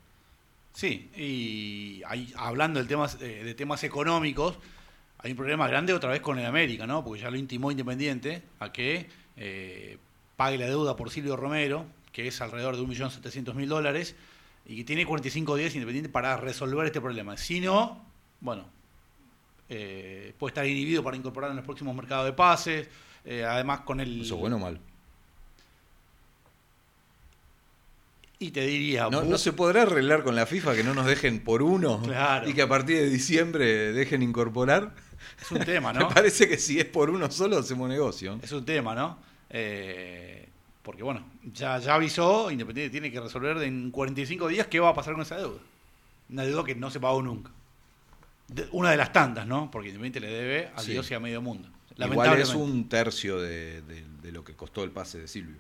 Sí, 0.75 1.09
y 1.17 2.03
hablando 2.37 2.85
del 2.85 3.09
eh, 3.23 3.43
de 3.43 3.55
temas 3.55 3.85
económicos, 3.85 4.59
hay 5.17 5.31
un 5.31 5.39
problema 5.39 5.67
grande 5.67 5.95
otra 5.95 6.11
vez 6.11 6.21
con 6.21 6.39
el 6.39 6.45
América, 6.45 6.87
¿no? 6.87 7.03
Porque 7.03 7.23
ya 7.23 7.31
lo 7.31 7.39
intimó 7.39 7.71
Independiente 7.71 8.43
a 8.61 8.71
que 8.71 9.09
eh, 9.39 9.97
pague 10.37 10.59
la 10.59 10.67
deuda 10.67 10.95
por 10.95 11.09
Silvio 11.09 11.37
Romero, 11.37 11.87
que 12.13 12.29
es 12.29 12.39
alrededor 12.43 12.77
de 12.77 12.83
1.700.000 12.83 13.67
dólares, 13.67 14.15
y 14.67 14.77
que 14.77 14.85
tiene 14.85 15.07
45 15.07 15.57
días 15.57 15.75
Independiente 15.75 16.11
para 16.11 16.37
resolver 16.37 16.85
este 16.85 17.01
problema. 17.01 17.39
Si 17.39 17.61
no, 17.61 18.05
bueno, 18.43 18.67
eh, 19.69 20.33
puede 20.39 20.51
estar 20.51 20.67
inhibido 20.67 21.03
para 21.03 21.17
incorporar 21.17 21.51
en 21.51 21.57
los 21.57 21.65
próximos 21.65 21.95
mercados 21.95 22.27
de 22.27 22.33
pases, 22.33 22.89
eh, 23.25 23.45
además 23.45 23.81
con 23.81 24.01
el... 24.01 24.23
¿Eso 24.23 24.35
es 24.35 24.41
bueno 24.41 24.57
o 24.57 24.59
malo? 24.61 24.79
Y 28.41 28.51
te 28.53 28.63
diría... 28.67 29.09
No, 29.11 29.23
no 29.25 29.37
se 29.37 29.53
podrá 29.53 29.83
arreglar 29.83 30.23
con 30.23 30.37
la 30.37 30.47
FIFA 30.47 30.77
que 30.77 30.85
no 30.85 30.95
nos 30.95 31.07
dejen 31.07 31.43
por 31.43 31.63
uno 31.63 32.01
Claro. 32.05 32.49
y 32.49 32.55
que 32.55 32.63
a 32.63 32.69
partir 32.69 32.97
de 32.99 33.11
diciembre 33.11 33.93
dejen 33.93 34.23
incorporar. 34.23 34.95
Es 35.41 35.51
un 35.51 35.59
tema, 35.65 35.93
¿no? 35.95 36.09
Me 36.09 36.15
parece 36.15 36.49
que 36.49 36.57
si 36.57 36.79
es 36.79 36.85
por 36.87 37.11
uno 37.11 37.31
solo 37.31 37.59
hacemos 37.59 37.89
negocio. 37.89 38.39
Es 38.43 38.53
un 38.53 38.65
tema, 38.65 38.95
¿no? 38.95 39.19
Eh, 39.51 40.49
porque 40.83 41.03
bueno, 41.03 41.25
ya, 41.53 41.79
ya 41.79 41.95
avisó, 41.95 42.51
Independiente 42.51 42.91
tiene 42.91 43.11
que 43.11 43.21
resolver 43.21 43.59
en 43.59 43.91
45 43.91 44.49
días 44.49 44.69
qué 44.69 44.79
va 44.79 44.91
a 44.91 44.95
pasar 44.95 45.15
con 45.15 45.23
esa 45.23 45.37
deuda. 45.37 45.59
Una 46.31 46.45
deuda 46.45 46.65
que 46.65 46.75
no 46.77 46.91
se 46.91 47.01
pagó 47.01 47.21
nunca. 47.23 47.51
De- 48.49 48.67
una 48.73 48.91
de 48.91 48.97
las 48.97 49.13
tantas, 49.13 49.47
¿no? 49.47 49.71
Porque 49.71 49.89
Independiente 49.89 50.21
le 50.21 50.29
debe 50.33 50.71
a 50.75 50.81
Sí. 50.81 50.93
Dios 50.93 51.11
y 51.11 51.15
a 51.15 51.21
medio 51.21 51.41
mundo. 51.43 51.69
Igual 51.99 52.41
es 52.41 52.55
un 52.55 52.89
tercio 52.89 53.41
de, 53.41 53.83
de- 53.83 54.05
de 54.23 54.33
lo 54.33 54.45
que 54.45 54.55
costó 54.55 54.85
el 54.85 54.91
pase 54.91 55.19
de 55.19 55.29
Silvio. 55.29 55.57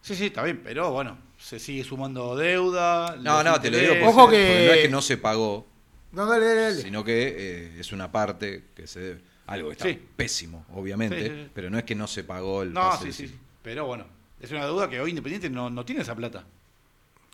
Sí, 0.00 0.14
sí, 0.14 0.26
está 0.26 0.42
bien, 0.42 0.60
pero 0.62 0.90
bueno, 0.92 1.16
se 1.38 1.58
sigue 1.58 1.84
sumando 1.84 2.36
deuda. 2.36 3.16
No, 3.20 3.42
no, 3.42 3.60
te 3.60 3.70
lo 3.70 3.78
digo 3.78 3.92
porque, 3.94 4.04
Ojo 4.06 4.28
que- 4.28 4.46
porque 4.46 4.66
no 4.66 4.72
es 4.72 4.78
que 4.82 4.88
no 4.88 5.02
se 5.02 5.16
pagó, 5.16 5.66
No, 6.12 6.26
dale, 6.26 6.46
dale, 6.46 6.60
dale. 6.62 6.82
sino 6.82 7.02
que 7.04 7.34
eh, 7.36 7.80
es 7.80 7.92
una 7.92 8.10
parte 8.12 8.64
que 8.74 8.86
se 8.86 9.00
debe. 9.00 9.20
Algo 9.46 9.68
que 9.68 9.72
está 9.72 9.84
Sí. 9.88 10.00
pésimo, 10.16 10.64
obviamente, 10.74 11.20
Sí, 11.22 11.28
sí, 11.28 11.42
sí. 11.44 11.50
pero 11.54 11.68
no 11.70 11.76
es 11.78 11.84
que 11.84 11.94
no 11.94 12.06
se 12.06 12.24
pagó 12.24 12.62
el 12.62 12.72
No, 12.72 12.80
pase 12.90 13.02
sí, 13.02 13.06
de 13.06 13.12
sí, 13.12 13.28
sí. 13.28 13.38
Pero 13.62 13.86
bueno, 13.86 14.06
es 14.40 14.50
una 14.50 14.64
deuda 14.64 14.88
que 14.88 15.00
hoy 15.00 15.10
Independiente 15.10 15.50
no, 15.50 15.68
no 15.70 15.84
tiene 15.84 16.00
esa 16.02 16.14
plata. 16.14 16.44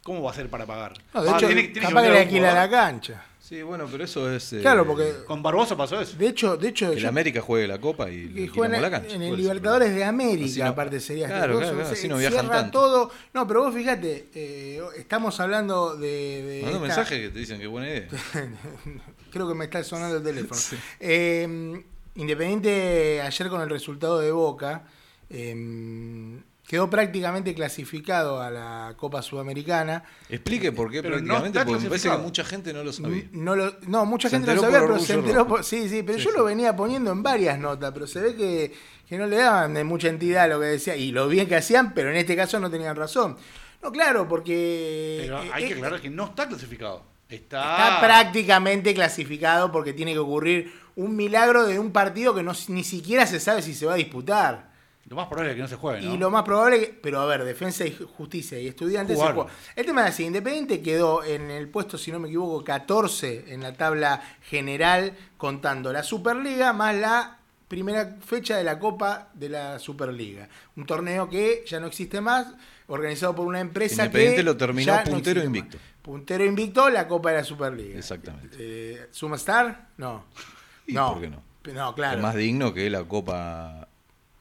¿Cómo 0.03 0.23
va 0.23 0.31
a 0.31 0.33
hacer 0.33 0.49
para 0.49 0.67
pagar? 0.67 0.95
No, 1.15 1.23
de 1.23 1.31
Ah, 1.31 1.37
hecho, 1.37 1.47
tiene- 1.47 1.63
tiene 1.69 1.89
capaz 1.89 2.03
que 2.03 2.09
vender 2.09 2.13
le 2.13 2.19
a 2.19 2.23
un 2.23 2.27
alquila 2.29 2.55
la 2.55 2.71
cancha. 2.71 3.25
Sí, 3.51 3.63
bueno, 3.63 3.89
pero 3.91 4.05
eso 4.05 4.33
es. 4.33 4.53
eh, 4.53 4.61
Claro, 4.61 4.87
porque 4.87 5.13
Con 5.27 5.43
Barbosa 5.43 5.77
pasó 5.77 6.01
eso. 6.01 6.17
de 6.17 6.29
hecho, 6.29 6.57
de 6.57 6.69
hecho, 6.69 6.93
Que 6.93 6.99
el 6.99 7.07
América 7.07 7.41
juegue 7.41 7.67
la 7.67 7.81
Copa 7.81 8.09
y 8.09 8.49
que 8.49 8.61
la 8.69 8.89
cancha. 8.89 9.09
en 9.13 9.19
¿Cuál 9.19 9.23
el 9.23 9.23
es 9.25 9.31
el 9.33 9.37
Libertadores 9.39 9.93
de? 9.97 10.05
América, 10.05 10.47
Así 10.47 10.61
no- 10.61 10.67
aparte 10.67 11.01
sería 11.01 11.25
este 11.27 11.37
Claro, 11.37 11.55
coso, 11.59 11.73
claro, 11.73 11.89
así 11.91 12.07
no 12.09 12.17
viajan 12.19 12.39
cierra 12.47 12.61
tanto. 12.61 12.79
todo. 12.81 13.11
No, 13.35 13.49
pero 13.49 13.65
vos 13.65 13.75
fíjate, 13.75 14.29
eh, 14.37 14.81
estamos 14.97 15.41
hablando 15.41 15.97
de. 15.97 16.07
de 16.45 16.63
Manda 16.63 16.79
un 16.79 16.85
esta- 16.85 16.97
mensaje 17.01 17.21
que 17.23 17.29
te 17.31 17.39
dicen 17.41 17.59
que 17.59 17.67
buena 17.67 17.89
idea. 17.89 18.07
Creo 19.33 19.49
que 19.49 19.55
me 19.57 19.65
está 19.65 19.83
sonando 19.83 20.19
el 20.19 20.23
teléfono. 20.23 20.61
Eh, 21.01 21.83
Independiente 22.15 23.21
ayer 23.21 23.49
con 23.49 23.61
el 23.63 23.69
resultado 23.71 24.21
de 24.21 24.31
Boca 24.31 24.85
eh, 25.29 26.39
quedó 26.71 26.89
prácticamente 26.89 27.53
clasificado 27.53 28.41
a 28.41 28.49
la 28.49 28.95
Copa 28.97 29.23
Sudamericana. 29.23 30.05
Explique 30.29 30.71
por 30.71 30.89
qué 30.89 31.03
Pero 31.03 31.17
no 31.17 31.41
prácticamente, 31.41 31.59
está 31.59 31.67
porque 31.67 31.83
me 31.83 31.89
parece 31.89 32.11
que 32.11 32.17
mucha 32.19 32.45
gente 32.45 32.73
no 32.73 32.85
lo 32.85 32.93
sabía. 32.93 33.25
No, 33.33 33.57
lo- 33.57 33.75
no, 33.89 34.07
mucha 34.07 34.29
Se 34.29 34.37
gente 34.37 34.55
lo 34.55 34.61
sabía, 34.61 34.79
pero 34.79 34.99
se 35.01 35.15
enteró 35.15 35.49
por- 35.49 35.65
Sí, 35.65 35.89
sí, 35.89 36.05
pero 36.05 36.17
Sí, 36.19 36.25
yo 36.27 36.31
sí. 36.31 36.37
lo 36.37 36.45
venía 36.45 36.77
poniendo 36.77 37.11
en 37.11 37.25
varias 37.25 37.59
notas, 37.59 37.91
pero 37.93 38.07
se 38.07 38.21
ve 38.21 38.37
que, 38.37 38.73
que 39.09 39.19
no 39.19 39.27
le 39.27 39.39
daban 39.39 39.75
de 39.75 39.83
mucha 39.83 40.07
entidad 40.07 40.49
lo 40.49 40.61
que 40.61 40.67
decía. 40.67 40.95
Y 40.95 41.11
lo 41.11 41.27
bien 41.27 41.49
que 41.49 41.57
hacían, 41.57 41.93
pero 41.93 42.09
en 42.11 42.17
este 42.17 42.37
caso 42.37 42.61
no 42.61 42.71
tenían 42.71 42.95
razón. 42.95 43.37
No, 43.83 43.91
claro, 43.91 44.29
porque. 44.29 45.23
Pero 45.23 45.43
eh, 45.43 45.51
hay 45.53 45.65
que 45.65 45.71
eh, 45.73 45.75
aclarar 45.75 46.01
que 46.01 46.09
no 46.11 46.27
está 46.27 46.47
clasificado. 46.47 47.03
Está, 47.29 47.73
Está 47.73 48.01
prácticamente 48.01 48.95
clasificado 48.95 49.73
porque 49.73 49.93
tiene 49.93 50.13
que 50.13 50.19
ocurrir 50.21 50.73
un 50.95 51.17
milagro 51.17 51.67
de 51.67 51.81
un 51.81 51.91
partido 51.91 52.33
que 52.33 52.45
no, 52.45 52.53
ni 52.69 52.85
siquiera 52.85 53.27
se 53.27 53.41
sabe 53.41 53.61
si 53.61 53.75
se 53.75 53.87
va 53.87 53.95
a 53.95 53.97
disputar. 53.97 54.70
Lo 55.07 55.17
más 55.17 55.27
probable 55.27 55.51
es 55.51 55.57
que 55.57 55.63
no 55.63 55.69
se 55.69 55.77
juegue, 55.77 56.03
¿no? 56.07 56.15
Y 56.15 56.19
lo 56.19 56.31
más 56.31 56.45
probable, 56.45 56.79
que- 56.81 56.87
pero 57.03 57.21
a 57.21 57.27
ver, 57.27 57.43
Defensa 57.45 57.85
y 57.85 57.97
Justicia 58.17 58.61
y 58.61 58.69
Estudiantes 58.69 59.19
se 59.19 59.25
juega. 59.33 59.51
El 59.75 59.85
tema 59.87 60.03
es 60.03 60.11
así, 60.11 60.25
Independiente 60.25 60.81
quedó 60.83 61.25
en 61.25 61.51
el 61.51 61.69
puesto, 61.69 61.99
si 61.99 62.13
no 62.13 62.21
me 62.21 62.29
equivoco, 62.29 62.63
14 62.63 63.53
en 63.53 63.63
la 63.63 63.73
tabla 63.73 64.23
general, 64.43 65.15
contando 65.37 65.93
la 65.93 66.03
Superliga 66.05 66.73
más 66.73 66.95
la 66.95 67.39
primera 67.67 68.17
fecha 68.25 68.57
de 68.57 68.65
la 68.65 68.79
Copa 68.79 69.31
de 69.35 69.49
la 69.49 69.79
Superliga. 69.81 70.49
Un 70.77 70.87
torneo 70.87 71.29
que 71.29 71.65
ya 71.67 71.81
no 71.81 71.87
existe 71.89 72.21
más, 72.21 72.47
organizado 72.87 73.35
por 73.35 73.47
una 73.47 73.61
empresa 73.61 74.05
Independiente 74.05 74.37
que 74.37 74.43
lo 74.43 74.57
terminó 74.57 74.93
ya 74.93 75.05
no 75.05 75.11
puntero 75.13 75.41
existe 75.41 75.47
invicto. 75.47 75.77
más. 75.79 75.87
Puntero 76.03 76.45
invicto, 76.45 76.89
la 76.91 77.07
Copa 77.09 77.31
de 77.31 77.37
la 77.39 77.45
Superliga. 77.45 77.99
Exactamente. 77.99 78.57
Eh, 78.59 79.07
¿Sumastar? 79.11 79.89
No. 79.97 80.25
¿Y 80.87 80.93
no. 80.95 81.13
por 81.15 81.21
qué 81.23 81.29
no? 81.31 81.43
No, 81.75 81.95
claro. 81.95 82.17
Es 82.17 82.23
más 82.23 82.35
digno 82.35 82.73
que 82.75 82.89
la 82.91 83.05
Copa 83.05 83.87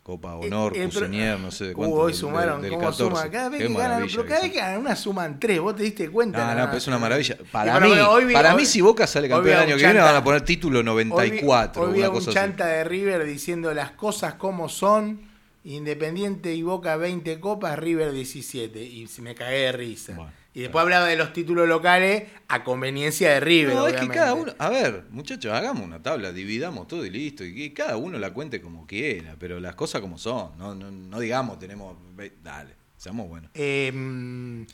Copa 0.10 0.36
Honor, 0.36 0.76
Eh, 0.76 0.84
eh, 0.84 0.90
pero- 0.92 1.06
Cusinier, 1.06 1.40
no 1.40 1.52
sé 1.52 1.66
de 1.66 1.72
Uh, 1.72 1.76
cuánto. 1.76 1.96
hoy 1.96 2.12
del- 2.12 2.20
sumaron, 2.20 2.62
del 2.62 2.72
¿cómo 2.72 2.82
14. 2.86 3.04
suman? 3.16 3.30
Cada 3.30 3.50
vez 3.50 3.62
que 3.62 3.74
ganan, 3.74 4.08
pero 4.10 4.26
cada 4.26 4.42
vez 4.42 4.52
que 4.52 4.58
ganan 4.58 4.80
una 4.82 4.96
suman 4.96 5.40
tres, 5.40 5.60
vos 5.60 5.76
te 5.76 5.84
diste 5.84 6.10
cuenta. 6.10 6.40
No, 6.54 6.60
no, 6.60 6.66
pero 6.66 6.78
es 6.78 6.88
una 6.88 6.98
maravilla. 6.98 7.38
Para 7.52 7.80
bueno, 7.80 7.96
mí, 7.96 8.02
hoy 8.02 8.34
para 8.34 8.56
hoy- 8.56 8.62
mí 8.62 8.66
si 8.66 8.82
Boca 8.82 9.06
sale 9.08 9.28
hoy 9.28 9.32
campeón 9.34 9.56
el 9.56 9.62
año 9.64 9.76
que 9.78 9.84
viene 9.84 10.00
van 10.00 10.16
a 10.16 10.24
poner 10.24 10.42
título 10.42 10.80
Hoy 10.80 10.84
vi- 11.04 11.06
94, 11.10 11.82
Hoy 11.84 11.94
vi 11.94 12.00
a 12.00 12.02
una 12.02 12.10
un 12.10 12.16
cosa 12.16 12.32
chanta 12.34 12.64
así. 12.66 12.74
de 12.74 12.84
River 12.86 13.26
diciendo 13.26 13.74
las 13.74 13.92
cosas 13.92 14.34
como 14.34 14.68
son. 14.68 15.30
Independiente 15.64 16.54
y 16.56 16.64
Boca 16.64 16.96
20 16.96 17.40
copas, 17.40 17.78
River 17.78 18.12
17. 18.14 18.82
Y 18.82 19.08
me 19.22 19.36
cagué 19.36 19.58
de 19.58 19.72
risa. 19.74 20.14
Bueno, 20.16 20.32
y 20.54 20.62
después 20.62 20.82
hablaba 20.82 21.06
de 21.06 21.16
los 21.16 21.32
títulos 21.32 21.68
locales 21.68 22.24
a 22.48 22.64
conveniencia 22.64 23.30
de 23.32 23.40
River. 23.40 23.76
No, 23.76 23.88
es 23.88 23.94
que 23.94 24.00
obviamente. 24.00 24.18
cada 24.18 24.34
uno, 24.34 24.54
a 24.58 24.70
ver, 24.70 25.06
muchachos, 25.12 25.54
hagamos 25.54 25.84
una 25.84 26.02
tabla, 26.02 26.32
dividamos 26.32 26.88
todo 26.88 27.06
y 27.06 27.10
listo, 27.12 27.44
y 27.44 27.54
que 27.54 27.74
cada 27.74 27.98
uno 27.98 28.18
la 28.18 28.34
cuente 28.34 28.60
como 28.62 28.88
quiera, 28.88 29.36
pero 29.40 29.60
las 29.60 29.76
cosas 29.76 30.02
como 30.02 30.18
son, 30.18 30.58
no, 30.58 30.74
no, 30.74 30.90
no 30.90 31.20
digamos 31.20 31.60
tenemos, 31.60 31.96
dale, 32.44 32.76
seamos 32.98 33.30
buenos. 33.30 33.52
Eh, 33.54 34.66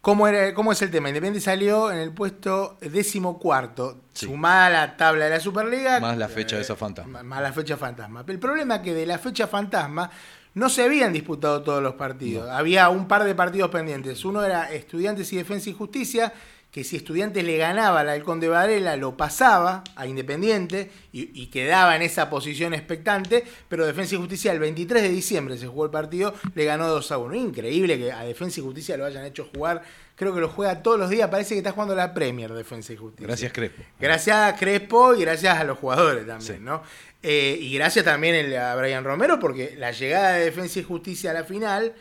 ¿cómo, 0.00 0.26
era, 0.28 0.52
¿Cómo 0.54 0.72
es 0.72 0.82
el 0.82 0.90
tema? 0.90 1.08
Independiente 1.08 1.40
salió 1.44 1.90
en 1.92 1.98
el 1.98 2.12
puesto 2.12 2.76
decimocuarto, 2.80 4.02
Sí. 4.12 4.26
sumada 4.26 4.66
a 4.66 4.70
la 4.70 4.96
tabla 4.96 5.24
de 5.26 5.30
la 5.32 5.40
Superliga. 5.40 5.98
Más 6.00 6.16
la 6.18 6.28
fecha 6.28 6.56
de 6.56 6.62
esa 6.62 6.74
eh, 6.74 6.76
fantasma. 6.76 7.22
Más 7.22 7.42
la 7.42 7.52
fecha 7.52 7.76
fantasma. 7.76 8.24
El 8.26 8.38
problema 8.38 8.76
es 8.76 8.80
que 8.82 8.94
de 8.94 9.06
la 9.06 9.18
fecha 9.18 9.46
fantasma 9.46 10.10
no 10.54 10.68
se 10.68 10.82
habían 10.84 11.12
disputado 11.12 11.62
todos 11.62 11.82
los 11.82 11.94
partidos. 11.94 12.48
Había 12.50 12.88
un 12.88 13.08
par 13.08 13.24
de 13.24 13.34
partidos 13.34 13.70
pendientes. 13.70 14.24
Uno 14.24 14.42
era 14.44 14.72
Estudiantes 14.72 15.32
y 15.32 15.36
Defensa 15.36 15.68
y 15.70 15.72
Justicia, 15.72 16.32
que 16.70 16.82
si 16.82 16.96
Estudiantes 16.96 17.44
le 17.44 17.56
ganaba 17.56 18.00
al 18.00 18.08
Halcón 18.08 18.40
de 18.40 18.48
Varela, 18.48 18.96
lo 18.96 19.16
pasaba 19.16 19.84
a 19.94 20.06
Independiente 20.08 20.90
y, 21.12 21.30
y 21.40 21.46
quedaba 21.46 21.94
en 21.94 22.02
esa 22.02 22.28
posición 22.28 22.74
expectante, 22.74 23.44
pero 23.68 23.86
Defensa 23.86 24.16
y 24.16 24.18
Justicia 24.18 24.50
el 24.52 24.58
23 24.58 25.02
de 25.02 25.08
diciembre 25.08 25.56
se 25.56 25.68
jugó 25.68 25.84
el 25.84 25.90
partido, 25.92 26.34
le 26.54 26.64
ganó 26.64 26.88
2 26.88 27.12
a 27.12 27.18
1. 27.18 27.34
Increíble 27.36 27.96
que 27.98 28.10
a 28.12 28.24
Defensa 28.24 28.58
y 28.58 28.64
Justicia 28.64 28.96
lo 28.96 29.04
hayan 29.04 29.24
hecho 29.24 29.48
jugar, 29.54 29.82
creo 30.16 30.34
que 30.34 30.40
lo 30.40 30.48
juega 30.48 30.82
todos 30.82 30.98
los 30.98 31.10
días, 31.10 31.28
parece 31.30 31.54
que 31.54 31.58
está 31.58 31.70
jugando 31.70 31.94
la 31.94 32.12
Premier 32.12 32.52
Defensa 32.52 32.92
y 32.92 32.96
Justicia. 32.96 33.26
Gracias 33.28 33.52
Crespo. 33.52 33.82
Gracias 34.00 34.36
a 34.36 34.56
Crespo 34.56 35.14
y 35.14 35.20
gracias 35.20 35.56
a 35.56 35.62
los 35.62 35.78
jugadores 35.78 36.26
también, 36.26 36.56
Sí. 36.56 36.60
¿no? 36.60 36.82
Eh, 37.26 37.56
y 37.58 37.72
gracias 37.72 38.04
también 38.04 38.54
a 38.54 38.74
Brian 38.74 39.02
Romero, 39.02 39.40
porque 39.40 39.76
la 39.78 39.92
llegada 39.92 40.32
de 40.32 40.44
Defensa 40.44 40.78
y 40.78 40.82
Justicia 40.82 41.30
a 41.30 41.32
la 41.34 41.44
final 41.44 41.94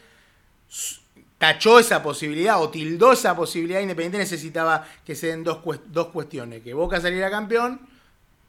tachó 1.38 1.80
esa 1.80 2.04
posibilidad 2.04 2.62
o 2.62 2.70
tildó 2.70 3.14
esa 3.14 3.34
posibilidad. 3.34 3.80
Independiente 3.80 4.18
necesitaba 4.18 4.86
que 5.06 5.16
se 5.16 5.28
den 5.28 5.46
dos, 5.46 5.60
dos 5.86 6.08
cuestiones: 6.08 6.62
que 6.62 6.74
Boca 6.74 7.00
saliera 7.00 7.32
campeón, 7.32 7.80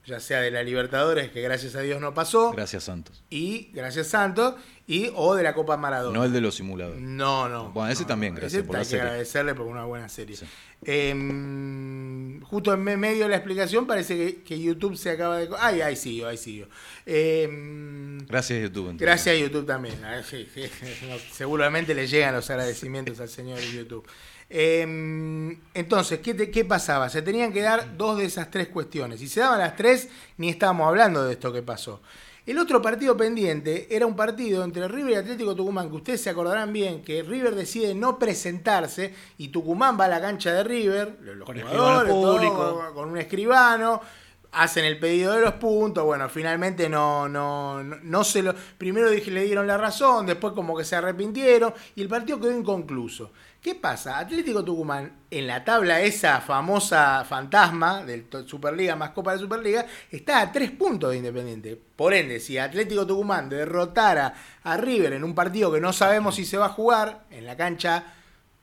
ya 0.07 0.21
sea 0.21 0.41
de 0.41 0.51
la 0.51 0.63
Libertadores, 0.63 1.31
que 1.31 1.41
gracias 1.43 1.75
a 1.77 1.81
Dios 1.81 2.01
no 2.01 2.13
pasó, 2.15 2.51
Gracias 2.53 2.85
Santos. 2.85 3.23
y 3.31 3.71
gracias 3.73 4.09
Santos, 4.09 4.55
y 4.87 5.11
o 5.15 5.35
de 5.35 5.43
la 5.43 5.55
Copa 5.55 5.77
Maradona. 5.79 6.19
No 6.19 6.25
el 6.25 6.33
de 6.33 6.41
los 6.43 6.55
simuladores. 6.57 7.01
No, 7.01 7.49
no. 7.49 7.71
Bueno, 7.73 7.91
ese 7.91 8.03
no, 8.03 8.09
también, 8.09 8.35
gracias 8.35 8.61
Ese 8.61 8.65
por 8.65 8.75
la 8.75 8.81
hay 8.81 8.85
que 8.85 8.91
serie. 8.91 9.03
agradecerle 9.03 9.55
por 9.55 9.67
una 9.67 9.85
buena 9.85 10.09
serie. 10.09 10.37
Sí. 10.37 10.45
Em, 10.87 12.41
justo 12.43 12.75
en 12.75 12.83
me- 12.83 12.97
medio 12.97 13.25
de 13.25 13.31
la 13.31 13.37
explicación 13.37 13.87
parece 13.87 14.17
que, 14.17 14.43
que 14.43 14.61
YouTube 14.61 14.97
se 14.97 15.11
acaba 15.11 15.39
de... 15.39 15.49
Ay, 15.59 15.81
ahí 15.81 15.97
siguió, 15.97 16.29
ahí 16.29 16.37
siguió. 16.37 16.69
Em, 17.07 18.19
Gracias 18.27 18.61
YouTube. 18.61 18.91
entonces. 18.91 19.07
gracias 19.07 19.37
a 19.37 19.39
YouTube 19.39 19.67
también. 19.67 19.95
Ah, 20.05 20.21
sí, 20.29 20.47
sí. 20.53 20.63
No, 21.09 21.17
seguramente 21.33 21.95
le 21.95 22.07
llegan 22.07 22.35
los 22.35 22.49
agradecimientos 22.51 23.21
al 23.21 23.29
señor 23.29 23.59
de 23.59 23.73
YouTube. 23.73 24.07
Em, 24.51 25.59
entonces, 25.75 26.21
¿qué, 26.21 26.35
te- 26.35 26.51
¿qué 26.51 26.65
pasaba? 26.65 27.09
Se 27.09 27.23
tenían 27.23 27.53
que 27.53 27.63
dar 27.63 27.97
dos 27.97 28.19
de 28.19 28.25
esas 28.27 28.51
tres 28.51 28.69
cuestiones. 28.69 29.21
Si 29.21 29.29
se 29.29 29.41
daban 29.41 29.59
las 29.59 29.77
tres, 29.77 30.09
ni 30.37 30.49
estábamos 30.49 30.87
hablando 30.89 31.25
de 31.25 31.33
esto 31.33 31.53
que 31.53 31.63
pasó. 31.63 32.01
El 32.47 32.59
otro 32.59 32.83
partido 32.83 33.17
pendiente 33.17 33.87
era 33.91 34.05
un 34.05 34.15
partido 34.15 34.65
entre 34.65 34.87
River 34.87 35.13
y 35.13 35.15
Atlético 35.17 35.55
Tucumán, 35.57 35.89
que 35.89 35.97
ustedes 35.97 36.21
se 36.21 36.29
acordarán 36.29 36.73
bien 36.75 37.03
que 37.03 37.23
River 37.23 37.55
decide 37.55 37.95
no 37.95 38.19
presentarse 38.19 39.15
y 39.39 39.49
Tucumán 39.49 39.99
va 39.99 40.05
a 40.05 40.09
la 40.09 40.21
cancha 40.21 40.53
de 40.53 40.63
River, 40.63 41.17
los 41.23 41.47
Con 41.47 41.59
jugadores, 41.59 42.13
todo, 42.13 42.95
con 42.95 43.09
un 43.09 43.17
escribano, 43.17 44.03
hacen 44.53 44.85
el 44.85 44.99
pedido 44.99 45.33
de 45.33 45.41
los 45.41 45.55
puntos, 45.55 46.05
bueno, 46.05 46.29
finalmente 46.29 46.87
no, 46.91 47.31
no, 47.31 47.83
no, 47.83 47.97
no 48.03 48.25
se 48.25 48.43
lo. 48.43 48.55
Primero 48.77 49.09
dije, 49.11 49.31
le 49.31 49.45
dieron 49.45 49.67
la 49.67 49.79
razón, 49.79 50.27
después 50.27 50.53
como 50.53 50.77
que 50.77 50.85
se 50.85 50.97
arrepintieron, 50.97 51.73
y 51.97 52.03
el 52.03 52.09
partido 52.09 52.39
quedó 52.39 52.53
inconcluso. 52.57 53.33
¿Qué 53.65 53.75
pasa? 53.75 54.19
Atlético 54.19 54.63
Tucumán, 54.63 55.11
en 55.31 55.47
la 55.47 55.65
tabla 55.65 56.03
esa 56.03 56.43
famosa 56.43 57.25
fantasma 57.27 58.05
del 58.05 58.27
Superliga 58.47 58.95
más 58.95 59.13
Copa 59.13 59.33
de 59.33 59.39
Superliga, 59.39 59.87
está 60.11 60.43
a 60.43 60.53
tres 60.53 60.71
puntos 60.71 61.11
de 61.11 61.17
Independiente. 61.17 61.81
Por 61.97 62.13
ende, 62.13 62.41
si 62.41 62.59
Atlético 62.59 63.07
Tucumán 63.07 63.49
derrotara 63.49 64.35
a 64.65 64.77
River 64.77 65.15
en 65.15 65.25
un 65.25 65.35
partido 65.35 65.73
que 65.73 65.81
no 65.81 65.95
sabemos 65.95 66.35
si 66.35 66.45
se 66.45 66.59
va 66.59 66.67
a 66.67 66.69
jugar, 66.69 67.25
en 67.31 67.47
la 67.47 67.57
cancha 67.57 68.05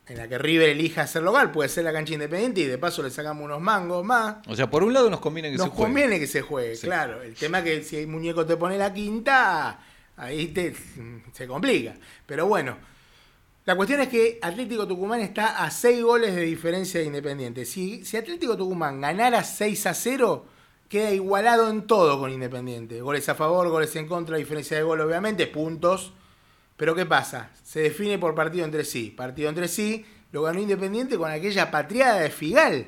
en 0.06 0.18
la 0.18 0.28
que 0.28 0.38
River 0.38 0.70
elija 0.70 1.08
ser 1.08 1.24
local, 1.24 1.50
puede 1.52 1.70
ser 1.70 1.84
la 1.84 1.94
cancha 1.94 2.14
Independiente 2.14 2.62
y 2.62 2.66
de 2.66 2.78
paso 2.78 3.02
le 3.02 3.10
sacamos 3.10 3.44
unos 3.44 3.60
mangos 3.60 4.06
más. 4.06 4.36
O 4.48 4.56
sea, 4.56 4.70
por 4.70 4.84
un 4.84 4.94
lado 4.94 5.10
nos 5.10 5.20
conviene 5.20 5.50
que 5.50 5.58
Nos 5.58 5.66
se 5.66 5.70
juegue. 5.72 5.84
conviene 5.84 6.20
que 6.20 6.28
se 6.28 6.42
juegue, 6.44 6.76
Sí. 6.76 6.86
claro. 6.86 7.24
El 7.24 7.34
tema 7.34 7.58
es 7.58 7.64
que 7.64 7.84
si 7.84 7.98
el 7.98 8.06
muñeco 8.08 8.46
te 8.46 8.56
pone 8.56 8.78
la 8.78 8.94
quinta, 8.94 9.80
ahí 10.16 10.50
te, 10.50 10.76
se 11.34 11.48
complica. 11.48 11.96
Pero 12.28 12.46
bueno, 12.46 12.78
la 13.66 13.76
cuestión 13.76 14.02
es 14.02 14.08
que 14.10 14.40
Atlético 14.42 14.88
Tucumán 14.88 15.20
está 15.22 15.64
a 15.64 15.70
6 15.72 16.04
goles 16.04 16.36
de 16.36 16.42
diferencia 16.42 17.00
de 17.00 17.06
Independiente. 17.06 17.66
Si, 17.66 18.04
si 18.06 18.18
Atlético 18.18 18.58
Tucumán 18.58 19.02
ganara 19.02 19.44
6 19.44 19.86
a 19.88 19.94
0, 19.94 20.46
queda 20.90 21.12
igualado 21.12 21.70
en 21.70 21.86
todo 21.88 22.20
con 22.20 22.32
Independiente. 22.32 23.02
Goles 23.02 23.30
a 23.30 23.36
favor, 23.36 23.70
goles 23.70 23.96
en 23.96 24.08
contra, 24.08 24.38
diferencia 24.38 24.78
de 24.78 24.84
gol 24.84 25.00
obviamente, 25.02 25.46
puntos. 25.48 26.14
Pero 26.78 26.96
¿qué 26.96 27.06
pasa? 27.06 27.52
Se 27.64 27.82
define 27.82 28.18
por 28.18 28.34
partido 28.34 28.66
entre 28.66 28.84
sí. 28.84 29.12
Partido 29.16 29.50
entre 29.50 29.68
sí 29.68 30.06
lo 30.32 30.42
ganó 30.42 30.60
Independiente 30.60 31.18
con 31.18 31.30
aquella 31.30 31.70
patriada 31.70 32.20
de 32.22 32.30
Figal. 32.32 32.88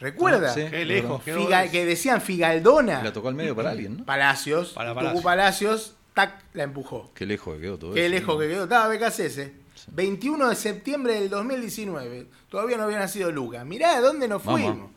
¿Recuerda? 0.00 0.50
Ah, 0.50 0.54
sí. 0.54 0.64
Qué 0.70 0.84
lejos, 0.84 1.22
Figa- 1.22 1.70
que 1.70 1.84
decían 1.84 2.20
Figaldona. 2.20 3.02
La 3.02 3.12
tocó 3.12 3.28
al 3.28 3.34
medio 3.34 3.54
para 3.54 3.70
alguien, 3.70 3.98
¿no? 3.98 4.04
Palacios. 4.04 4.70
Para 4.70 4.90
Tucu 4.94 5.22
Palacios. 5.22 5.22
Palacios, 5.22 5.96
tac, 6.14 6.42
la 6.54 6.62
empujó. 6.64 7.12
Qué 7.14 7.26
lejos 7.26 7.56
que 7.56 7.60
quedó 7.62 7.78
todo 7.78 7.92
Qué 7.94 8.06
eso. 8.06 8.14
lejos 8.14 8.34
¿no? 8.34 8.40
que 8.40 8.48
quedó. 8.48 8.62
Estaba 8.64 8.88
BKCS. 9.86 9.94
21 9.94 10.48
de 10.48 10.56
septiembre 10.56 11.14
del 11.14 11.30
2019. 11.30 12.26
Todavía 12.48 12.76
no 12.76 12.84
había 12.84 12.98
nacido 12.98 13.30
Lucas. 13.30 13.64
Mirá 13.64 13.96
de 13.96 14.00
dónde 14.00 14.28
nos 14.28 14.42
fuimos. 14.42 14.90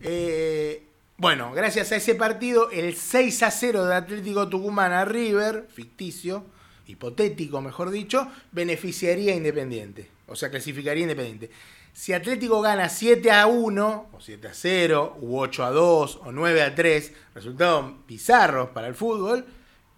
Eh, 0.00 0.86
bueno, 1.16 1.52
gracias 1.52 1.92
a 1.92 1.96
ese 1.96 2.14
partido, 2.14 2.70
el 2.70 2.96
6 2.96 3.42
a 3.42 3.50
0 3.50 3.84
de 3.84 3.94
Atlético 3.94 4.48
Tucumán 4.48 4.92
a 4.92 5.04
River, 5.04 5.68
ficticio, 5.70 6.46
hipotético 6.86 7.60
mejor 7.60 7.90
dicho, 7.90 8.26
beneficiaría 8.52 9.34
a 9.34 9.36
Independiente. 9.36 10.10
O 10.26 10.34
sea, 10.34 10.50
clasificaría 10.50 11.02
a 11.02 11.10
Independiente. 11.10 11.50
Si 11.92 12.12
Atlético 12.12 12.62
gana 12.62 12.88
7 12.88 13.30
a 13.32 13.46
1, 13.46 14.10
o 14.12 14.20
7 14.20 14.48
a 14.48 14.54
0, 14.54 15.18
u 15.20 15.38
8 15.38 15.64
a 15.64 15.70
2, 15.70 16.20
o 16.24 16.32
9 16.32 16.62
a 16.62 16.74
3, 16.74 17.12
resultados 17.34 17.92
bizarros 18.06 18.70
para 18.70 18.86
el 18.86 18.94
fútbol, 18.94 19.44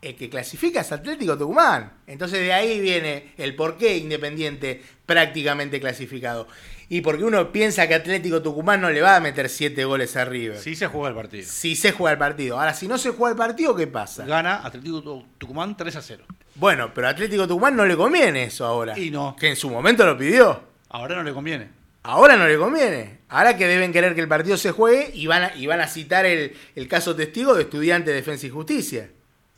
el 0.02 0.16
que 0.16 0.28
clasifica 0.28 0.80
es 0.80 0.92
Atlético 0.92 1.38
Tucumán. 1.38 1.92
Entonces 2.06 2.40
de 2.40 2.52
ahí 2.52 2.80
viene 2.80 3.32
el 3.38 3.54
por 3.54 3.76
qué 3.78 3.96
Independiente 3.96 4.82
prácticamente 5.06 5.80
clasificado. 5.80 6.48
Y 6.88 7.00
porque 7.00 7.24
uno 7.24 7.52
piensa 7.52 7.86
que 7.88 7.94
Atlético 7.94 8.42
Tucumán 8.42 8.80
no 8.82 8.90
le 8.90 9.00
va 9.00 9.16
a 9.16 9.20
meter 9.20 9.48
7 9.48 9.84
goles 9.86 10.14
a 10.16 10.24
River. 10.26 10.58
Sí 10.58 10.74
se 10.76 10.88
juega 10.88 11.08
el 11.08 11.14
partido. 11.14 11.46
Si 11.48 11.74
se 11.76 11.92
juega 11.92 12.12
el 12.12 12.18
partido. 12.18 12.58
Ahora, 12.58 12.74
si 12.74 12.86
no 12.86 12.98
se 12.98 13.10
juega 13.10 13.30
el 13.32 13.38
partido, 13.38 13.74
¿qué 13.74 13.86
pasa? 13.86 14.26
Gana 14.26 14.56
Atlético 14.66 15.02
Tu- 15.02 15.24
Tucumán 15.38 15.74
3 15.76 15.96
a 15.96 16.02
0. 16.02 16.24
Bueno, 16.56 16.92
pero 16.92 17.06
a 17.06 17.10
Atlético 17.10 17.48
Tucumán 17.48 17.76
no 17.76 17.86
le 17.86 17.96
conviene 17.96 18.44
eso 18.44 18.66
ahora. 18.66 18.98
Y 18.98 19.10
no. 19.10 19.36
Que 19.40 19.48
en 19.48 19.56
su 19.56 19.70
momento 19.70 20.04
lo 20.04 20.18
pidió. 20.18 20.64
Ahora 20.90 21.16
no 21.16 21.22
le 21.22 21.32
conviene. 21.32 21.68
Ahora 22.02 22.36
no 22.36 22.46
le 22.46 22.58
conviene. 22.58 23.20
Ahora 23.28 23.56
que 23.56 23.66
deben 23.66 23.92
querer 23.92 24.14
que 24.14 24.20
el 24.20 24.28
partido 24.28 24.56
se 24.58 24.72
juegue 24.72 25.12
y 25.14 25.26
van 25.28 25.44
a, 25.44 25.56
y 25.56 25.66
van 25.66 25.80
a 25.80 25.86
citar 25.86 26.26
el, 26.26 26.54
el 26.74 26.88
caso 26.88 27.14
testigo 27.16 27.54
de 27.54 27.62
estudiante 27.62 28.10
de 28.10 28.16
Defensa 28.16 28.46
y 28.46 28.50
Justicia. 28.50 29.08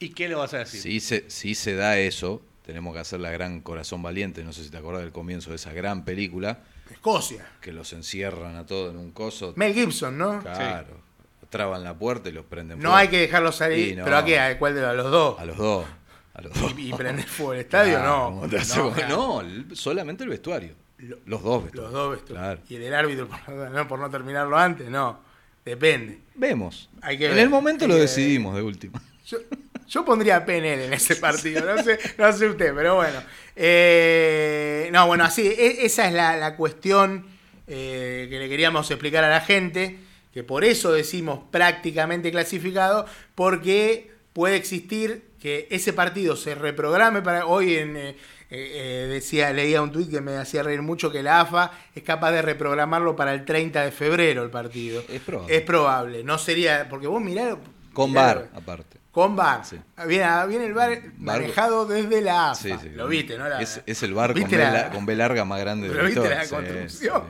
¿Y 0.05 0.11
qué 0.11 0.29
le 0.29 0.35
vas 0.35 0.53
a 0.55 0.59
decir? 0.59 0.81
Si 0.81 1.01
se, 1.01 1.29
si 1.31 1.55
se 1.55 1.75
da 1.75 1.99
eso, 1.99 2.43
tenemos 2.67 2.93
que 2.95 3.01
hacer 3.01 3.21
la 3.21 3.31
gran 3.31 3.61
Corazón 3.61 4.03
Valiente. 4.03 4.45
No 4.45 4.53
sé 4.53 4.65
si 4.65 4.71
te 4.71 4.77
acordás 4.77 5.03
del 5.03 5.13
comienzo 5.13 5.51
de 5.51 5.57
esa 5.57 5.73
gran 5.73 6.05
película, 6.05 6.61
Escocia. 6.91 7.47
que 7.61 7.73
los 7.73 7.93
encierran 7.93 8.57
a 8.57 8.67
todos 8.67 8.93
en 8.93 8.99
un 9.01 9.11
coso. 9.13 9.53
Mel 9.57 9.73
Gibson, 9.75 10.19
¿no? 10.19 10.41
Claro. 10.43 11.03
Traban 11.51 11.85
la 11.85 11.95
puerta 11.95 12.29
y 12.29 12.33
los 12.33 12.45
prenden 12.45 12.79
No 12.79 12.83
fuego. 12.91 12.97
hay 12.97 13.09
que 13.09 13.19
dejarlo 13.21 13.53
salir. 13.53 13.91
Sí, 13.91 13.97
no. 13.97 14.05
¿Pero 14.05 14.17
a 14.19 14.25
qué? 14.25 14.39
¿A 14.41 14.59
cuál 14.59 14.75
de 14.75 14.81
los, 14.81 14.91
a 14.91 14.95
los 14.95 15.11
dos? 15.11 15.39
A 15.41 15.45
los 15.45 15.57
dos. 15.57 15.87
A 16.35 16.43
los 16.43 16.53
dos. 16.61 16.75
¿Y, 16.77 16.89
y 16.89 16.93
prender 16.93 17.27
fuego 17.27 17.53
el 17.55 17.61
estadio? 17.61 17.95
Claro, 17.99 18.11
no. 18.11 18.25
¿cómo 18.27 18.49
te 18.49 18.59
hace- 18.59 18.81
No, 19.09 19.43
No, 19.43 19.75
solamente 19.77 20.25
el 20.25 20.31
vestuario. 20.31 20.75
Lo- 20.99 21.19
los 21.27 21.43
dos 21.43 21.65
vestuarios. 21.65 21.93
Los 21.93 21.93
dos 21.93 22.11
vestuarios. 22.17 22.45
Claro. 22.45 22.61
Y 22.69 22.75
el 22.77 22.83
del 22.83 22.95
árbitro, 22.95 23.29
por 23.29 23.49
no, 23.55 23.71
no, 23.71 23.89
por 23.89 23.99
no 24.01 24.11
terminarlo 24.11 24.59
antes, 24.59 24.89
no. 24.91 25.21
Depende. 25.65 26.19
Vemos. 26.35 26.91
Hay 27.03 27.17
que 27.19 27.27
en 27.27 27.31
ver, 27.33 27.41
el 27.45 27.51
momento 27.51 27.85
hay 27.85 27.91
lo 27.91 27.97
decidimos 27.97 28.55
de 28.57 28.63
última. 28.63 29.01
Yo, 29.27 29.39
yo 29.89 30.05
pondría 30.05 30.45
PNL 30.45 30.85
en 30.87 30.93
ese 30.95 31.17
partido, 31.17 31.63
no 31.75 31.83
sé, 31.83 31.99
no 32.19 32.33
sé 32.33 32.47
usted, 32.49 32.75
pero 32.75 32.97
bueno. 32.97 33.21
Eh, 33.57 34.89
no, 34.93 35.07
bueno, 35.07 35.25
así, 35.25 35.47
e- 35.47 35.85
esa 35.85 36.07
es 36.09 36.15
la, 36.15 36.37
la 36.37 36.57
cuestión 36.57 37.27
eh, 37.67 38.27
que 38.31 38.39
le 38.39 38.49
queríamos 38.49 38.91
explicar 38.91 39.25
a 39.25 39.31
la 39.31 39.41
gente, 39.41 39.99
que 40.33 40.43
por 40.45 40.65
eso 40.65 40.93
decimos 40.93 41.41
prácticamente 41.51 42.31
clasificado, 42.31 43.07
porque 43.35 44.11
puede 44.33 44.57
existir 44.57 45.25
que 45.41 45.67
ese 45.71 45.93
partido 45.93 46.37
se 46.37 46.55
reprograme 46.55 47.23
para 47.23 47.47
hoy 47.47 47.77
en... 47.77 47.97
eh, 47.97 48.17
eh, 48.57 49.07
decía, 49.11 49.53
leía 49.53 49.83
un 49.83 49.91
tuit 49.91 50.09
que 50.11 50.21
me 50.21 50.37
hacía 50.37 50.63
reír 50.63 50.81
mucho 50.81 51.11
que 51.11 51.25
la 51.25 51.41
AFA 51.41 51.73
es 51.95 52.05
capaz 52.05 52.31
de 52.31 52.41
reprogramarlo 52.43 53.17
para 53.17 53.33
el 53.35 53.45
30 53.45 53.85
de 53.85 53.91
febrero 53.91 54.45
el 54.45 54.51
partido. 54.51 55.03
Es 55.09 55.21
probable. 55.23 55.57
Es 55.57 55.63
probable. 55.63 56.23
No 56.25 56.39
sería, 56.39 56.87
porque 56.89 57.09
vos 57.09 57.21
mirá... 57.21 57.57
Con 57.93 58.11
mirá- 58.11 58.23
bar, 58.23 58.49
aparte. 58.55 58.99
Con 59.15 59.37
bar. 59.37 59.65
Sí. 59.65 59.79
Viene, 60.09 60.27
viene 60.49 60.67
el 60.67 60.75
bar 60.75 61.01
manejado 61.19 61.87
desde 61.87 62.21
la 62.21 62.51
AFA. 62.51 62.61
Sí, 62.63 62.75
sí. 62.83 62.89
Lo 62.91 63.07
viste, 63.07 63.39
¿no? 63.39 63.49
La- 63.49 63.63
es, 63.63 63.81
es 63.87 64.03
el 64.03 64.13
bar 64.13 64.33
con 64.33 64.43
¿Viste 64.43 64.57
B, 64.57 64.63
la- 64.65 64.91
con 64.91 65.07
B 65.07 65.15
larga 65.15 65.45
más 65.45 65.61
grande 65.61 65.87
de 65.89 65.95
¿Pero 65.95 66.05
viste 66.07 66.29
la 66.29 66.47
construcción? 66.49 67.23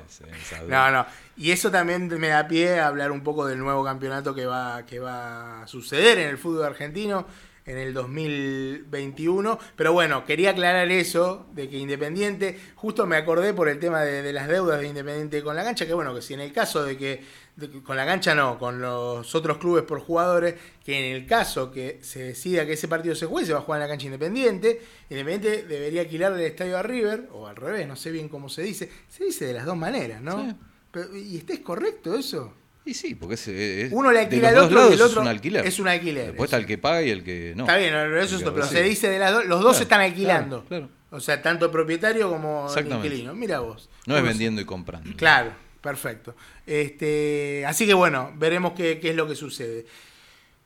No, 0.67 0.91
no. 0.91 1.07
Y 1.37 1.51
eso 1.51 1.71
también 1.71 2.09
me 2.19 2.29
da 2.29 2.49
pie 2.49 2.81
a 2.81 2.87
hablar 2.87 3.11
un 3.13 3.23
poco 3.23 3.45
del 3.47 3.59
nuevo 3.59 3.85
campeonato 3.85 4.35
que 4.35 4.47
va, 4.47 4.87
que 4.87 4.99
va 4.99 5.63
a 5.63 5.67
suceder 5.67 6.19
en 6.19 6.29
el 6.31 6.39
fútbol 6.39 6.65
argentino 6.65 7.27
en 7.67 7.77
el 7.79 7.93
2021. 7.95 9.59
Pero 9.77 9.93
bueno, 9.93 10.25
quería 10.25 10.51
aclarar 10.51 10.91
eso, 10.91 11.47
de 11.53 11.69
que 11.69 11.77
Independiente, 11.79 12.59
justo 12.77 13.07
me 13.07 13.17
acordé 13.17 13.53
por 13.55 13.69
el 13.69 13.79
tema 13.79 14.03
de, 14.03 14.23
de 14.23 14.33
las 14.33 14.49
deudas 14.49 14.81
de 14.81 14.89
Independiente 14.89 15.43
con 15.43 15.57
la 15.57 15.65
cancha, 15.65 15.87
que 15.87 15.95
bueno, 15.95 16.15
que 16.15 16.23
si 16.23 16.35
en 16.35 16.41
el 16.41 16.53
caso 16.53 16.85
de 16.85 16.97
que, 16.97 17.25
de 17.57 17.71
con 17.83 17.97
la 17.97 18.05
cancha 18.05 18.35
no, 18.35 18.59
con 18.59 18.81
los 18.81 19.35
otros 19.35 19.59
clubes 19.59 19.85
por 19.85 20.01
jugadores, 20.01 20.55
que 20.85 21.11
en 21.11 21.17
el 21.17 21.27
caso 21.27 21.71
que 21.71 21.99
se 22.03 22.23
decida 22.23 22.67
que 22.67 22.73
ese 22.73 22.89
partido 22.89 23.15
se 23.15 23.27
juegue, 23.27 23.47
se 23.47 23.53
va 23.53 23.61
a 23.61 23.63
jugar 23.63 23.81
en 23.81 23.87
la 23.87 23.93
cancha 23.93 24.07
Independiente, 24.07 24.81
Independiente 25.11 25.63
debería 25.65 26.01
alquilarle 26.03 26.41
el 26.45 26.51
estadio 26.51 26.77
a 26.79 26.83
River, 26.83 27.29
o 27.33 27.47
al 27.47 27.57
revés, 27.57 27.87
no 27.87 27.95
sé 27.97 28.11
bien 28.11 28.29
cómo 28.29 28.49
se 28.49 28.63
dice, 28.63 28.91
se 29.09 29.25
dice 29.25 29.45
de 29.47 29.53
las 29.55 29.67
dos 29.67 29.77
maneras, 29.77 30.21
¿no? 30.21 30.45
Sí. 30.51 30.57
Pero, 30.91 31.17
¿Y 31.17 31.37
está 31.37 31.53
es 31.53 31.61
correcto 31.61 32.15
eso? 32.17 32.53
Y 32.87 32.93
sí, 32.95 33.15
porque 33.15 33.35
es, 33.35 33.49
es- 33.49 33.93
Uno 33.93 34.11
le 34.13 34.21
alquila 34.21 34.49
al 34.51 34.59
otro 34.59 34.91
y 34.91 34.93
el 34.95 35.01
otro 35.01 35.07
es 35.07 35.17
un 35.17 35.29
alquiler. 35.29 35.67
es 35.67 35.79
un 35.79 35.89
alquiler, 35.89 36.27
Después 36.27 36.49
está 36.49 36.57
el 36.59 36.67
que 36.67 36.77
paga 36.77 37.03
y 37.03 37.11
el 37.11 37.25
que 37.25 37.55
no. 37.57 37.65
Está 37.65 37.79
bien, 37.79 37.93
no, 37.95 38.05
eso 38.19 38.37
es 38.37 38.43
otro, 38.43 38.53
pero 38.55 38.67
se 38.67 38.83
dice 38.83 39.09
de 39.09 39.19
las 39.19 39.33
dos, 39.33 39.47
los 39.47 39.61
dos 39.63 39.71
Claro, 39.73 39.83
están 39.85 40.01
alquilando. 40.03 40.65
claro, 40.67 40.89
claro. 40.89 41.05
O 41.17 41.21
sea, 41.21 41.41
tanto 41.41 41.67
el 41.67 41.71
propietario 41.71 42.29
como 42.29 42.69
el 42.77 42.87
inquilino. 42.93 43.35
Mira 43.35 43.61
vos. 43.61 43.89
No 44.07 44.17
es 44.17 44.23
vendiendo 44.25 44.61
y 44.61 44.65
comprando. 44.65 45.09
Claro, 45.17 45.53
perfecto. 45.85 46.35
Este, 46.67 47.63
así 47.67 47.87
que 47.87 47.93
bueno, 47.93 48.33
veremos 48.37 48.73
qué, 48.73 48.99
qué 48.99 49.11
es 49.11 49.17
lo 49.17 49.29
que 49.29 49.35
sucede. 49.37 49.85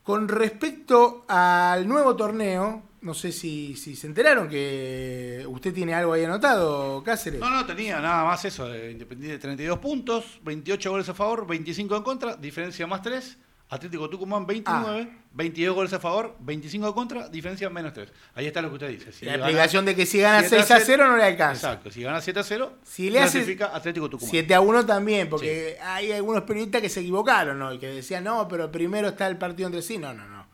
Con 0.05 0.29
respecto 0.29 1.25
al 1.27 1.89
nuevo 1.89 2.15
torneo, 2.15 2.85
no 3.01 3.15
sé 3.15 3.33
si, 3.33 3.75
si 3.75 3.97
se 3.97 4.07
enteraron 4.07 4.49
que 4.49 5.45
usted 5.49 5.75
tiene 5.75 5.93
algo 5.93 6.13
ahí 6.13 6.25
anotado, 6.25 7.03
Cáceres. 7.03 7.41
No, 7.41 7.51
no, 7.51 7.67
tenía 7.67 8.01
nada 8.01 8.25
más 8.25 8.45
eso. 8.45 8.69
de 8.69 8.93
Independiente 8.93 9.39
32 9.39 9.79
puntos, 9.81 10.39
28 10.45 10.91
goles 10.91 11.09
a 11.09 11.15
favor, 11.15 11.47
25 11.49 11.97
en 11.97 12.03
contra, 12.05 12.37
diferencia 12.37 12.87
más 12.87 13.03
3. 13.03 13.39
Atlético 13.71 14.09
Tucumán 14.09 14.47
29, 14.47 15.09
22 15.33 15.75
goles 15.75 15.93
a 15.93 16.01
favor, 16.01 16.37
25 16.41 16.87
en 16.89 16.93
contra, 16.95 17.29
diferencia 17.29 17.69
menos 17.69 17.93
3. 17.93 18.11
Ahí 18.35 18.47
está 18.47 18.63
lo 18.63 18.69
que 18.69 18.75
usted 18.75 18.89
dice. 18.89 19.13
Si 19.13 19.27
la 19.27 19.35
explicación 19.35 19.85
de 19.85 19.95
que 19.95 20.07
si 20.07 20.21
gana 20.21 20.41
7 20.41 20.65
6 20.67 20.71
a 20.71 20.85
0 20.85 21.09
no 21.09 21.17
le 21.17 21.25
alcanza. 21.25 21.69
Exacto, 21.69 21.91
si 21.91 22.03
gana 22.03 22.21
7 22.21 22.41
a 22.41 22.45
0, 22.45 22.73
Si 22.83 23.11
le 23.11 23.21
hace 23.21 23.39
clasifica 23.39 23.67
Atlético 23.75 24.09
Tucumán. 24.09 24.31
7 24.31 24.55
a 24.55 24.61
1 24.61 24.87
también, 24.87 25.29
porque 25.29 25.77
hay 25.83 26.13
algunos 26.13 26.45
periodistas 26.45 26.81
que 26.81 26.89
se 26.89 27.01
equivocaron, 27.01 27.59
¿no? 27.59 27.73
Y 27.75 27.79
que 27.79 27.89
decían, 27.89 28.25
no, 28.25 28.49
pero 28.49 28.73
primero 28.73 29.09
está 29.09 29.27
el 29.27 29.37
partido 29.37 29.67
entre 29.67 29.83
sí. 29.83 29.99
No, 29.99 30.15
no, 30.15 30.27
no. 30.27 30.47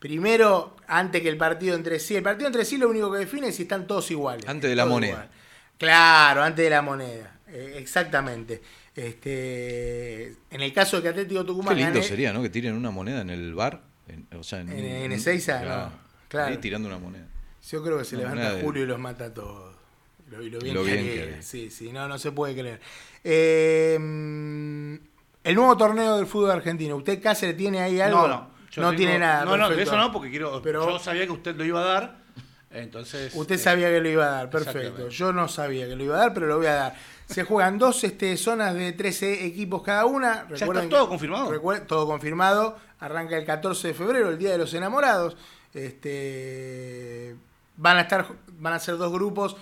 Primero, 0.00 0.76
antes 0.86 1.22
que 1.22 1.28
el 1.28 1.36
partido 1.36 1.76
entre 1.76 1.98
sí. 2.00 2.16
El 2.16 2.22
partido 2.22 2.48
entre 2.48 2.64
sí 2.64 2.76
lo 2.76 2.88
único 2.88 3.10
que 3.10 3.18
define 3.18 3.48
es 3.48 3.56
si 3.56 3.62
están 3.62 3.86
todos 3.86 4.10
iguales. 4.10 4.48
Antes 4.48 4.68
de 4.68 4.76
la 4.76 4.86
moneda. 4.86 5.12
igual. 5.12 5.28
Claro, 5.76 6.42
antes 6.42 6.64
de 6.64 6.70
la 6.70 6.82
moneda. 6.82 7.38
Eh, 7.48 7.76
exactamente. 7.78 8.60
Este, 8.98 10.34
en 10.50 10.60
el 10.60 10.72
caso 10.72 10.96
de 10.96 11.02
que 11.02 11.08
Atlético 11.10 11.40
Qué 11.42 11.46
Tucumán 11.46 11.76
lindo 11.76 11.92
gane- 11.94 12.02
sería, 12.06 12.32
¿no? 12.32 12.42
Que 12.42 12.50
tiren 12.50 12.74
una 12.74 12.90
moneda 12.90 13.20
en 13.20 13.30
el 13.30 13.54
bar. 13.54 13.80
En, 14.08 14.26
o 14.38 14.42
sea, 14.42 14.60
en, 14.60 14.70
En- 14.70 15.12
en 15.12 15.20
no, 15.66 15.92
claro. 16.28 16.48
Ahí 16.52 16.58
tirando 16.58 16.88
una 16.88 16.98
moneda. 16.98 17.26
Yo 17.70 17.82
creo 17.82 17.98
que 17.98 18.04
se 18.04 18.16
Una 18.16 18.30
levanta 18.34 18.54
de- 18.54 18.62
Julio 18.62 18.82
y 18.84 18.86
los 18.86 18.98
mata 18.98 19.26
a 19.26 19.34
todos. 19.34 19.74
Y 20.26 20.30
lo, 20.30 20.38
lo 20.42 20.58
bien, 20.60 20.74
Lo 20.74 20.84
que 20.84 20.94
bien. 20.96 21.42
Sí, 21.42 21.70
sí, 21.70 21.90
no, 21.92 22.08
no 22.08 22.18
se 22.18 22.32
puede 22.32 22.54
creer. 22.54 22.80
Eh, 23.24 23.96
mm, 24.00 24.94
el 25.44 25.54
nuevo 25.54 25.76
torneo 25.76 26.16
del 26.16 26.26
fútbol 26.26 26.50
argentino. 26.50 26.96
¿Usted 26.96 27.22
Cáceres 27.22 27.56
tiene 27.56 27.80
ahí 27.80 28.00
algo? 28.00 28.22
No, 28.22 28.28
no. 28.28 28.50
yo 28.70 28.82
no 28.82 28.88
tengo- 28.90 28.98
tiene 28.98 29.18
nada. 29.18 29.44
No, 29.44 29.56
no, 29.56 29.64
de 29.68 29.76
perfecto. 29.76 29.90
eso 29.92 29.96
no, 30.00 30.12
porque 30.12 30.30
quiero. 30.30 30.60
Pero- 30.62 30.88
yo 30.90 30.98
sabía 30.98 31.24
que 31.26 31.32
usted 31.32 31.56
lo 31.56 31.64
iba 31.64 31.80
a 31.80 31.84
dar. 31.84 32.18
Entonces. 32.70 33.32
Usted 33.34 33.54
eh, 33.54 33.58
sabía 33.58 33.88
que 33.88 34.00
lo 34.00 34.08
iba 34.10 34.26
a 34.26 34.30
dar, 34.30 34.50
perfecto. 34.50 35.08
Yo 35.08 35.32
no 35.32 35.48
sabía 35.48 35.88
que 35.88 35.96
lo 35.96 36.04
iba 36.04 36.16
a 36.16 36.18
dar, 36.18 36.34
pero 36.34 36.46
lo 36.46 36.58
voy 36.58 36.66
a 36.66 36.74
dar. 36.74 36.94
Se 37.28 37.44
juegan 37.44 37.78
dos 37.78 38.02
este, 38.04 38.36
zonas 38.36 38.74
de 38.74 38.92
13 38.92 39.44
equipos 39.46 39.82
cada 39.82 40.06
una. 40.06 40.32
está 40.50 40.54
Recuerden 40.56 40.88
todo 40.88 41.08
confirmado? 41.08 41.50
recuer- 41.52 41.86
todo 41.86 42.06
confirmado. 42.06 42.76
Arranca 43.00 43.36
el 43.36 43.44
14 43.44 43.88
de 43.88 43.94
febrero, 43.94 44.30
el 44.30 44.38
Día 44.38 44.50
de 44.52 44.58
los 44.58 44.72
Enamorados. 44.74 45.36
Este, 45.74 47.36
van 47.76 47.98
a 47.98 48.02
estar, 48.02 48.26
van 48.58 48.72
a 48.72 48.78
ser 48.78 48.96
dos 48.96 49.12
grupos 49.12 49.56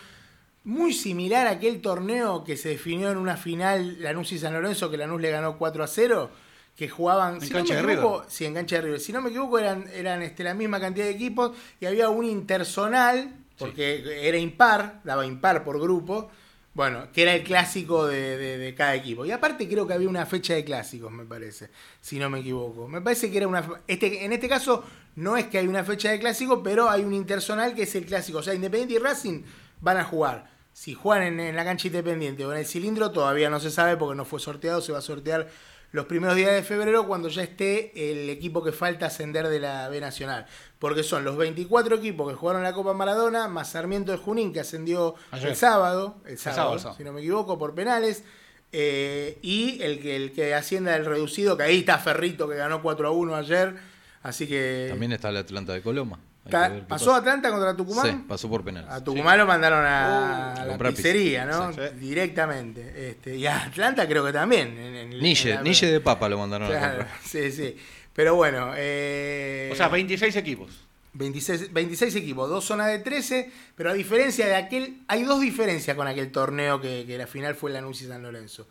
muy 0.64 0.92
similar 0.92 1.46
a 1.46 1.50
aquel 1.50 1.80
torneo 1.80 2.44
que 2.44 2.56
se 2.56 2.70
definió 2.70 3.10
en 3.10 3.18
una 3.18 3.36
final 3.36 4.02
Lanús 4.02 4.32
y 4.32 4.38
San 4.38 4.52
Lorenzo, 4.52 4.90
que 4.90 4.96
Lanús 4.96 5.20
le 5.20 5.30
ganó 5.30 5.58
4 5.58 5.84
a 5.84 5.86
0, 5.86 6.30
que 6.76 6.88
jugaban, 6.88 7.34
En 7.36 7.40
si 7.42 7.50
cancha 7.50 7.74
no 7.74 7.80
de 7.80 7.86
me 7.86 7.92
equivoco, 7.94 8.16
River. 8.18 8.30
sí, 8.32 8.44
en 8.46 8.54
cancha 8.54 8.76
de 8.76 8.82
River. 8.82 9.00
Si 9.00 9.12
no 9.12 9.20
me 9.22 9.30
equivoco, 9.30 9.58
eran, 9.58 9.86
eran 9.92 10.22
este, 10.22 10.42
la 10.44 10.54
misma 10.54 10.80
cantidad 10.80 11.04
de 11.06 11.12
equipos 11.12 11.52
y 11.80 11.86
había 11.86 12.08
un 12.08 12.24
intersonal, 12.24 13.32
porque 13.58 14.26
era 14.28 14.38
impar, 14.38 15.00
daba 15.04 15.24
impar 15.26 15.62
por 15.64 15.80
grupo, 15.80 16.30
bueno, 16.76 17.10
que 17.10 17.22
era 17.22 17.32
el 17.34 17.42
clásico 17.42 18.06
de, 18.06 18.36
de- 18.36 18.58
de 18.58 18.74
cada 18.74 18.94
equipo. 18.94 19.24
Y 19.24 19.30
aparte 19.30 19.66
creo 19.66 19.86
que 19.86 19.94
había 19.94 20.10
una 20.10 20.26
fecha 20.26 20.52
de 20.52 20.62
clásicos, 20.62 21.10
me 21.10 21.24
parece, 21.24 21.70
si 22.02 22.18
no 22.18 22.28
me 22.28 22.40
equivoco. 22.40 22.86
Me 22.86 23.00
parece 23.00 23.30
que 23.30 23.38
era 23.38 23.48
una... 23.48 23.66
Este, 23.88 24.26
en 24.26 24.32
este 24.34 24.46
caso 24.46 24.84
no 25.14 25.38
es 25.38 25.46
que 25.46 25.56
hay 25.56 25.66
una 25.68 25.84
fecha 25.84 26.10
de 26.10 26.18
clásico, 26.20 26.62
pero 26.62 26.90
hay 26.90 27.02
un 27.02 27.14
intersonal 27.14 27.74
que 27.74 27.84
es 27.84 27.94
el 27.94 28.04
clásico. 28.04 28.38
O 28.40 28.42
sea, 28.42 28.52
Independiente 28.52 28.94
y 28.94 28.98
Racing 28.98 29.42
van 29.80 29.96
a 29.96 30.04
jugar. 30.04 30.50
Si 30.74 30.92
juegan 30.92 31.26
en, 31.26 31.40
en 31.40 31.56
la 31.56 31.64
cancha 31.64 31.86
Independiente 31.86 32.44
o 32.44 32.52
en 32.52 32.58
el 32.58 32.66
cilindro, 32.66 33.10
todavía 33.10 33.48
no 33.48 33.58
se 33.58 33.70
sabe 33.70 33.96
porque 33.96 34.14
no 34.14 34.26
fue 34.26 34.38
sorteado. 34.38 34.82
Se 34.82 34.92
va 34.92 34.98
a 34.98 35.00
sortear 35.02 35.48
los 35.96 36.04
primeros 36.04 36.36
días 36.36 36.52
de 36.52 36.62
febrero 36.62 37.06
cuando 37.06 37.28
ya 37.30 37.42
esté 37.42 38.12
el 38.12 38.28
equipo 38.28 38.62
que 38.62 38.70
falta 38.70 39.06
ascender 39.06 39.48
de 39.48 39.58
la 39.58 39.88
B 39.88 39.98
Nacional. 39.98 40.46
Porque 40.78 41.02
son 41.02 41.24
los 41.24 41.38
24 41.38 41.96
equipos 41.96 42.28
que 42.28 42.34
jugaron 42.36 42.62
la 42.62 42.74
Copa 42.74 42.92
Maradona, 42.92 43.48
más 43.48 43.70
Sarmiento 43.70 44.12
de 44.12 44.18
Junín, 44.18 44.52
que 44.52 44.60
ascendió 44.60 45.14
Ayer. 45.30 45.48
el 45.48 45.56
sábado, 45.56 46.18
el 46.26 46.36
sábado, 46.36 46.56
sábado, 46.56 46.74
el 46.74 46.80
sábado. 46.80 46.96
si 46.98 47.04
no 47.04 47.12
me 47.14 47.20
equivoco, 47.22 47.58
por 47.58 47.74
penales. 47.74 48.24
eh, 48.72 49.38
y 49.40 49.80
el 49.82 50.00
que, 50.02 50.16
el 50.16 50.32
que 50.32 50.54
ascienda 50.54 50.92
del 50.92 51.06
reducido, 51.06 51.56
que 51.56 51.62
ahí 51.62 51.78
está 51.78 51.98
Ferrito, 51.98 52.46
que 52.46 52.56
ganó 52.56 52.82
4 52.82 53.08
a 53.08 53.10
1 53.10 53.34
ayer. 53.34 53.74
Así 54.22 54.46
que. 54.46 54.88
También 54.90 55.12
está 55.12 55.30
el 55.30 55.38
Atlanta 55.38 55.72
de 55.72 55.80
Coloma. 55.80 56.18
¿Pasó 56.50 57.06
pasa. 57.06 57.16
Atlanta 57.16 57.50
contra 57.50 57.76
Tucumán? 57.76 58.06
Sí, 58.06 58.24
pasó 58.28 58.48
por 58.48 58.64
penales. 58.64 58.90
A 58.90 59.02
Tucumán 59.02 59.38
lo 59.38 59.46
mandaron 59.46 59.84
a, 59.84 60.54
Uh, 60.56 60.60
a 60.60 60.64
la 60.66 60.78
pizzería. 60.90 61.44
¿no? 61.44 61.72
Sí. 61.72 61.80
Directamente. 61.98 63.10
Este, 63.10 63.36
y 63.36 63.46
a 63.46 63.64
Atlanta 63.64 64.06
creo 64.06 64.24
que 64.24 64.32
también. 64.32 64.68
En, 64.78 64.94
en- 64.96 65.12
en 65.12 65.20
Nille, 65.20 65.54
la- 65.54 65.62
Nille 65.62 65.86
de 65.90 66.00
papa 66.00 66.28
lo 66.28 66.38
mandaron 66.38 66.66
a 66.68 66.70
Claro, 66.78 67.04
sí, 67.24 67.50
sí. 67.52 67.76
Pero 68.12 68.34
bueno. 68.34 68.72
eh, 68.76 69.70
O 69.72 69.76
sea, 69.76 69.88
26 69.88 70.36
equipos. 70.36 70.70
26, 71.14 71.72
26 71.72 72.14
equipos, 72.16 72.48
dos 72.50 72.64
zonas 72.64 72.88
de 72.88 72.98
13, 72.98 73.50
pero 73.74 73.88
a 73.90 73.94
diferencia 73.94 74.46
de 74.46 74.54
aquel, 74.54 75.00
hay 75.08 75.22
dos 75.22 75.40
diferencias 75.40 75.96
con 75.96 76.06
aquel 76.06 76.30
torneo 76.30 76.78
que, 76.80 77.04
que 77.06 77.16
la 77.16 77.26
final 77.26 77.54
fue 77.54 77.70
Lanús 77.70 78.02
y 78.02 78.06
San 78.06 78.22
Lorenzo. 78.22 78.66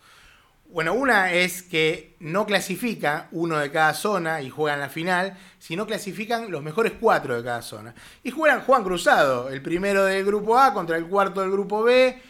Bueno, 0.70 0.94
una 0.94 1.32
es 1.32 1.64
que 1.64 2.16
no 2.20 2.46
clasifica 2.46 3.30
uno 3.32 3.58
de 3.60 3.72
cada 3.72 3.94
zona 3.94 4.42
y 4.42 4.50
juegan 4.50 4.80
la 4.82 4.90
final, 4.90 5.38
sino 5.60 5.86
clasifican 5.88 6.52
los 6.52 6.62
mejores 6.64 6.94
cuatro 7.00 7.38
de 7.38 7.44
cada 7.44 7.62
zona. 7.62 7.96
Y 8.24 8.32
juegan 8.32 8.62
Juan 8.62 8.84
Cruzado, 8.84 9.50
el 9.50 9.62
primero 9.62 10.04
del 10.06 10.26
grupo 10.26 10.58
A 10.58 10.74
contra 10.74 10.98
el 10.98 11.06
cuarto 11.06 11.40
del 11.42 11.52
grupo 11.52 11.84
B, 11.84 12.22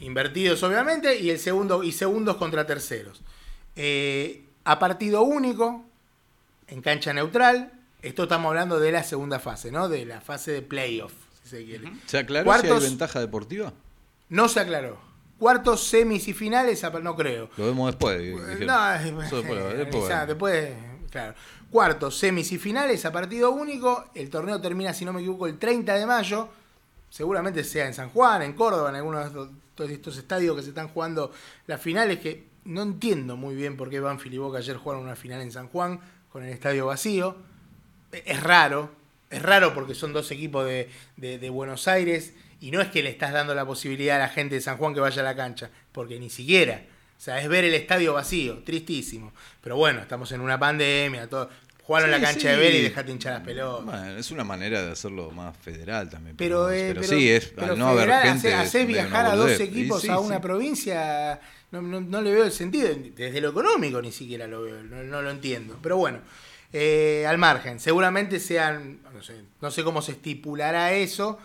invertidos 0.00 0.62
obviamente, 0.64 1.18
y 1.20 1.30
el 1.30 1.38
segundo 1.38 1.84
y 1.84 1.92
segundos 1.92 2.36
contra 2.36 2.66
terceros. 2.66 3.20
Eh, 3.76 4.42
a 4.64 4.78
partido 4.78 5.22
único, 5.22 5.84
en 6.66 6.82
cancha 6.82 7.12
neutral. 7.12 7.72
Esto 8.02 8.24
estamos 8.24 8.48
hablando 8.50 8.78
de 8.80 8.92
la 8.92 9.02
segunda 9.04 9.38
fase, 9.38 9.70
¿no? 9.72 9.88
De 9.88 10.04
la 10.04 10.20
fase 10.20 10.50
de 10.52 10.62
playoff, 10.62 11.12
si 11.42 11.48
se 11.50 11.64
quiere. 11.64 11.92
¿Se 12.06 12.18
aclaró 12.18 12.44
Cuartos- 12.44 12.78
si 12.80 12.84
hay 12.84 12.90
ventaja 12.90 13.20
deportiva? 13.20 13.72
No 14.28 14.48
se 14.48 14.60
aclaró. 14.60 15.00
Cuartos, 15.38 15.86
semis 15.86 16.26
y 16.28 16.32
finales, 16.32 16.82
apa- 16.84 17.00
no 17.00 17.14
creo. 17.14 17.48
Lo 17.56 17.66
vemos 17.66 17.86
después. 17.92 18.18
dijeron. 18.18 18.66
No, 18.66 18.94
es- 18.94 19.02
Eso 19.26 19.36
después, 19.36 19.60
eh, 19.60 19.74
después. 19.76 20.06
sea, 20.06 20.26
después, 20.26 20.70
claro. 21.10 21.34
Cuartos, 21.70 22.18
semis 22.18 22.50
y 22.52 22.58
finales 22.58 23.04
a 23.04 23.12
partido 23.12 23.50
único. 23.52 24.06
El 24.14 24.30
torneo 24.30 24.60
termina, 24.60 24.92
si 24.94 25.04
no 25.04 25.12
me 25.12 25.20
equivoco, 25.20 25.46
el 25.46 25.58
30 25.58 25.94
de 25.94 26.06
mayo. 26.06 26.48
Seguramente 27.10 27.62
sea 27.64 27.86
en 27.86 27.94
San 27.94 28.10
Juan, 28.10 28.42
en 28.42 28.52
Córdoba, 28.54 28.90
en 28.90 28.96
algunos 28.96 29.20
de 29.22 29.26
estos, 29.28 29.48
todos 29.74 29.90
estos 29.90 30.16
estadios 30.18 30.56
que 30.56 30.62
se 30.62 30.70
están 30.70 30.88
jugando 30.88 31.32
las 31.66 31.80
finales, 31.80 32.18
que 32.18 32.48
no 32.64 32.82
entiendo 32.82 33.36
muy 33.36 33.54
bien 33.54 33.76
por 33.76 33.88
qué 33.90 34.00
Banfield 34.00 34.34
y 34.34 34.38
Boca 34.38 34.58
ayer 34.58 34.76
jugaron 34.76 35.04
una 35.04 35.16
final 35.16 35.40
en 35.40 35.52
San 35.52 35.68
Juan 35.68 36.00
con 36.30 36.42
el 36.42 36.50
estadio 36.50 36.86
vacío. 36.86 37.36
Es 38.12 38.42
raro, 38.42 38.90
es 39.30 39.40
raro 39.42 39.72
porque 39.74 39.94
son 39.94 40.12
dos 40.12 40.30
equipos 40.30 40.64
de, 40.66 40.90
de- 41.16 41.38
de 41.38 41.50
Buenos 41.50 41.86
Aires 41.88 42.34
y 42.60 42.70
no 42.70 42.80
es 42.80 42.88
que 42.88 43.02
le 43.02 43.10
estás 43.10 43.32
dando 43.32 43.54
la 43.54 43.64
posibilidad 43.66 44.16
a 44.16 44.20
la 44.20 44.28
gente 44.28 44.54
de 44.56 44.60
San 44.60 44.76
Juan 44.76 44.94
que 44.94 45.00
vaya 45.00 45.20
a 45.22 45.24
la 45.24 45.36
cancha, 45.36 45.70
porque 45.92 46.18
ni 46.18 46.30
siquiera. 46.30 46.82
O 47.16 47.20
sea, 47.20 47.40
es 47.40 47.48
ver 47.48 47.64
el 47.64 47.74
estadio 47.74 48.12
vacío, 48.14 48.58
tristísimo. 48.64 49.32
Pero 49.60 49.76
bueno, 49.76 50.00
estamos 50.00 50.30
en 50.32 50.40
una 50.40 50.58
pandemia, 50.58 51.28
todo. 51.28 51.50
Jugaron 51.82 52.10
Sí, 52.10 52.20
la 52.20 52.20
cancha 52.20 52.40
sí. 52.42 52.46
de 52.48 52.56
Vélez 52.56 52.80
y 52.80 52.82
dejate 52.84 53.10
hinchar 53.12 53.32
las 53.32 53.42
pelotas. 53.42 53.84
Bueno, 53.86 54.18
es 54.18 54.30
una 54.30 54.44
manera 54.44 54.82
de 54.84 54.92
hacerlo 54.92 55.30
más 55.30 55.56
federal 55.56 56.10
también. 56.10 56.36
Pero, 56.36 56.70
eh, 56.70 56.90
pero 56.94 57.02
sí, 57.02 57.30
es 57.30 57.46
pero 57.46 57.72
al 57.72 57.78
no 57.78 57.88
haber 57.88 58.04
federal, 58.04 58.22
gente. 58.24 58.48
hacer- 58.54 58.54
hacer 58.66 58.80
es 58.82 58.86
medio 58.88 59.02
viajar 59.02 59.26
a 59.26 59.34
dos 59.36 59.50
equipos 59.58 60.02
sí, 60.02 60.08
a 60.10 60.18
una 60.18 60.38
provincia, 60.40 61.40
no, 61.70 61.80
no- 61.82 62.00
no 62.02 62.20
le 62.20 62.30
veo 62.32 62.44
el 62.44 62.52
sentido. 62.52 62.88
Desde 63.16 63.40
lo 63.40 63.48
económico 63.50 64.02
ni 64.02 64.12
siquiera 64.12 64.46
lo 64.46 64.62
veo, 64.62 64.82
no, 64.82 65.02
no 65.02 65.22
lo 65.22 65.30
entiendo. 65.30 65.78
Pero 65.82 65.96
bueno, 65.96 66.18
eh, 66.74 67.24
al 67.26 67.38
margen, 67.38 67.80
seguramente 67.80 68.38
sean, 68.38 69.00
no 69.14 69.22
sé, 69.22 69.36
no 69.62 69.70
sé 69.70 69.82
cómo 69.82 70.02
se 70.02 70.12
estipulará 70.12 70.92
eso. 70.92 71.38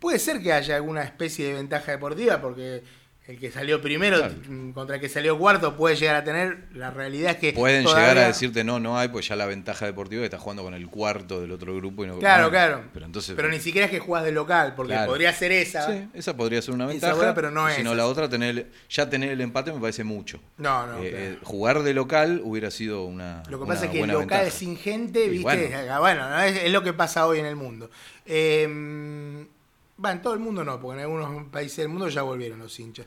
Puede 0.00 0.18
ser 0.18 0.40
que 0.42 0.52
haya 0.52 0.76
alguna 0.76 1.02
especie 1.02 1.46
de 1.48 1.54
ventaja 1.54 1.92
deportiva, 1.92 2.40
porque 2.40 2.82
el 3.26 3.38
que 3.38 3.50
salió 3.50 3.82
primero 3.82 4.16
Claro. 4.16 4.34
mm, 4.48 4.70
contra 4.72 4.94
el 4.96 5.02
que 5.02 5.08
salió 5.10 5.36
cuarto 5.38 5.76
puede 5.76 5.96
llegar 5.96 6.16
a 6.16 6.24
tener. 6.24 6.68
La 6.72 6.90
realidad 6.90 7.32
es 7.32 7.36
que. 7.36 7.52
Pueden 7.52 7.84
todavía- 7.84 8.08
llegar 8.08 8.24
a 8.24 8.28
decirte 8.28 8.64
no, 8.64 8.80
no 8.80 8.96
hay, 8.98 9.08
pues 9.08 9.28
ya 9.28 9.36
la 9.36 9.44
ventaja 9.44 9.84
deportiva 9.84 10.20
que 10.22 10.24
está 10.24 10.38
jugando 10.38 10.62
con 10.62 10.72
el 10.72 10.88
cuarto 10.88 11.38
del 11.42 11.52
otro 11.52 11.76
grupo. 11.76 12.04
Y 12.04 12.08
no, 12.08 12.18
Claro, 12.18 12.48
claro. 12.48 12.84
Pero 12.94 13.04
entonces. 13.04 13.36
ni 13.50 13.58
siquiera 13.60 13.84
es 13.84 13.90
que 13.90 13.98
jugás 13.98 14.24
de 14.24 14.32
local, 14.32 14.72
porque 14.74 14.94
Claro. 14.94 15.10
podría 15.10 15.30
ser 15.34 15.52
esa. 15.52 15.86
Sí, 15.92 16.08
esa 16.14 16.34
podría 16.38 16.62
ser 16.62 16.72
una 16.72 16.86
ventaja. 16.86 17.12
buena, 17.16 17.34
pero 17.34 17.50
no 17.50 17.68
es 17.68 17.76
no, 17.84 17.90
esa. 17.90 17.96
la 17.96 18.06
otra, 18.06 18.30
tener, 18.30 18.70
ya 18.88 19.10
tener 19.10 19.28
el 19.28 19.42
empate 19.42 19.72
me 19.74 19.80
parece 19.80 20.04
mucho. 20.04 20.40
No, 20.56 20.86
no. 20.86 21.02
Eh, 21.02 21.10
claro. 21.10 21.24
eh, 21.26 21.38
jugar 21.42 21.82
de 21.82 21.92
local 21.92 22.40
hubiera 22.44 22.70
sido 22.70 23.04
una. 23.04 23.42
Lo 23.50 23.60
que 23.60 23.66
pasa 23.66 23.84
es 23.86 23.90
que 23.90 24.00
el 24.00 24.06
local 24.08 24.20
ventaja. 24.20 24.50
sin 24.50 24.74
gente, 24.78 25.26
Y 25.26 25.28
viste, 25.28 25.42
bueno. 25.42 26.00
bueno, 26.00 26.30
¿no? 26.30 26.40
es, 26.44 26.56
es 26.64 26.72
lo 26.72 26.82
que 26.82 26.94
pasa 26.94 27.26
hoy 27.26 27.40
en 27.40 27.44
el 27.46 27.56
mundo. 27.56 27.90
Eh, 28.24 29.46
va, 30.04 30.12
en 30.12 30.22
todo 30.22 30.34
el 30.34 30.40
mundo 30.40 30.64
no, 30.64 30.80
porque 30.80 31.00
en 31.00 31.04
algunos 31.04 31.48
países 31.48 31.78
del 31.78 31.88
mundo 31.88 32.08
ya 32.08 32.22
volvieron 32.22 32.58
los 32.58 32.78
hinchas. 32.78 33.06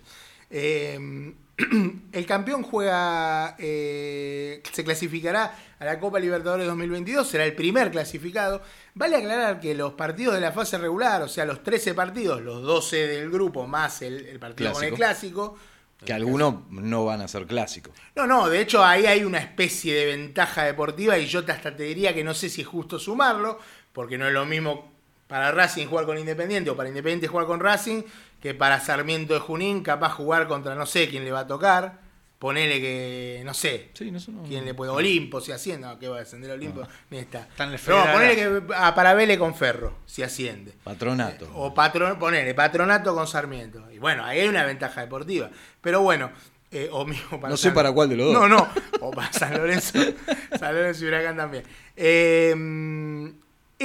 Eh, 0.49 1.33
el 2.11 2.25
campeón 2.25 2.63
juega, 2.63 3.55
eh, 3.59 4.61
se 4.71 4.83
clasificará 4.83 5.55
a 5.79 5.85
la 5.85 5.99
Copa 5.99 6.19
Libertadores 6.19 6.67
2022, 6.67 7.27
será 7.27 7.45
el 7.45 7.53
primer 7.55 7.91
clasificado. 7.91 8.61
Vale 8.93 9.17
aclarar 9.17 9.59
que 9.59 9.73
los 9.73 9.93
partidos 9.93 10.35
de 10.35 10.41
la 10.41 10.51
fase 10.51 10.77
regular, 10.77 11.21
o 11.21 11.27
sea, 11.27 11.45
los 11.45 11.63
13 11.63 11.93
partidos, 11.93 12.41
los 12.41 12.61
12 12.63 13.07
del 13.07 13.29
grupo 13.29 13.67
más 13.67 14.01
el, 14.01 14.25
el 14.25 14.39
partido 14.39 14.73
con 14.73 14.83
el 14.83 14.93
clásico, 14.93 15.57
Que 16.03 16.13
algunos 16.13 16.69
no 16.69 17.05
van 17.05 17.21
a 17.21 17.27
ser 17.27 17.45
clásicos. 17.45 17.93
no, 18.15 18.27
no, 18.27 18.49
de 18.49 18.61
hecho 18.61 18.83
ahí 18.83 19.05
hay 19.05 19.23
una 19.23 19.39
especie 19.39 19.93
de 19.93 20.05
ventaja 20.17 20.63
deportiva 20.63 21.17
y 21.17 21.27
yo 21.27 21.43
hasta 21.47 21.75
te 21.75 21.83
diría 21.83 22.13
que 22.13 22.23
no 22.23 22.33
sé 22.33 22.49
si 22.49 22.61
es 22.61 22.67
justo 22.67 22.99
sumarlo, 22.99 23.59
porque 23.93 24.17
no 24.17 24.27
es 24.27 24.33
lo 24.33 24.45
mismo 24.45 24.90
para 25.31 25.51
Racing 25.51 25.87
jugar 25.87 26.05
con 26.05 26.17
Independiente 26.19 26.69
o 26.69 26.75
para 26.75 26.89
Independiente 26.89 27.27
jugar 27.27 27.47
con 27.47 27.59
Racing 27.59 28.03
que 28.39 28.53
para 28.53 28.79
Sarmiento 28.79 29.33
de 29.33 29.39
Junín 29.39 29.81
capaz 29.81 30.09
jugar 30.09 30.47
contra 30.47 30.75
no 30.75 30.85
sé 30.85 31.07
quién 31.09 31.23
le 31.25 31.31
va 31.31 31.39
a 31.41 31.47
tocar. 31.47 31.99
Ponele 32.37 32.81
que, 32.81 33.43
no 33.45 33.53
sé, 33.53 33.91
Sí, 33.93 34.09
no, 34.09 34.19
no- 34.29 34.41
quién 34.47 34.65
le 34.65 34.73
puede. 34.73 34.89
Olimpo, 34.91 35.39
si 35.41 35.51
asciende. 35.51 35.85
No, 35.87 35.99
que 35.99 36.07
va 36.07 36.17
a 36.17 36.21
ascender 36.23 36.49
Olimpo, 36.49 36.81
ni 37.11 37.19
está. 37.19 37.41
Está 37.41 37.65
en 37.65 37.73
el 37.73 37.79
Pero 37.79 38.03
ponele 38.11 38.35
que 38.35 38.73
a 38.75 39.37
con 39.37 39.53
Ferro, 39.53 39.93
si 40.07 40.23
asciende. 40.23 40.73
Patronato. 40.83 41.47
O 41.53 41.71
patron, 41.71 42.17
ponele, 42.17 42.55
patronato 42.55 43.13
con 43.13 43.27
Sarmiento. 43.27 43.89
Y 43.91 43.99
bueno, 43.99 44.25
ahí 44.25 44.39
hay 44.39 44.47
una 44.47 44.63
ventaja 44.65 45.01
deportiva. 45.01 45.51
Pero 45.81 46.01
bueno, 46.01 46.31
eh, 46.71 46.89
o 46.91 47.05
mismo 47.05 47.39
para 47.39 47.51
No 47.51 47.57
sé 47.57 47.65
San- 47.67 47.75
para 47.75 47.91
cuál 47.91 48.09
de 48.09 48.15
los 48.15 48.33
dos. 48.33 48.41
No, 48.41 48.47
no. 48.49 48.67
O 49.01 49.11
para 49.11 49.31
San 49.31 49.53
Lorenzo. 49.55 49.99
San 50.59 50.73
Lorenzo 50.73 51.05
y 51.05 51.07
Huracán 51.09 51.37
también. 51.37 51.63
Eh, 51.95 53.33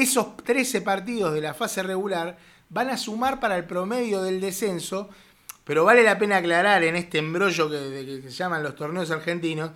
esos 0.03 0.36
13 0.38 0.82
partidos 0.82 1.34
de 1.34 1.40
la 1.40 1.55
fase 1.55 1.82
regular 1.82 2.38
van 2.68 2.90
a 2.90 2.97
sumar 2.97 3.40
para 3.40 3.57
el 3.57 3.64
promedio 3.64 4.22
del 4.22 4.40
descenso. 4.40 5.09
Pero 5.64 5.84
vale 5.84 6.03
la 6.03 6.18
pena 6.18 6.36
aclarar 6.36 6.84
en 6.84 6.94
este 6.94 7.18
embrollo 7.18 7.68
que, 7.68 8.20
se 8.22 8.30
llaman 8.30 8.62
los 8.62 8.76
torneos 8.76 9.11
argentinos 9.11 9.72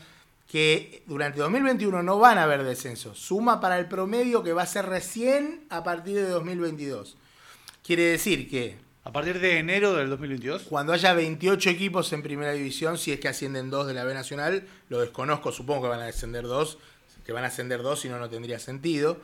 que 0.46 1.02
durante 1.06 1.40
2021 1.40 2.02
no 2.02 2.18
van 2.18 2.38
a 2.38 2.44
haber 2.44 2.62
descenso. 2.64 3.14
Suma 3.14 3.60
para 3.60 3.78
el 3.78 3.86
promedio 3.86 4.42
que 4.42 4.52
va 4.52 4.62
a 4.62 4.66
ser 4.66 4.86
recién 4.86 5.64
a 5.68 5.82
partir 5.82 6.16
de 6.16 6.28
2022. 6.28 7.16
Quiere 7.84 8.02
decir 8.04 8.48
que 8.48 8.76
A 9.02 9.12
partir 9.12 9.40
de 9.40 9.58
enero 9.58 9.94
del 9.94 10.10
2022. 10.10 10.64
cuando 10.64 10.92
haya 10.92 11.14
28 11.14 11.70
equipos 11.70 12.12
en 12.12 12.22
primera 12.22 12.52
división, 12.52 12.98
si 12.98 13.12
es 13.12 13.18
que 13.18 13.28
ascienden 13.28 13.70
dos 13.70 13.86
de 13.86 13.94
la 13.94 14.04
B 14.04 14.12
Nacional, 14.12 14.68
lo 14.90 15.00
desconozco, 15.00 15.50
supongo 15.52 15.82
que 15.82 15.88
van 15.88 16.00
a 16.00 16.06
descender 16.06 16.44
dos, 16.44 16.78
que 17.24 17.32
van 17.32 17.44
a 17.44 17.46
ascender 17.46 17.82
dos, 17.82 18.00
si 18.00 18.08
no, 18.08 18.18
no 18.18 18.28
tendría 18.28 18.58
sentido. 18.58 19.16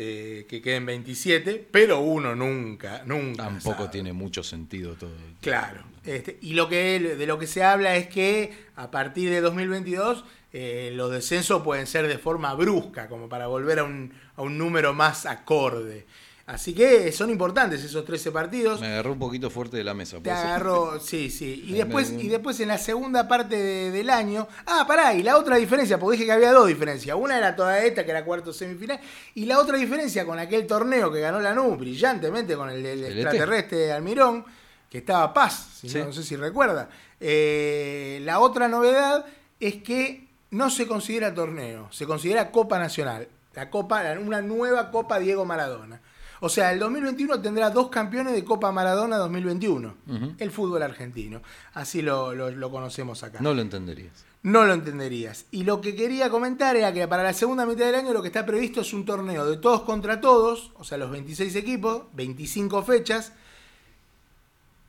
Eh, 0.00 0.46
que 0.48 0.62
queden 0.62 0.86
27, 0.86 1.66
pero 1.72 1.98
uno 1.98 2.36
nunca, 2.36 3.02
nunca. 3.04 3.42
Tampoco 3.42 3.78
sabe. 3.78 3.88
tiene 3.88 4.12
mucho 4.12 4.44
sentido 4.44 4.94
todo. 4.94 5.10
Claro. 5.40 5.82
Este, 6.04 6.38
y 6.40 6.54
lo 6.54 6.68
que 6.68 7.00
de 7.00 7.26
lo 7.26 7.36
que 7.40 7.48
se 7.48 7.64
habla 7.64 7.96
es 7.96 8.06
que 8.06 8.52
a 8.76 8.92
partir 8.92 9.28
de 9.28 9.40
2022 9.40 10.24
eh, 10.52 10.92
los 10.94 11.10
descensos 11.10 11.62
pueden 11.64 11.88
ser 11.88 12.06
de 12.06 12.16
forma 12.16 12.54
brusca, 12.54 13.08
como 13.08 13.28
para 13.28 13.48
volver 13.48 13.80
a 13.80 13.84
un, 13.84 14.12
a 14.36 14.42
un 14.42 14.56
número 14.56 14.94
más 14.94 15.26
acorde. 15.26 16.06
Así 16.50 16.72
que 16.74 17.12
son 17.12 17.28
importantes 17.28 17.84
esos 17.84 18.06
13 18.06 18.32
partidos. 18.32 18.80
Me 18.80 18.86
agarró 18.86 19.12
un 19.12 19.18
poquito 19.18 19.50
fuerte 19.50 19.76
de 19.76 19.84
la 19.84 19.92
mesa. 19.92 20.18
Te 20.22 20.30
agarró, 20.30 20.98
sí, 20.98 21.28
sí. 21.30 21.62
Y 21.66 21.72
después, 21.74 22.10
y 22.10 22.28
después 22.28 22.58
en 22.60 22.68
la 22.68 22.78
segunda 22.78 23.28
parte 23.28 23.54
de- 23.56 23.90
del 23.90 24.08
año. 24.08 24.48
Ah, 24.64 24.86
pará, 24.88 25.12
y 25.12 25.22
la 25.22 25.36
otra 25.36 25.56
diferencia, 25.56 25.98
porque 25.98 26.14
dije 26.16 26.24
que 26.24 26.32
había 26.32 26.52
dos 26.52 26.66
diferencias. 26.66 27.14
Una 27.20 27.36
era 27.36 27.54
toda 27.54 27.78
esta, 27.84 28.02
que 28.02 28.12
era 28.12 28.24
cuarto 28.24 28.54
semifinal. 28.54 28.98
Y 29.34 29.44
la 29.44 29.58
otra 29.58 29.76
diferencia 29.76 30.24
con 30.24 30.38
aquel 30.38 30.66
torneo 30.66 31.12
que 31.12 31.20
ganó 31.20 31.38
la 31.38 31.52
NU 31.52 31.76
brillantemente 31.76 32.56
con 32.56 32.70
el, 32.70 32.84
¿El 32.86 33.04
extraterrestre 33.04 33.76
de 33.78 33.92
Almirón, 33.92 34.46
que 34.88 34.98
estaba 34.98 35.34
Paz, 35.34 35.68
si 35.82 35.90
Sí. 35.90 35.98
no, 35.98 36.06
no 36.06 36.12
sé 36.14 36.22
si 36.22 36.34
recuerda. 36.34 36.88
Eh, 37.20 38.20
la 38.24 38.40
otra 38.40 38.68
novedad 38.68 39.26
es 39.60 39.82
que 39.82 40.26
no 40.52 40.70
se 40.70 40.86
considera 40.86 41.34
torneo, 41.34 41.88
se 41.92 42.06
considera 42.06 42.50
Copa 42.50 42.78
Nacional. 42.78 43.28
La 43.54 43.68
Copa, 43.68 44.02
una 44.24 44.40
nueva 44.40 44.90
Copa 44.90 45.18
Diego 45.18 45.44
Maradona. 45.44 46.00
O 46.40 46.48
sea, 46.48 46.72
el 46.72 46.78
2021 46.78 47.40
tendrá 47.40 47.70
dos 47.70 47.88
campeones 47.88 48.32
de 48.34 48.44
Copa 48.44 48.70
Maradona 48.72 49.16
2021. 49.16 49.94
Ujú. 50.06 50.34
El 50.38 50.50
fútbol 50.50 50.82
argentino. 50.82 51.42
Así 51.74 52.00
lo, 52.02 52.34
lo- 52.34 52.50
lo 52.50 52.70
conocemos 52.70 53.22
acá. 53.24 53.38
No 53.40 53.54
lo 53.54 53.62
entenderías. 53.62 54.24
No 54.42 54.64
lo 54.64 54.72
entenderías. 54.72 55.46
Y 55.50 55.64
lo 55.64 55.80
que 55.80 55.96
quería 55.96 56.30
comentar 56.30 56.76
era 56.76 56.92
que 56.92 57.08
para 57.08 57.24
la 57.24 57.32
segunda 57.32 57.66
mitad 57.66 57.86
del 57.86 57.96
año 57.96 58.12
lo 58.12 58.22
que 58.22 58.28
está 58.28 58.46
previsto 58.46 58.82
es 58.82 58.92
un 58.92 59.04
torneo 59.04 59.44
de 59.50 59.56
todos 59.56 59.82
contra 59.82 60.20
todos, 60.20 60.70
o 60.76 60.84
sea, 60.84 60.96
los 60.96 61.10
26 61.10 61.56
equipos, 61.56 62.02
25 62.12 62.82
fechas, 62.84 63.32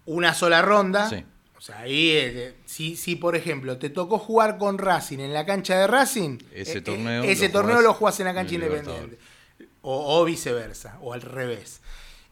una 0.05 0.33
sola 0.33 0.61
ronda. 0.61 1.09
Sí. 1.09 1.23
O 1.57 1.61
sea, 1.61 1.79
ahí, 1.79 2.11
eh, 2.11 2.55
si, 2.65 2.95
si 2.95 3.17
por 3.17 3.35
ejemplo 3.35 3.77
te 3.77 3.89
tocó 3.89 4.17
jugar 4.17 4.57
con 4.57 4.77
Racing 4.77 5.19
en 5.19 5.33
la 5.33 5.45
cancha 5.45 5.77
de 5.77 5.87
Racing, 5.87 6.37
Ese 6.53 6.77
eh, 6.77 6.81
torneo 6.81 7.23
eh, 7.23 7.31
ese 7.33 7.47
lo 7.47 7.53
torneo 7.53 7.71
jugás 7.75 7.83
lo 7.83 7.93
jugás 7.95 8.19
en 8.21 8.25
la 8.27 8.33
cancha 8.33 8.55
independiente. 8.55 9.19
O, 9.81 10.19
o 10.19 10.25
viceversa, 10.25 10.97
o 11.01 11.13
al 11.13 11.21
revés. 11.21 11.81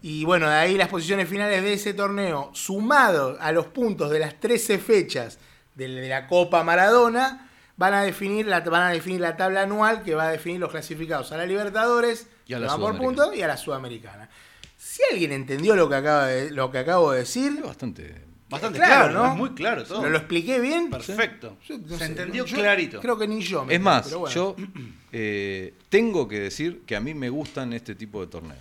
Y 0.01 0.25
bueno, 0.25 0.49
de 0.49 0.55
ahí 0.55 0.75
las 0.77 0.89
posiciones 0.89 1.27
finales 1.29 1.63
de 1.63 1.73
ese 1.73 1.93
torneo, 1.93 2.51
sumado 2.53 3.37
a 3.39 3.51
los 3.51 3.65
puntos 3.67 4.09
de 4.11 4.19
las 4.19 4.39
13 4.39 4.77
fechas 4.79 5.39
de, 5.75 5.87
la 6.07 6.27
Copa 6.27 6.63
Maradona, 6.63 7.49
van 7.77 7.93
a, 7.93 8.03
definir 8.03 8.45
la, 8.47 8.59
van 8.61 8.83
a 8.83 8.89
definir 8.91 9.21
la 9.21 9.37
tabla 9.37 9.61
anual 9.63 10.03
que 10.03 10.13
va 10.15 10.27
a 10.27 10.31
definir 10.31 10.59
los 10.59 10.71
clasificados 10.71 11.31
a 11.31 11.37
la 11.37 11.45
Libertadores, 11.45 12.27
Y 12.47 12.53
a 12.53 12.59
la 12.59 12.67
por 12.67 12.75
Sudamericana. 12.77 13.05
puntos, 13.07 13.35
y 13.35 13.41
a 13.41 13.47
la 13.47 13.57
Sudamericana. 13.57 14.29
Si 14.77 15.01
alguien 15.11 15.31
entendió 15.31 15.75
lo 15.75 15.89
que, 15.89 15.95
acaba 15.95 16.27
de- 16.27 16.51
lo 16.51 16.69
que 16.71 16.77
acabo 16.79 17.11
de 17.11 17.19
decir, 17.19 17.53
Es 17.57 17.63
bastante. 17.63 18.23
Bastante 18.49 18.77
Claro, 18.79 19.09
claro, 19.11 19.13
¿no? 19.25 19.31
es 19.31 19.37
muy 19.37 19.49
claro 19.55 19.83
todo. 19.83 20.03
¿lo, 20.03 20.09
lo 20.09 20.17
expliqué 20.19 20.59
bien? 20.59 20.89
Perfecto. 20.89 21.57
Yo 21.67 21.77
no 21.79 21.89
Se 21.89 21.97
sé, 21.97 22.05
entendió 22.05 22.45
yo 22.45 22.55
clarito. 22.57 23.01
Creo 23.01 23.17
que 23.17 23.27
ni 23.27 23.41
yo. 23.41 23.65
me 23.65 23.75
Es 23.75 23.81
más, 23.81 24.05
pero 24.05 24.19
bueno. 24.19 24.33
yo 24.35 24.55
eh, 25.19 25.73
tengo 25.89 26.27
que 26.27 26.39
decir 26.39 26.81
que 26.85 26.95
a 26.95 26.99
mí 26.99 27.13
me 27.15 27.29
gustan 27.29 27.73
este 27.73 27.95
tipo 27.95 28.21
de 28.21 28.27
torneos. 28.27 28.59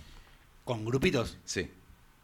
Con 0.65 0.83
grupitos. 0.85 1.37
Sí, 1.45 1.69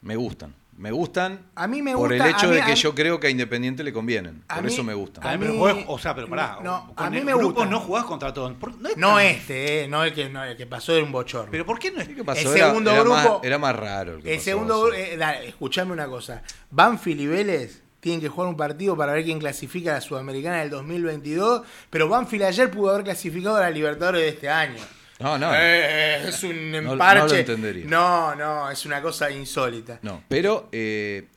me 0.02 0.16
gustan. 0.16 0.56
Me 0.76 0.90
gustan 0.92 1.40
A 1.54 1.68
mí 1.68 1.84
me 1.84 1.94
por 1.96 2.10
gusta- 2.10 2.26
el 2.26 2.32
hecho 2.32 2.48
a 2.48 2.50
mí- 2.50 2.56
de 2.56 2.62
que 2.64 2.72
mí- 2.72 2.76
yo 2.76 2.96
creo 2.96 3.20
que 3.20 3.28
a 3.28 3.30
Independiente 3.30 3.84
le 3.84 3.94
convienen. 3.94 4.42
A 4.48 4.56
Por 4.56 4.64
mí- 4.64 4.74
eso 4.74 4.84
me 4.84 4.96
gustan. 4.96 5.24
a 5.28 5.38
mí- 5.38 5.46
pero 5.46 5.84
o 5.88 6.00
sea, 6.00 6.16
pero 6.16 6.28
pará. 6.28 6.58
No, 6.64 6.92
con 6.96 7.06
a 7.06 7.10
mí 7.12 7.18
el 7.20 7.26
me 7.26 7.34
grupo 7.36 7.54
gusta. 7.60 7.70
no 7.70 7.80
jugás 7.80 8.06
contra 8.06 8.34
todos. 8.34 8.56
No, 8.60 8.90
es 8.90 8.98
No 8.98 9.08
tan- 9.18 9.26
este, 9.28 9.84
eh, 9.84 9.88
no 9.88 10.04
el 10.04 10.14
que, 10.16 10.30
no, 10.30 10.44
el 10.44 10.58
que 10.58 10.66
pasó 10.66 10.96
era 10.96 11.06
un 11.06 11.12
bochorno. 11.12 11.52
Pero 11.52 11.64
¿por 11.68 11.78
qué 11.78 11.92
no 11.92 12.02
es? 12.02 12.08
¿Qué 12.08 12.24
pasó? 12.24 12.42
El 12.50 12.58
Era- 12.58 12.68
segundo 12.70 12.90
era, 12.90 13.02
grupo- 13.02 13.16
más, 13.16 13.44
era 13.44 13.58
más 13.60 13.76
raro. 13.76 14.16
El, 14.16 14.24
que 14.24 14.32
el 14.32 14.38
pasó, 14.38 14.46
segundo, 14.46 14.94
eh, 14.94 15.20
escuchame 15.46 15.92
una 15.94 16.08
cosa. 16.08 16.42
Banfield 16.72 17.22
y 17.22 17.28
Vélez 17.28 17.83
tienen 18.04 18.20
que 18.20 18.28
jugar 18.28 18.50
un 18.50 18.58
partido 18.58 18.98
para 18.98 19.14
ver 19.14 19.24
quién 19.24 19.40
clasifica 19.40 19.92
a 19.92 19.94
la 19.96 20.02
Sudamericana 20.02 20.60
del 20.60 20.70
2022, 20.70 21.62
pero 21.90 22.10
Banfield 22.10 22.44
ayer 22.44 22.70
pudo 22.70 22.92
haber 22.92 23.06
clasificado 23.06 23.56
a 23.56 23.62
la 23.62 23.70
Libertadores 23.72 24.22
de 24.22 24.28
este 24.28 24.50
año. 24.50 24.84
No, 25.22 25.38
no. 25.38 25.52
Eh, 25.56 26.28
es 26.28 26.44
un 26.44 26.70
No- 26.72 26.82
no 26.82 26.92
emparche. 26.94 27.28
lo 27.34 27.40
entendería. 27.40 27.86
No, 27.88 28.36
no, 28.36 28.70
es 28.70 28.86
una 28.86 29.02
cosa 29.02 29.32
insólita. 29.32 30.00
No, 30.02 30.22
pero, 30.28 30.68
eh, 30.74 31.28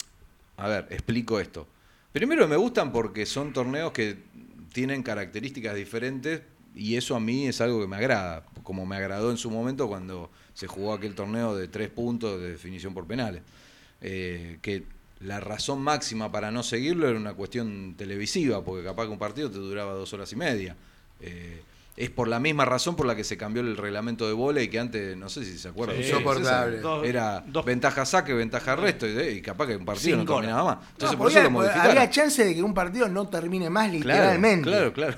a 0.57 0.67
ver, 0.67 0.89
explico 0.91 1.39
esto. 1.39 1.69
Primero 2.11 2.49
me 2.49 2.57
gustan 2.57 2.91
porque 2.91 3.27
son 3.27 3.53
torneos 3.53 3.93
que 3.93 4.17
tienen 4.73 5.05
características 5.05 5.77
diferentes 5.77 6.41
y 6.75 6.97
eso 6.97 7.14
a 7.14 7.21
mí 7.21 7.47
es 7.47 7.61
algo 7.61 7.81
que 7.81 7.87
me 7.87 7.95
agrada, 7.97 8.45
como 8.64 8.85
me 8.87 8.97
agradó 8.97 9.31
en 9.31 9.37
su 9.37 9.53
momento 9.53 9.87
cuando 9.87 10.31
se 10.53 10.67
jugó 10.67 10.95
aquel 10.95 11.14
torneo 11.14 11.55
de 11.55 11.69
tres 11.69 11.91
puntos 11.91 12.41
de 12.41 12.51
definición 12.51 12.93
por 12.93 13.07
penales. 13.07 13.43
Eh, 14.01 14.59
que 14.62 14.83
la 15.21 15.41
razón 15.41 15.81
máxima 15.81 16.31
para 16.31 16.51
no 16.51 16.62
seguirlo 16.62 17.09
era 17.09 17.19
una 17.19 17.35
cuestión 17.35 17.95
televisiva, 17.97 18.62
porque 18.62 18.85
capaz 18.85 19.05
que 19.07 19.12
un 19.12 19.19
partido 19.19 19.51
te 19.51 19.59
duraba 19.59 19.93
dos 19.95 20.12
horas 20.12 20.33
y 20.33 20.37
media. 20.37 20.77
Eh, 21.21 21.62
es 21.97 22.11
por 22.11 22.28
la 22.28 22.38
misma 22.40 22.64
razón 22.66 22.94
por 22.94 23.07
la 23.07 23.16
que 23.16 23.24
se 23.24 23.36
cambió 23.38 23.62
el 23.62 23.76
reglamento 23.76 24.26
de 24.26 24.34
volei 24.34 24.68
que 24.68 24.78
antes, 24.78 25.16
no 25.16 25.28
sé 25.30 25.44
si 25.44 25.57
se 25.59 25.68
acuerdan. 25.68 25.97
Sí, 26.03 26.12
era 27.05 27.42
dos- 27.47 27.64
ventaja 27.64 28.05
saque, 28.05 28.34
ventaja 28.34 28.76
resto, 28.76 29.07
y, 29.07 29.18
y 29.18 29.40
capaz 29.42 29.66
que 29.68 29.76
un 29.76 29.84
partido 29.84 30.18
Cinco 30.18 30.34
no 30.34 30.38
terminaba 30.40 30.64
más. 30.64 30.76
No, 30.84 30.88
Entonces 30.92 31.16
por 31.16 31.26
podía- 31.28 31.38
eso 31.38 31.44
lo 31.44 31.51
modificaron. 31.51 31.90
había 31.92 32.11
chance 32.11 32.44
de 32.44 32.55
que 32.55 32.62
un 32.62 32.74
partido 32.74 33.09
no 33.09 33.28
termine 33.28 33.70
más 33.70 33.90
literalmente. 33.90 34.68
Claro, 34.68 34.92
claro. 34.92 35.16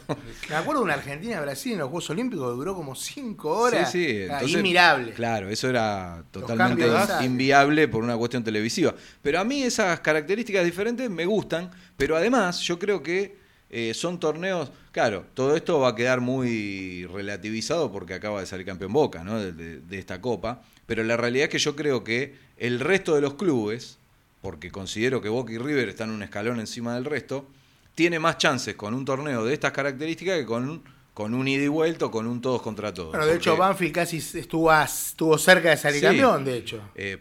Me 0.49 0.55
acuerdo 0.55 0.81
de 0.81 0.85
una 0.85 0.95
Argentina-Brasil 0.95 1.73
en 1.73 1.79
los 1.81 1.89
Juegos 1.89 2.11
Olímpicos 2.11 2.51
que 2.53 2.57
duró 2.57 2.75
como 2.75 2.95
5 2.95 3.51
horas. 3.51 3.91
Sí, 3.91 4.05
sí, 4.07 4.17
Ah, 4.23 4.35
entonces, 4.35 4.57
Inmirable. 4.59 5.13
Claro, 5.13 5.49
eso 5.49 5.69
era 5.69 6.23
totalmente 6.31 6.87
inviable 7.25 7.89
por 7.89 8.03
una 8.05 8.17
cuestión 8.17 8.45
televisiva. 8.45 8.95
Pero 9.23 9.41
a 9.41 9.45
mí 9.45 9.63
esas 9.63 10.01
características 10.01 10.65
diferentes 10.65 11.11
me 11.11 11.27
gustan, 11.27 11.71
pero 11.97 12.17
además 12.17 12.61
yo 12.61 12.79
creo 12.79 13.03
que 13.03 13.38
eh, 13.71 13.93
son 13.95 14.19
torneos, 14.19 14.71
claro, 14.93 15.27
todo 15.35 15.55
esto 15.57 15.79
va 15.81 15.89
a 15.91 15.95
quedar 15.95 16.21
muy 16.21 17.05
relativizado 17.07 17.93
porque 17.93 18.15
acaba 18.15 18.41
de 18.41 18.47
salir 18.47 18.65
campeón 18.67 18.93
Boca, 18.93 19.23
¿no? 19.25 19.39
De, 19.39 19.53
de- 19.53 19.81
de 19.81 19.99
esta 19.99 20.21
copa, 20.21 20.63
pero 20.87 21.05
la 21.05 21.17
realidad 21.17 21.45
es 21.45 21.51
que 21.51 21.59
yo 21.59 21.77
creo 21.77 22.03
que 22.05 22.35
el 22.57 22.81
resto 22.81 23.15
de 23.15 23.21
los 23.21 23.35
clubes, 23.35 23.99
porque 24.41 24.71
considero 24.71 25.21
que 25.21 25.29
Boca 25.29 25.53
y 25.53 25.59
River 25.59 25.89
están 25.89 26.11
un 26.11 26.23
escalón 26.23 26.61
encima 26.61 26.95
del 26.95 27.05
resto, 27.05 27.47
tiene 27.95 28.19
más 28.19 28.39
chances 28.39 28.75
con 28.77 28.95
un 28.95 29.05
torneo 29.05 29.45
de 29.45 29.53
estas 29.55 29.73
características 29.73 30.39
que 30.39 30.47
con, 30.47 30.83
con 31.15 31.35
un 31.35 31.47
ida 31.49 31.65
y 31.65 31.69
vuelta 31.69 32.07
o 32.07 32.11
con 32.11 32.27
un 32.27 32.41
todos 32.41 32.63
contra 32.63 32.95
todos. 32.95 33.11
Bueno, 33.11 33.27
de 33.27 33.35
hecho, 33.37 33.57
Banfield 33.57 33.93
casi 33.95 34.17
estuvo, 34.19 34.71
a- 34.71 34.85
estuvo 34.85 35.37
cerca 35.37 35.71
de 35.71 35.77
salir 35.77 36.01
Sí. 36.01 36.07
campeón, 36.07 36.45
de 36.45 36.57
hecho. 36.57 36.81
Eh, 36.95 37.19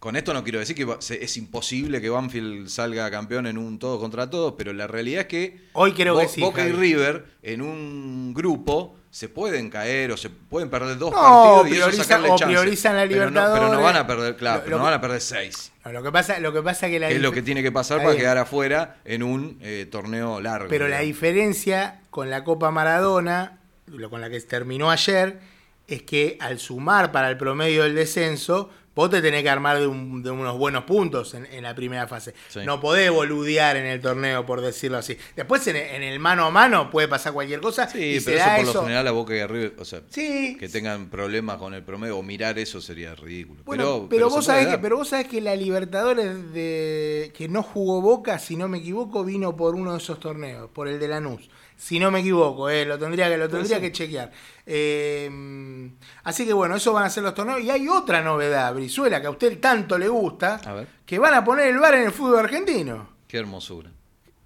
con 0.00 0.16
esto 0.16 0.34
no 0.34 0.42
quiero 0.42 0.58
decir 0.58 0.74
que 0.74 0.86
es 1.22 1.36
imposible 1.36 2.00
que 2.00 2.08
Banfield 2.10 2.68
salga 2.68 3.08
campeón 3.10 3.46
en 3.46 3.56
un 3.58 3.78
todos 3.78 4.00
contra 4.00 4.28
todos, 4.30 4.54
pero 4.58 4.72
la 4.72 4.86
realidad 4.86 5.20
es 5.20 5.26
que 5.28 5.60
Hoy 5.74 5.92
creo 5.92 6.14
Bo- 6.14 6.20
que 6.20 6.28
sí, 6.28 6.40
Boca 6.40 6.66
y. 6.66 6.72
River 6.72 7.26
en 7.42 7.60
un 7.62 8.32
grupo 8.34 8.96
se 9.10 9.28
pueden 9.28 9.68
caer 9.70 10.10
o 10.12 10.16
se 10.16 10.30
pueden 10.30 10.70
perder 10.70 10.96
dos 10.96 11.10
No, 11.10 11.18
partidos 11.60 11.68
y 11.68 11.94
eso 11.94 12.02
sacarle 12.04 12.30
o 12.30 12.36
priorizan 12.36 12.96
la 12.96 13.02
Pero 13.08 13.30
no- 13.30 13.40
Pero 13.40 13.40
no, 13.42 13.50
Libertadores. 13.50 13.84
van 13.84 13.96
a 13.96 14.06
perder, 14.06 14.36
claro, 14.36 14.58
Lo- 14.58 14.64
pero 14.64 14.76
lo 14.76 14.78
no 14.78 14.84
van 14.84 14.94
a 14.94 15.00
perder 15.00 15.20
seis. 15.20 15.72
No, 15.84 15.92
lo 15.92 16.02
que 16.02 16.12
pasa, 16.12 16.38
lo 16.38 16.52
que 16.52 16.62
pasa 16.62 16.88
que 16.88 16.98
la 17.00 17.10
Es 17.10 17.20
lo 17.20 17.32
que 17.32 17.42
tiene 17.42 17.62
que 17.62 17.72
pasar 17.72 17.98
para 17.98 18.10
bien. 18.10 18.22
quedar 18.22 18.38
afuera 18.38 18.98
en 19.04 19.22
un 19.22 19.58
eh, 19.60 19.86
torneo 19.90 20.40
largo. 20.40 20.68
Pero 20.70 20.88
la 20.88 21.00
diferencia 21.00 22.00
con 22.10 22.30
la 22.30 22.42
Copa 22.44 22.70
Maradona, 22.70 23.58
lo 23.86 24.08
con 24.08 24.20
la 24.22 24.30
que 24.30 24.40
terminó 24.40 24.90
ayer, 24.90 25.40
es 25.88 26.02
que 26.02 26.36
al 26.40 26.60
sumar 26.60 27.10
para 27.10 27.28
el 27.28 27.36
promedio 27.36 27.82
del 27.82 27.96
descenso, 27.96 28.70
vos 29.00 29.10
te 29.10 29.20
tenés 29.22 29.42
que 29.42 29.50
armar 29.50 29.78
de, 29.78 29.86
un- 29.86 30.22
de 30.22 30.30
unos 30.30 30.56
buenos 30.58 30.84
puntos 30.84 31.34
en, 31.34 31.46
en 31.46 31.62
la 31.64 31.74
primera 31.74 32.06
fase. 32.06 32.34
Sí. 32.48 32.60
No 32.64 32.80
podés 32.80 33.10
boludear 33.10 33.76
en 33.76 33.86
el 33.86 34.00
torneo, 34.00 34.44
por 34.46 34.60
decirlo 34.60 34.98
así. 34.98 35.16
Después 35.34 35.66
en, 35.68 35.76
en 35.76 36.02
el 36.02 36.18
mano 36.20 36.44
a 36.44 36.50
mano 36.50 36.90
puede 36.90 37.08
pasar 37.08 37.32
cualquier 37.32 37.60
cosa. 37.60 37.88
Sí, 37.88 37.98
y 38.16 38.20
se 38.20 38.30
pero 38.32 38.36
eso 38.38 38.46
da 38.50 38.56
por 38.56 38.74
lo 38.74 38.82
general 38.82 39.08
a 39.08 39.10
Boca 39.10 39.36
y 39.36 39.40
a 39.40 39.46
River, 39.46 39.74
o 39.78 39.84
sea, 39.84 40.02
Sí. 40.10 40.56
que 40.58 40.68
tengan 40.68 41.08
problemas 41.10 41.56
con 41.58 41.74
el 41.74 41.82
promedio 41.82 42.18
o 42.18 42.22
mirar 42.22 42.58
eso 42.58 42.80
sería 42.80 43.14
ridículo. 43.14 43.62
Bueno, 43.64 43.84
pero, 43.84 44.08
pero, 44.10 44.28
se 44.30 44.36
vos 44.36 44.44
sabés 44.44 44.66
que, 44.68 44.78
pero 44.78 44.96
vos 44.96 45.08
sabés 45.08 45.26
que 45.28 45.40
la 45.40 45.56
Libertadores 45.56 46.52
de 46.52 47.32
que 47.36 47.48
no 47.48 47.62
jugó 47.62 48.00
Boca, 48.00 48.38
si 48.38 48.56
no 48.56 48.68
me 48.68 48.78
equivoco, 48.78 49.24
vino 49.24 49.56
por 49.56 49.74
uno 49.74 49.92
de 49.92 49.98
esos 49.98 50.20
torneos, 50.20 50.68
por 50.70 50.88
el 50.88 50.98
de 51.00 51.08
Lanús. 51.08 51.48
Si 51.80 51.98
no 51.98 52.10
me 52.10 52.20
equivoco, 52.20 52.68
eh, 52.68 52.84
lo 52.84 52.98
tendría 52.98 53.26
que 53.30 53.38
lo 53.38 53.48
tendría 53.48 53.80
que 53.80 53.90
chequear. 53.90 54.30
Eh, 54.66 55.90
así 56.24 56.44
que 56.44 56.52
bueno, 56.52 56.76
esos 56.76 56.92
van 56.92 57.04
a 57.04 57.10
ser 57.10 57.22
los 57.22 57.32
torneos. 57.34 57.60
Y 57.62 57.70
hay 57.70 57.88
otra 57.88 58.20
novedad, 58.20 58.74
Brizuela, 58.74 59.18
que 59.20 59.26
a 59.26 59.30
usted 59.30 59.58
tanto 59.58 59.96
le 59.96 60.06
gusta, 60.08 60.60
A 60.66 60.74
ver. 60.74 60.86
que 61.06 61.18
van 61.18 61.32
a 61.32 61.42
poner 61.42 61.68
el 61.68 61.78
bar 61.78 61.94
en 61.94 62.02
el 62.02 62.12
fútbol 62.12 62.40
argentino. 62.40 63.08
Qué 63.26 63.38
hermosura. 63.38 63.90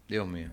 Dios 0.07 0.29
mío. 0.29 0.51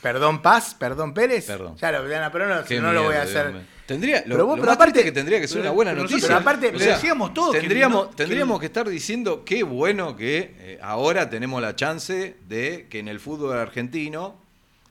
Perdón 0.00 0.40
Paz, 0.42 0.74
perdón 0.78 1.12
Pérez. 1.12 1.46
Perdón. 1.46 1.76
Ya 1.76 1.90
lo, 1.92 2.08
ya, 2.08 2.30
pero 2.30 2.46
no, 2.48 2.64
si 2.64 2.78
no 2.78 2.92
lo 2.92 3.02
voy 3.02 3.16
a 3.16 3.24
Dios 3.24 3.36
hacer. 3.36 3.74
Tendría, 3.86 4.20
lo, 4.26 4.36
Pero 4.36 4.46
vos- 4.46 4.56
lo 4.56 4.62
pero 4.62 4.66
más 4.72 4.76
aparte- 4.76 5.02
que 5.04 5.12
tendría 5.12 5.40
que 5.40 5.48
ser 5.48 5.60
una 5.60 5.70
buena 5.72 5.90
pero 5.90 6.04
noticia. 6.04 6.28
nosotros- 6.28 6.42
pero 6.54 6.68
aparte- 6.70 6.76
O 6.90 6.94
decíamos 6.94 7.34
todos 7.34 7.52
que 7.52 7.60
tendríamos, 7.60 8.08
que- 8.08 8.14
tendríamos 8.14 8.60
que 8.60 8.66
estar 8.66 8.88
diciendo 8.88 9.44
qué 9.44 9.62
bueno 9.62 10.16
que 10.16 10.54
eh, 10.58 10.78
ahora 10.80 11.28
tenemos 11.28 11.60
la 11.60 11.76
chance 11.76 12.36
de 12.48 12.86
que 12.88 13.00
en 13.00 13.08
el 13.08 13.20
fútbol 13.20 13.58
argentino 13.58 14.40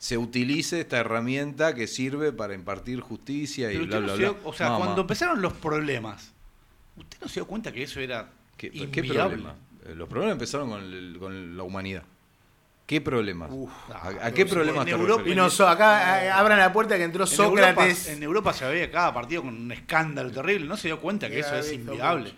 se 0.04 0.18
utilice 0.18 0.82
esta 0.82 0.97
herramienta 0.97 1.74
que 1.74 1.88
sirve 1.88 2.34
para 2.34 2.54
impartir 2.54 2.99
justicia 2.99 3.72
y 3.72 3.78
Pero 3.78 3.88
bla, 3.88 4.16
bla, 4.16 4.28
no 4.28 4.36
o 4.43 4.51
sea, 4.51 4.68
No, 4.68 4.78
cuando 4.78 4.95
ma. 4.97 5.01
empezaron 5.04 5.41
los 5.41 5.54
problemas 5.54 6.34
¿Usted 6.97 7.20
no 7.22 7.30
se 7.30 7.36
dio 7.36 7.47
cuenta 7.47 7.72
que 7.72 7.84
eso 7.84 8.01
era 8.01 8.28
¿Qué, 8.58 8.70
problema? 8.70 9.56
Eh, 9.86 9.95
Los 9.95 10.10
problemas 10.10 10.34
empezaron 10.34 10.70
con, 10.70 10.82
el- 10.84 11.16
con 11.18 11.56
la 11.56 11.64
humanidad. 11.64 12.04
¿Qué 12.86 12.99
problemas? 12.99 13.49
Uf, 13.54 13.72
¿A, 13.93 14.28
a 14.28 14.32
qué 14.34 14.45
problemas 14.45 14.82
en 14.82 14.93
te 14.93 14.99
Europa-? 15.01 15.24
Y 15.30 15.36
no, 15.36 15.49
so- 15.49 15.70
acá 15.70 16.26
eh, 16.26 16.30
abran 16.30 16.60
la 16.60 16.74
puerta 16.74 16.97
que 16.97 17.04
entró 17.06 17.24
En 17.26 17.32
Europa, 17.41 17.68
Sócrates. 17.70 18.10
en 18.10 18.24
Europa 18.24 18.51
se 18.51 18.66
veía 18.68 18.91
cada 18.91 19.14
partido 19.14 19.43
con 19.43 19.56
un 19.56 19.72
escándalo 19.72 20.32
terrible. 20.32 20.68
¿No 20.68 20.76
se 20.76 20.89
dio 20.89 20.99
cuenta 20.99 21.30
que 21.30 21.36
Ya 21.36 21.39
eso 21.47 21.56
es 21.56 21.72
inviable? 21.72 22.34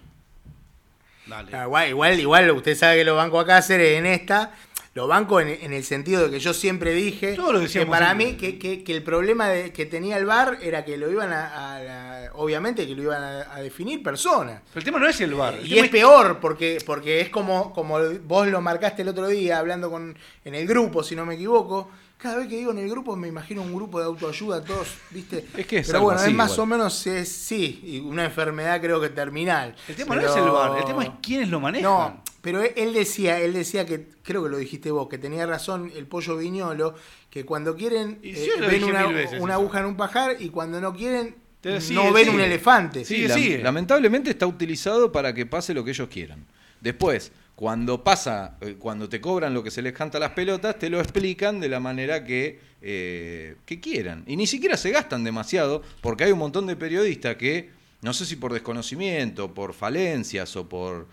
Dale. 1.26 1.58
Ah, 1.58 1.64
igual, 1.64 1.90
igual, 1.90 2.20
igual, 2.20 2.52
usted 2.52 2.76
sabe 2.76 2.98
que 2.98 3.06
lo 3.06 3.16
banco 3.16 3.40
a 3.40 3.46
Cáceres 3.48 3.98
en 3.98 4.06
esta. 4.06 4.54
Lo 4.96 5.08
banco 5.08 5.42
en, 5.42 5.50
en 5.50 5.74
el 5.74 5.84
sentido 5.84 6.24
de 6.24 6.32
que 6.32 6.40
yo 6.40 6.54
siempre 6.54 6.94
dije 6.94 7.34
Todo 7.36 7.52
lo 7.52 7.60
que 7.60 7.86
para 7.86 8.08
siempre. 8.14 8.16
mí 8.16 8.38
que, 8.38 8.58
que- 8.58 8.82
que 8.82 8.96
el 8.96 9.04
problema 9.04 9.50
de- 9.50 9.74
que 9.74 9.86
tenía 9.86 10.16
el 10.16 10.26
VAR 10.26 10.58
era 10.62 10.86
que 10.86 10.96
lo 10.96 11.12
iban 11.12 11.34
a, 11.34 12.30
obviamente 12.36 12.88
que 12.88 12.96
lo 12.96 13.04
iban 13.04 13.22
a, 13.22 13.54
a 13.56 13.62
definir 13.62 14.02
personas. 14.02 14.62
Pero 14.70 14.80
el 14.80 14.86
tema 14.86 15.00
no 15.00 15.08
es 15.10 15.20
el 15.20 15.34
bar. 15.34 15.56
Y 15.62 15.78
es 15.80 15.90
peor 15.90 16.40
porque, 16.40 16.78
porque 16.86 17.20
es 17.20 17.28
como, 17.28 17.74
como 17.74 17.98
vos 18.24 18.48
lo 18.48 18.62
marcaste 18.62 19.02
el 19.02 19.10
otro 19.10 19.28
día 19.28 19.60
hablando 19.60 19.92
con 19.92 20.18
en 20.46 20.56
el 20.56 20.66
grupo, 20.66 21.04
si 21.04 21.14
no 21.14 21.26
me 21.26 21.36
equivoco. 21.36 21.90
Cada 22.18 22.38
vez 22.38 22.48
que 22.48 22.58
digo 22.58 22.72
en 22.72 22.80
el 22.80 22.90
grupo 22.90 23.16
me 23.16 23.28
imagino 23.28 23.62
un 23.62 23.76
grupo 23.76 24.00
de 24.00 24.06
autoayuda, 24.06 24.64
todos, 24.64 24.88
¿viste? 25.12 25.46
Es 25.56 25.68
que 25.68 25.80
es 25.80 25.88
Pero 25.88 26.02
bueno, 26.02 26.20
así 26.20 26.30
es 26.32 26.36
más 26.36 26.52
igual. 26.54 26.60
o 26.64 26.66
menos, 26.66 27.08
es, 27.08 27.30
sí, 27.30 27.82
y 27.84 28.00
una 28.00 28.26
enfermedad 28.26 28.82
creo 28.82 29.00
que 29.02 29.10
terminal. 29.10 29.76
El 29.88 29.96
tema 29.96 30.16
Pero- 30.16 30.28
no 30.28 30.34
es 30.34 30.38
el 30.44 30.50
bar, 30.52 30.78
el 30.80 30.86
tema 30.86 31.04
es 31.04 31.10
quiénes 31.22 31.50
lo 31.50 31.60
manejan. 31.60 31.84
No, 31.92 32.24
pero 32.42 32.62
él- 32.64 32.72
él 32.78 32.94
decía, 32.94 33.40
él 33.42 33.54
decía 33.54 33.86
que, 33.86 34.08
creo 34.24 34.44
que 34.44 34.50
lo 34.50 34.58
dijiste 34.58 34.90
vos, 34.92 35.08
que 35.10 35.18
tenía 35.18 35.46
razón 35.46 35.92
el 35.96 36.08
pollo 36.08 36.38
viñolo, 36.38 36.96
que 37.30 37.46
cuando 37.46 37.76
quieren 37.76 38.18
Y 38.24 38.32
eh, 38.32 38.50
ven 38.62 38.86
una, 38.86 39.06
veces 39.08 39.42
una 39.42 39.56
aguja 39.56 39.82
en 39.82 39.86
un 39.88 39.98
pajar 39.98 40.38
y 40.40 40.50
cuando 40.50 40.80
no 40.80 40.94
quieren 40.96 41.36
no 41.64 41.82
sigue, 41.82 42.12
ven 42.12 42.24
sigue. 42.26 42.30
un 42.36 42.42
elefante. 42.42 43.04
Sí, 43.06 43.28
sigue. 43.30 43.58
lamentablemente 43.60 44.30
está 44.30 44.48
utilizado 44.48 45.12
para 45.12 45.34
que 45.34 45.46
pase 45.46 45.74
lo 45.74 45.84
que 45.84 45.92
ellos 45.92 46.08
quieran. 46.08 46.46
Después, 46.80 47.32
cuando 47.56 48.04
pasa, 48.04 48.58
eh, 48.62 48.76
cuando 48.78 49.08
te 49.08 49.22
cobran 49.22 49.54
lo 49.54 49.64
que 49.64 49.72
se 49.72 49.82
les 49.82 49.94
canta 49.94 50.18
a 50.18 50.22
las 50.22 50.32
pelotas, 50.32 50.78
te 50.78 50.90
lo 50.90 51.00
explican 51.00 51.60
de 51.60 51.70
la 51.70 51.80
manera 51.80 52.26
que, 52.26 52.60
eh, 52.82 53.56
que 53.66 53.80
quieran. 53.80 54.24
Y 54.28 54.36
ni 54.36 54.46
siquiera 54.46 54.76
se 54.76 54.92
gastan 54.92 55.24
demasiado, 55.24 55.82
porque 56.02 56.26
hay 56.26 56.32
un 56.34 56.40
montón 56.40 56.68
de 56.68 56.76
periodistas 56.76 57.38
que, 57.38 57.70
no 58.02 58.14
sé 58.14 58.26
si 58.26 58.36
por 58.36 58.52
desconocimiento, 58.52 59.54
por 59.54 59.74
falencias 59.74 60.56
o 60.58 60.68
por 60.68 61.08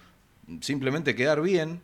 simplemente 0.61 1.15
quedar 1.15 1.41
bien, 1.41 1.81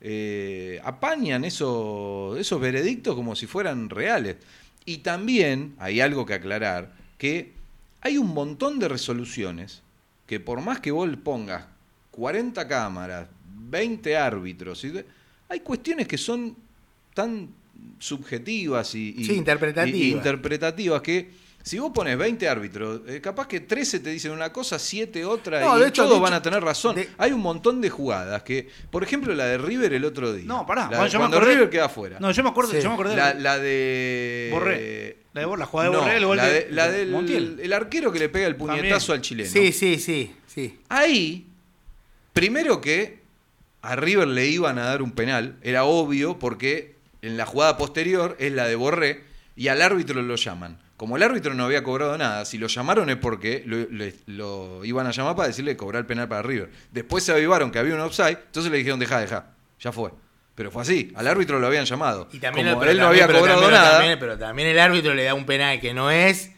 eh, 0.00 0.80
apañan 0.82 1.44
eso- 1.44 2.36
esos 2.38 2.60
veredictos 2.60 3.14
como 3.14 3.36
si 3.36 3.46
fueran 3.46 3.90
reales. 3.90 4.36
Y 4.84 4.98
también 4.98 5.74
hay 5.78 6.00
algo 6.00 6.26
que 6.26 6.34
aclarar, 6.34 6.92
que 7.16 7.52
hay 8.00 8.18
un 8.18 8.34
montón 8.34 8.78
de 8.78 8.88
resoluciones 8.88 9.82
que 10.26 10.40
por 10.40 10.60
más 10.62 10.80
que 10.80 10.90
vos 10.90 11.08
pongas 11.22 11.66
40 12.10 12.66
cámaras, 12.66 13.28
20 13.70 14.16
árbitros, 14.16 14.84
y 14.84 14.92
hay 15.48 15.60
cuestiones 15.60 16.06
que 16.08 16.18
son 16.18 16.56
tan 17.14 17.48
subjetivas 17.98 18.94
y, 18.94 19.14
y- 19.16 19.24
Sí, 19.24 19.32
interpretativas. 19.34 19.98
y- 19.98 20.02
y 20.08 20.12
interpretativas 20.12 21.00
que 21.02 21.30
si 21.62 21.78
vos 21.78 21.92
pones 21.94 22.16
20 22.16 22.48
árbitros, 22.48 23.02
eh, 23.06 23.20
capaz 23.20 23.46
que 23.46 23.60
13 23.60 24.00
te 24.00 24.08
dicen 24.10 24.32
una 24.32 24.50
cosa, 24.52 24.78
7 24.78 25.24
otra, 25.26 25.60
No, 25.60 25.76
y 25.76 25.82
de 25.82 25.88
hecho, 25.88 26.04
todos 26.04 26.16
de 26.16 26.20
van 26.22 26.32
hecho, 26.32 26.38
a 26.38 26.42
tener 26.42 26.62
razón. 26.62 26.96
de- 26.96 27.08
Hay 27.18 27.32
un 27.32 27.40
montón 27.40 27.80
de 27.82 27.90
jugadas 27.90 28.42
que, 28.42 28.68
por 28.90 29.02
ejemplo, 29.02 29.34
la 29.34 29.44
de 29.46 29.58
River 29.58 29.92
el 29.92 30.04
otro 30.06 30.32
día. 30.32 30.46
No, 30.46 30.66
pará, 30.66 30.82
La- 30.82 30.88
bueno, 30.98 31.06
yo 31.08 31.18
me 31.18 31.22
cuando 31.24 31.36
acordé- 31.38 31.54
River 31.54 31.70
queda 31.70 31.84
afuera. 31.86 32.16
No, 32.18 32.30
yo 32.30 32.42
me 32.42 32.48
acuerdo, 32.48 32.70
Sí. 32.72 32.80
yo 32.80 32.88
me 32.88 32.94
acordé 32.94 33.10
de 33.10 33.16
la, 33.16 33.34
la 33.34 33.58
de. 33.58 34.48
Borré. 34.52 35.16
La 35.34 35.40
de 35.42 35.46
Borré, 35.46 35.60
la 35.60 35.66
jugada 35.66 35.90
de 35.90 35.94
No, 35.96 36.02
Borré, 36.02 36.16
el 36.16 36.26
gol 36.26 36.36
la, 36.38 36.46
de- 36.46 36.64
de- 36.64 36.72
la 36.72 36.88
de 36.90 36.98
del 36.98 37.10
Montiel. 37.10 37.60
el 37.62 37.72
arquero 37.74 38.10
que 38.10 38.18
le 38.18 38.28
pega 38.30 38.46
el 38.46 38.56
puñetazo 38.56 39.06
También. 39.08 39.12
al 39.12 39.20
chileno. 39.20 39.50
Sí, 39.50 39.72
sí, 39.72 39.98
sí, 39.98 40.32
sí. 40.46 40.78
Ahí, 40.88 41.46
primero 42.32 42.80
que 42.80 43.19
a 43.82 43.96
River 43.96 44.28
le 44.28 44.46
iban 44.46 44.78
a 44.78 44.84
dar 44.84 45.02
un 45.02 45.12
penal, 45.12 45.56
era 45.62 45.84
obvio 45.84 46.38
porque 46.38 46.96
en 47.22 47.36
la 47.36 47.46
jugada 47.46 47.76
posterior 47.76 48.36
es 48.38 48.52
la 48.52 48.66
de 48.66 48.76
Borré 48.76 49.24
y 49.56 49.68
al 49.68 49.82
árbitro 49.82 50.22
lo 50.22 50.36
llaman. 50.36 50.78
Como 50.96 51.16
el 51.16 51.22
árbitro 51.22 51.54
no 51.54 51.64
había 51.64 51.82
cobrado 51.82 52.16
nada, 52.18 52.44
si 52.44 52.58
lo 52.58 52.66
llamaron 52.66 53.08
es 53.08 53.16
porque 53.16 53.62
lo, 54.26 54.84
iban 54.84 55.06
a 55.06 55.10
llamar 55.12 55.34
para 55.34 55.48
decirle 55.48 55.76
cobrar 55.76 56.00
el 56.00 56.06
penal 56.06 56.28
para 56.28 56.42
River. 56.42 56.70
Después 56.92 57.24
se 57.24 57.32
avivaron 57.32 57.70
que 57.70 57.78
había 57.78 57.94
un 57.94 58.00
offside, 58.00 58.36
entonces 58.46 58.70
le 58.70 58.78
dijeron, 58.78 59.00
deja, 59.00 59.18
deja, 59.20 59.46
ya 59.80 59.92
fue. 59.92 60.10
Pero 60.54 60.70
fue 60.70 60.82
así, 60.82 61.10
al 61.16 61.26
árbitro 61.26 61.58
lo 61.58 61.66
habían 61.68 61.86
llamado. 61.86 62.28
Y 62.32 62.38
también 62.38 62.68
Como 62.68 62.84
él 62.84 62.98
no 62.98 63.06
había 63.06 63.26
cobrado 63.26 63.46
también- 63.62 63.70
nada. 63.70 63.92
también- 63.98 64.18
pero 64.18 64.36
también 64.38 64.68
el 64.68 64.78
árbitro 64.78 65.14
le 65.14 65.24
da 65.24 65.32
un 65.32 65.46
penal 65.46 65.80
que 65.80 65.94
no 65.94 66.10
es. 66.10 66.50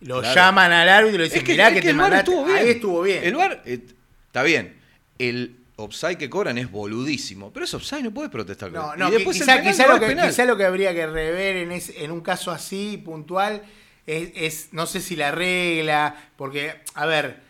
Lo 0.00 0.20
Claro. 0.20 0.34
llaman 0.34 0.72
al 0.72 0.88
árbitro 0.88 1.16
y 1.16 1.18
le 1.18 1.24
dicen, 1.24 1.38
Es 1.40 1.44
que, 1.44 1.52
mirá 1.52 1.68
es 1.68 1.74
que, 1.74 1.80
que 1.80 1.84
te 1.86 1.90
el 1.90 1.96
mandaste. 1.96 2.30
estuvo 2.30 2.44
bien. 2.46 2.56
Ahí 2.58 2.68
estuvo 2.70 3.02
bien. 3.02 3.24
El 3.24 3.34
VAR 3.36 3.62
eh, 3.66 3.80
está 4.26 4.42
bien. 4.42 4.76
El 5.18 5.56
offside 5.76 6.16
que 6.18 6.28
cobran 6.30 6.58
es 6.58 6.70
boludísimo. 6.70 7.52
Pero 7.52 7.64
es 7.64 7.74
offside, 7.74 8.02
no 8.02 8.10
puedes 8.12 8.30
protestar. 8.30 8.70
con 8.70 8.80
No, 8.80 8.92
él. 8.92 8.98
no, 8.98 9.08
y 9.08 9.10
qui- 9.10 9.14
después 9.16 9.36
el 9.38 9.42
quizá, 9.42 9.56
penal 9.56 9.72
quizá 9.72 9.82
no 9.84 9.88
lo 9.88 9.94
es 9.94 10.00
que, 10.00 10.06
penal. 10.06 10.28
quizá 10.28 10.44
lo 10.44 10.56
que 10.56 10.64
habría 10.64 10.94
que 10.94 11.06
rever 11.06 11.56
en, 11.56 11.72
ese- 11.72 12.04
en 12.04 12.10
un 12.10 12.20
caso 12.20 12.50
así, 12.50 13.00
puntual, 13.04 13.62
es, 14.06 14.30
es- 14.34 14.68
no 14.72 14.86
sé 14.86 15.00
si 15.00 15.16
la 15.16 15.30
regla, 15.30 16.14
porque, 16.36 16.74
a 16.94 17.06
ver, 17.06 17.40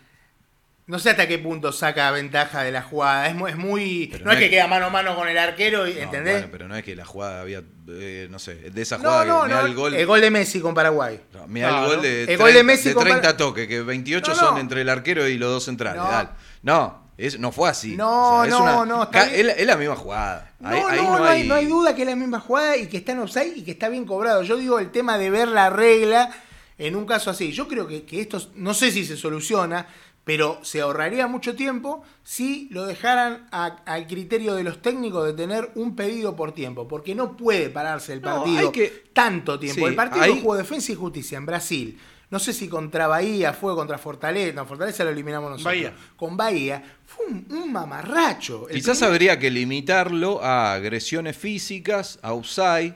no 0.85 0.99
sé 0.99 1.09
hasta 1.11 1.27
qué 1.29 1.37
punto 1.39 1.71
saca 1.71 2.11
ventaja 2.11 2.61
de 2.63 2.71
la 2.71 2.81
jugada. 2.81 3.27
Es 3.27 3.35
muy, 3.35 3.51
es 3.51 4.19
no, 4.19 4.25
no 4.25 4.31
es 4.33 4.37
que 4.37 4.45
es- 4.45 4.51
queda 4.51 4.67
mano 4.67 4.87
a 4.87 4.89
mano 4.89 5.15
con 5.15 5.27
el 5.27 5.37
arquero, 5.37 5.87
y- 5.87 5.93
No, 5.95 5.99
¿entendés? 6.01 6.33
bueno, 6.35 6.47
pero 6.51 6.67
no 6.67 6.75
es 6.75 6.83
que 6.83 6.95
la 6.95 7.05
jugada 7.05 7.41
había, 7.41 7.61
eh, 7.89 8.27
no 8.29 8.37
sé, 8.39 8.55
de 8.55 8.81
esa 8.81 8.97
jugada 8.97 9.23
no, 9.25 9.41
que 9.43 9.47
me 9.49 9.53
da 9.53 9.61
no, 9.61 9.67
el 9.67 9.73
gol. 9.75 9.93
el 9.95 10.05
gol 10.05 10.21
de 10.21 10.29
Messi 10.31 10.59
con 10.59 10.73
Paraguay. 10.73 11.21
no, 11.33 11.47
me 11.47 11.61
da 11.61 11.69
el 11.83 11.85
gol 11.87 12.01
de, 12.01 12.19
El 12.21 12.25
30, 12.27 12.43
gol 12.43 12.53
de 12.53 12.63
Messi 12.63 12.89
de 12.89 12.95
con 12.95 13.03
30 13.05 13.21
Par- 13.29 13.37
toques, 13.37 13.67
que 13.67 13.81
28 13.81 14.31
No, 14.31 14.35
son 14.37 14.57
entre 14.59 14.81
el 14.81 14.89
arquero 14.89 15.27
y 15.27 15.37
los 15.37 15.51
dos 15.51 15.63
centrales. 15.65 16.01
No. 16.01 16.09
dale. 16.09 16.29
No, 16.63 17.02
es, 17.17 17.39
no 17.39 17.51
fue 17.51 17.69
así. 17.69 17.95
No, 17.95 18.45
no, 18.45 18.63
una- 18.63 18.85
no, 18.85 19.03
está 19.03 19.25
ca- 19.25 19.25
bien. 19.31 19.49
Es, 19.49 19.57
es 19.59 19.67
la 19.67 19.77
misma 19.77 19.95
jugada. 19.95 20.51
No, 20.59 20.69
Ahí- 20.69 20.81
ahí 20.89 21.01
no, 21.01 21.17
no, 21.19 21.23
hay, 21.25 21.47
no 21.47 21.55
hay 21.55 21.65
duda 21.65 21.95
que 21.95 22.01
es 22.03 22.07
la 22.07 22.15
misma 22.15 22.39
jugada 22.39 22.77
y 22.77 22.87
que 22.87 22.97
está 22.97 23.11
en 23.11 23.19
offside 23.19 23.57
y 23.57 23.63
que 23.63 23.71
está 23.71 23.89
bien 23.89 24.05
cobrado. 24.05 24.43
Yo 24.43 24.57
digo 24.57 24.79
el 24.79 24.91
tema 24.91 25.17
de 25.17 25.29
ver 25.29 25.47
la 25.47 25.69
regla 25.69 26.29
en 26.77 26.95
un 26.95 27.05
caso 27.05 27.29
así. 27.29 27.51
Yo 27.51 27.67
creo 27.67 27.87
que, 27.87 28.03
que 28.03 28.21
esto, 28.21 28.41
no 28.55 28.73
sé 28.73 28.91
si 28.91 29.05
se 29.05 29.15
soluciona, 29.17 29.87
pero 30.23 30.59
se 30.63 30.79
ahorraría 30.81 31.27
mucho 31.27 31.53
tiempo 31.55 32.01
si 32.23 32.67
lo 32.71 32.85
dejaran 32.85 33.47
al 33.51 34.07
criterio 34.07 34.55
de 34.55 34.63
los 34.63 34.81
técnicos 34.81 35.25
de 35.25 35.33
tener 35.33 35.71
un 35.75 35.95
pedido 35.97 36.35
por 36.35 36.53
tiempo, 36.53 36.87
porque 36.87 37.13
no 37.13 37.35
puede 37.35 37.69
pararse 37.69 38.13
el 38.13 38.21
No, 38.21 38.37
partido 38.37 38.59
hay 38.59 38.71
que- 38.71 39.03
tanto 39.13 39.59
tiempo. 39.59 39.81
Sí, 39.81 39.85
el 39.85 39.95
partido 39.95 40.35
jugó 40.37 40.55
Defensa 40.55 40.93
y 40.93 40.95
Justicia 40.95 41.37
en 41.37 41.45
Brasil. 41.45 41.99
No 42.33 42.39
sé 42.39 42.51
si 42.51 42.67
contra 42.67 43.05
Bahía 43.05 43.53
fue 43.53 43.75
contra 43.75 43.99
Fortaleza. 43.99 44.55
No, 44.55 44.65
Fortaleza 44.65 45.03
lo 45.03 45.11
eliminamos 45.11 45.51
nosotros. 45.51 45.71
Bahía. 45.71 45.93
Con 46.17 46.35
Bahía 46.35 46.83
fue 47.05 47.27
un, 47.27 47.45
un 47.51 47.71
mamarracho. 47.71 48.67
El 48.69 48.73
Quizás 48.77 48.97
primer- 48.97 49.11
habría 49.13 49.37
que 49.39 49.51
limitarlo 49.51 50.43
a 50.43 50.73
agresiones 50.73 51.37
físicas, 51.37 52.17
a 52.23 52.33
offside 52.33 52.95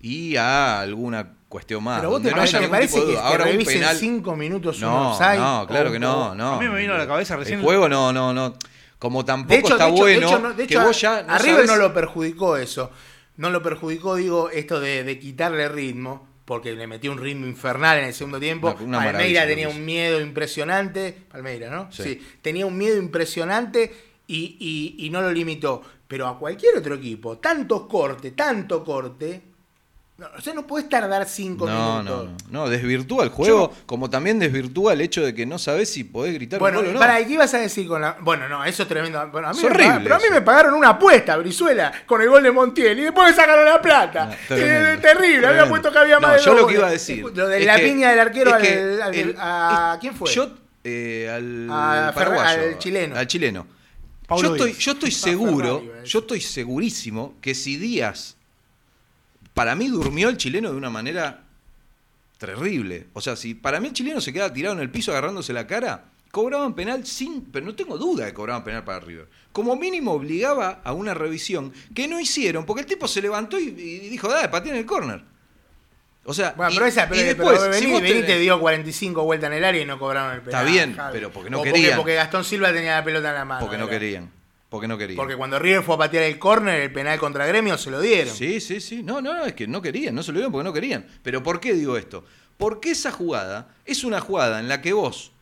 y 0.00 0.36
a 0.36 0.80
alguna 0.80 1.34
cuestión 1.50 1.84
más. 1.84 1.98
Pero 2.00 2.10
vos 2.12 2.22
te 2.22 2.30
no 2.30 2.36
parece, 2.36 2.56
haya 2.56 2.66
te 2.66 2.70
parece 2.70 3.04
que, 3.04 3.18
Ahora 3.18 3.44
un 3.44 3.50
revisen 3.50 3.80
penal. 3.80 3.96
cinco 3.98 4.36
minutos 4.36 4.76
un 4.76 4.82
No, 4.88 5.10
offside? 5.10 5.38
no, 5.38 5.66
claro 5.68 5.90
o- 5.90 5.92
que 5.92 5.98
no, 5.98 6.34
no. 6.34 6.54
A 6.54 6.58
mí 6.58 6.66
me 6.68 6.78
vino 6.80 6.94
a 6.94 6.98
la 6.98 7.06
cabeza 7.06 7.36
recién- 7.36 7.58
El 7.58 7.64
juego 7.66 7.90
no, 7.90 8.10
no, 8.10 8.32
no. 8.32 8.54
Como 8.98 9.22
tampoco 9.22 9.58
hecho, 9.58 9.74
está 9.74 9.84
de 9.84 9.90
hecho, 9.92 10.04
de 10.06 10.12
bueno 10.14 10.28
hecho, 10.28 10.38
no- 10.38 10.48
de 10.54 10.66
que 10.66 10.74
hecho, 10.74 10.82
vos 10.82 10.98
ya 10.98 11.22
no 11.24 11.34
a 11.34 11.36
River 11.38 11.66
sabés- 11.66 11.66
no 11.66 11.76
lo 11.76 11.92
perjudicó 11.92 12.56
eso. 12.56 12.90
No 13.36 13.50
lo 13.50 13.62
perjudicó, 13.62 14.14
digo, 14.16 14.48
esto 14.48 14.80
de, 14.80 15.04
de 15.04 15.18
quitarle 15.18 15.68
ritmo, 15.68 16.26
porque 16.44 16.72
le 16.72 16.86
metió 16.86 17.12
un 17.12 17.18
ritmo 17.18 17.46
infernal 17.46 17.98
en 17.98 18.04
el 18.04 18.14
segundo 18.14 18.38
tiempo. 18.40 18.68
Una- 18.80 18.98
Palmeira 19.12 19.46
tenía 19.46 19.68
un 19.68 19.84
miedo 19.84 20.20
impresionante. 20.20 21.16
Palmeira, 21.30 21.70
¿no? 21.70 21.90
Sí. 22.04 22.20
Tenía 22.42 22.66
un 22.66 22.76
miedo 22.76 22.96
impresionante 22.98 23.92
y, 24.26 24.56
y- 24.98 25.06
y 25.06 25.10
no 25.10 25.20
lo 25.22 25.30
limitó. 25.32 25.82
Pero 26.08 26.26
a 26.26 26.38
cualquier 26.38 26.76
otro 26.76 26.94
equipo, 26.96 27.38
tanto 27.38 27.88
corte, 27.88 28.32
tanto 28.32 28.84
corte. 28.84 29.40
No, 30.22 30.28
o 30.38 30.40
sea, 30.40 30.54
no 30.54 30.64
puedes 30.66 30.88
tardar 30.88 31.28
cinco 31.28 31.66
No, 31.68 31.98
minutos. 32.02 32.24
no, 32.26 32.30
no. 32.32 32.64
No, 32.64 32.68
desvirtúa 32.70 33.24
el 33.24 33.30
juego, 33.30 33.72
como 33.86 34.08
también 34.08 34.38
desvirtúa 34.38 34.92
el 34.92 35.00
hecho 35.00 35.22
de 35.24 35.34
que 35.34 35.46
no 35.46 35.58
sabés 35.58 35.90
si 35.92 36.04
podés 36.04 36.32
gritar 36.34 36.60
Bueno, 36.60 36.78
un 36.78 36.84
gol 36.84 36.90
o 36.90 36.94
no. 36.94 37.00
para, 37.00 37.20
¿y 37.20 37.26
¿qué 37.26 37.32
ibas 37.32 37.52
a 37.54 37.58
decir 37.58 37.88
con 37.88 38.00
la.? 38.02 38.16
Bueno, 38.20 38.48
no, 38.48 38.64
eso 38.64 38.84
es 38.84 38.88
tremendo. 38.88 39.28
Bueno, 39.32 39.48
a 39.48 39.52
mí 39.52 39.58
Es 39.58 39.64
horrible 39.64 39.84
pagaron- 39.86 40.02
pero 40.04 40.14
a 40.14 40.18
mí 40.18 40.24
me 40.30 40.40
pagaron 40.42 40.74
una 40.74 40.90
apuesta, 40.90 41.36
Brizuela, 41.38 41.92
con 42.06 42.22
el 42.22 42.28
gol 42.28 42.42
de 42.44 42.52
Montiel. 42.52 42.96
Y 43.00 43.02
después 43.02 43.30
me 43.30 43.34
sacaron 43.34 43.64
la 43.64 43.82
plata. 43.82 44.26
No, 44.26 44.34
tremendo, 44.46 44.88
es 44.90 45.00
terrible, 45.02 45.46
había 45.48 45.68
puesto 45.68 45.90
que 45.90 45.98
había 45.98 46.20
más 46.20 46.30
No, 46.30 46.36
de 46.36 46.42
yo 46.44 46.54
lo 46.54 46.66
que 46.68 46.74
iba 46.74 46.86
a 46.86 46.90
decir. 46.92 47.24
Lo 47.34 47.48
de 47.48 47.60
la 47.64 47.76
que- 47.76 47.82
piña 47.82 48.10
del 48.10 48.20
arquero 48.20 48.54
al, 48.54 48.62
que 48.62 48.98
al- 49.02 49.14
el- 49.14 49.34
a. 49.38 49.98
¿Quién 50.00 50.14
fue? 50.14 50.30
Yo, 50.32 50.50
eh, 50.84 51.28
al 51.34 51.68
A 51.70 52.12
Ferra- 52.12 52.14
paraguayo, 52.14 52.62
al 52.68 52.78
chileno. 52.78 53.16
Al 53.16 53.26
chileno. 53.26 53.66
Paulo 54.28 54.50
yo 54.50 54.54
estoy, 54.66 54.72
yo 54.80 54.92
estoy 54.92 55.10
seguro, 55.10 55.82
yo 56.04 56.18
estoy 56.20 56.40
segurísimo 56.40 57.34
que 57.40 57.54
si 57.54 57.76
Díaz, 57.76 58.36
para 59.54 59.74
mí 59.74 59.88
durmió 59.88 60.28
el 60.28 60.36
chileno 60.36 60.70
de 60.70 60.76
una 60.76 60.90
manera 60.90 61.42
terrible. 62.38 63.06
O 63.12 63.20
sea, 63.20 63.36
si 63.36 63.54
para 63.54 63.80
mí 63.80 63.88
el 63.88 63.94
chileno 63.94 64.20
se 64.20 64.32
quedaba 64.32 64.52
tirado 64.52 64.74
en 64.74 64.80
el 64.82 64.90
piso 64.90 65.12
agarrándose 65.12 65.52
la 65.52 65.66
cara, 65.66 66.06
cobraban 66.30 66.74
penal 66.74 67.06
sin, 67.06 67.42
pero 67.44 67.66
no 67.66 67.74
tengo 67.74 67.98
duda 67.98 68.24
de 68.24 68.30
que 68.30 68.34
cobraban 68.34 68.64
penal 68.64 68.84
para 68.84 69.00
River. 69.00 69.28
Como 69.52 69.76
mínimo 69.76 70.12
obligaba 70.12 70.80
a 70.82 70.92
una 70.92 71.14
revisión 71.14 71.72
que 71.94 72.08
no 72.08 72.18
hicieron, 72.18 72.64
porque 72.66 72.80
el 72.82 72.86
tipo 72.86 73.06
se 73.06 73.20
levantó 73.22 73.58
y, 73.58 73.64
y 73.68 74.08
dijo, 74.08 74.28
dale, 74.28 74.48
patea 74.48 74.72
en 74.72 74.78
el 74.78 74.86
córner. 74.86 75.22
O 76.24 76.32
sea, 76.32 76.54
Bueno, 76.56 76.70
y- 76.72 76.74
pero 76.76 76.86
esa, 76.86 77.08
pero, 77.08 77.20
y 77.20 77.34
pero 77.34 77.50
después, 77.50 77.76
si 77.78 77.86
Benítez 77.92 78.26
tenés- 78.26 78.40
dio 78.40 78.60
45 78.60 79.24
vueltas 79.24 79.50
en 79.50 79.56
el 79.58 79.64
área 79.64 79.82
y 79.82 79.84
no 79.84 79.98
cobraron 79.98 80.34
el 80.34 80.40
penal. 80.42 80.60
Está 80.66 80.72
bien, 80.72 80.96
Javi. 80.96 81.12
pero 81.12 81.30
porque 81.32 81.50
no 81.50 81.60
O 81.60 81.62
querían. 81.64 81.96
Porque, 81.98 82.14
Gastón 82.14 82.44
Silva 82.44 82.72
tenía 82.72 82.94
la 82.96 83.04
pelota 83.04 83.28
en 83.30 83.34
la 83.34 83.44
mano. 83.44 83.60
porque 83.60 83.76
no 83.76 83.84
era. 83.84 83.90
querían. 83.98 84.30
Porque 84.72 84.88
no 84.88 84.96
querían. 84.96 85.18
Porque 85.18 85.36
cuando 85.36 85.58
River 85.58 85.82
fue 85.82 85.96
a 85.96 85.98
patear 85.98 86.24
el 86.24 86.38
córner, 86.38 86.80
el 86.80 86.90
penal 86.90 87.18
contra 87.18 87.44
Gremio 87.44 87.76
se 87.76 87.90
lo 87.90 88.00
dieron. 88.00 88.34
Sí, 88.34 88.58
sí, 88.58 88.80
sí. 88.80 89.02
No, 89.02 89.20
no, 89.20 89.34
no, 89.34 89.44
es 89.44 89.52
que 89.52 89.66
no 89.66 89.82
querían, 89.82 90.14
no 90.14 90.22
se 90.22 90.32
lo 90.32 90.38
dieron 90.38 90.50
porque 90.50 90.64
no 90.64 90.72
querían. 90.72 91.06
Pero 91.22 91.42
¿por 91.42 91.60
qué 91.60 91.74
digo 91.74 91.98
esto? 91.98 92.24
Porque 92.56 92.92
esa 92.92 93.12
jugada 93.12 93.76
es 93.84 94.02
una 94.02 94.18
jugada 94.18 94.60
en 94.60 94.68
la 94.68 94.80
que 94.80 94.94
vos, 94.94 95.32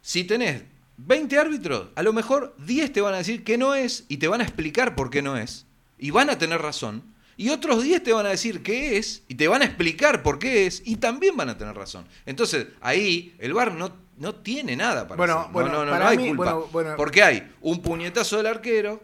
si 0.00 0.24
tenés 0.24 0.62
20 0.96 1.38
árbitros, 1.38 1.88
a 1.94 2.02
lo 2.02 2.14
mejor 2.14 2.54
10 2.64 2.94
te 2.94 3.02
van 3.02 3.12
a 3.12 3.18
decir 3.18 3.44
que 3.44 3.58
no 3.58 3.74
es 3.74 4.06
y 4.08 4.16
te 4.16 4.26
van 4.26 4.40
a 4.40 4.44
explicar 4.44 4.94
por 4.94 5.10
qué 5.10 5.20
no 5.20 5.36
es. 5.36 5.66
Y 5.98 6.10
van 6.10 6.30
a 6.30 6.38
tener 6.38 6.62
razón. 6.62 7.02
Y 7.36 7.50
otros 7.50 7.82
10 7.82 8.02
te 8.02 8.14
van 8.14 8.24
a 8.24 8.30
decir 8.30 8.62
qué 8.62 8.96
es 8.96 9.22
y 9.28 9.34
te 9.34 9.48
van 9.48 9.60
a 9.60 9.66
explicar 9.66 10.22
por 10.22 10.38
qué 10.38 10.64
es 10.64 10.82
y 10.86 10.96
también 10.96 11.36
van 11.36 11.50
a 11.50 11.58
tener 11.58 11.76
razón. 11.76 12.06
Entonces, 12.24 12.68
ahí 12.80 13.34
el 13.38 13.52
VAR 13.52 13.74
no, 13.74 13.92
no 14.20 14.34
tiene 14.36 14.76
nada 14.76 15.08
para 15.08 15.16
Bueno, 15.16 15.32
hacer. 15.40 15.46
No, 15.48 15.52
bueno, 15.52 15.68
no, 15.72 15.84
no, 15.86 15.90
para 15.90 16.04
no 16.04 16.10
hay 16.10 16.16
mí, 16.18 16.28
culpa. 16.28 16.54
bueno. 16.70 16.94
Porque 16.96 17.22
hay 17.22 17.50
un 17.62 17.82
puñetazo 17.82 18.36
del 18.36 18.46
arquero, 18.46 19.02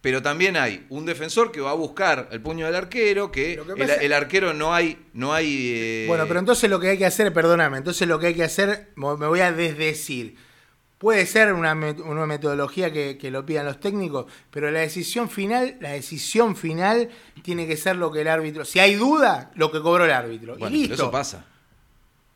pero 0.00 0.20
también 0.20 0.56
hay 0.56 0.84
un 0.90 1.06
defensor 1.06 1.52
que 1.52 1.60
va 1.60 1.70
a 1.70 1.74
buscar 1.74 2.28
el 2.32 2.40
puño 2.40 2.66
del 2.66 2.74
arquero, 2.74 3.30
que, 3.30 3.54
el, 4.00 4.12
arquero 4.12 4.52
no 4.52 4.74
hay, 4.74 4.98
no 5.14 5.32
hay. 5.32 5.70
eh, 5.74 6.04
Bueno, 6.08 6.24
pero 6.26 6.40
entonces 6.40 6.68
lo 6.68 6.80
que 6.80 6.88
hay 6.90 6.98
que 6.98 7.06
hacer, 7.06 7.32
perdóname, 7.32 7.78
entonces 7.78 8.06
lo 8.08 8.18
que 8.18 8.26
hay 8.26 8.34
que 8.34 8.44
hacer, 8.44 8.90
me 8.96 9.14
voy 9.14 9.40
a 9.40 9.52
desdecir. 9.52 10.36
Puede 10.98 11.26
ser 11.26 11.52
una, 11.52 11.72
una 11.74 12.26
metodología 12.26 12.92
que, 12.92 13.18
que 13.18 13.30
lo 13.32 13.44
pidan 13.44 13.66
los 13.66 13.80
técnicos, 13.80 14.26
pero 14.52 14.70
la 14.70 14.80
decisión 14.80 15.28
final, 15.28 15.76
la 15.80 15.90
decisión 15.90 16.54
final 16.54 17.08
tiene 17.42 17.66
que 17.66 17.76
ser 17.76 17.96
lo 17.96 18.12
que 18.12 18.20
el 18.20 18.28
árbitro. 18.28 18.64
Si 18.64 18.78
hay 18.78 18.94
duda, 18.94 19.50
lo 19.56 19.72
que 19.72 19.80
cobró 19.80 20.04
el 20.04 20.12
árbitro. 20.12 20.56
Bueno, 20.56 20.76
y 20.76 20.80
listo. 20.80 20.94
eso 20.94 21.10
pasa. 21.10 21.44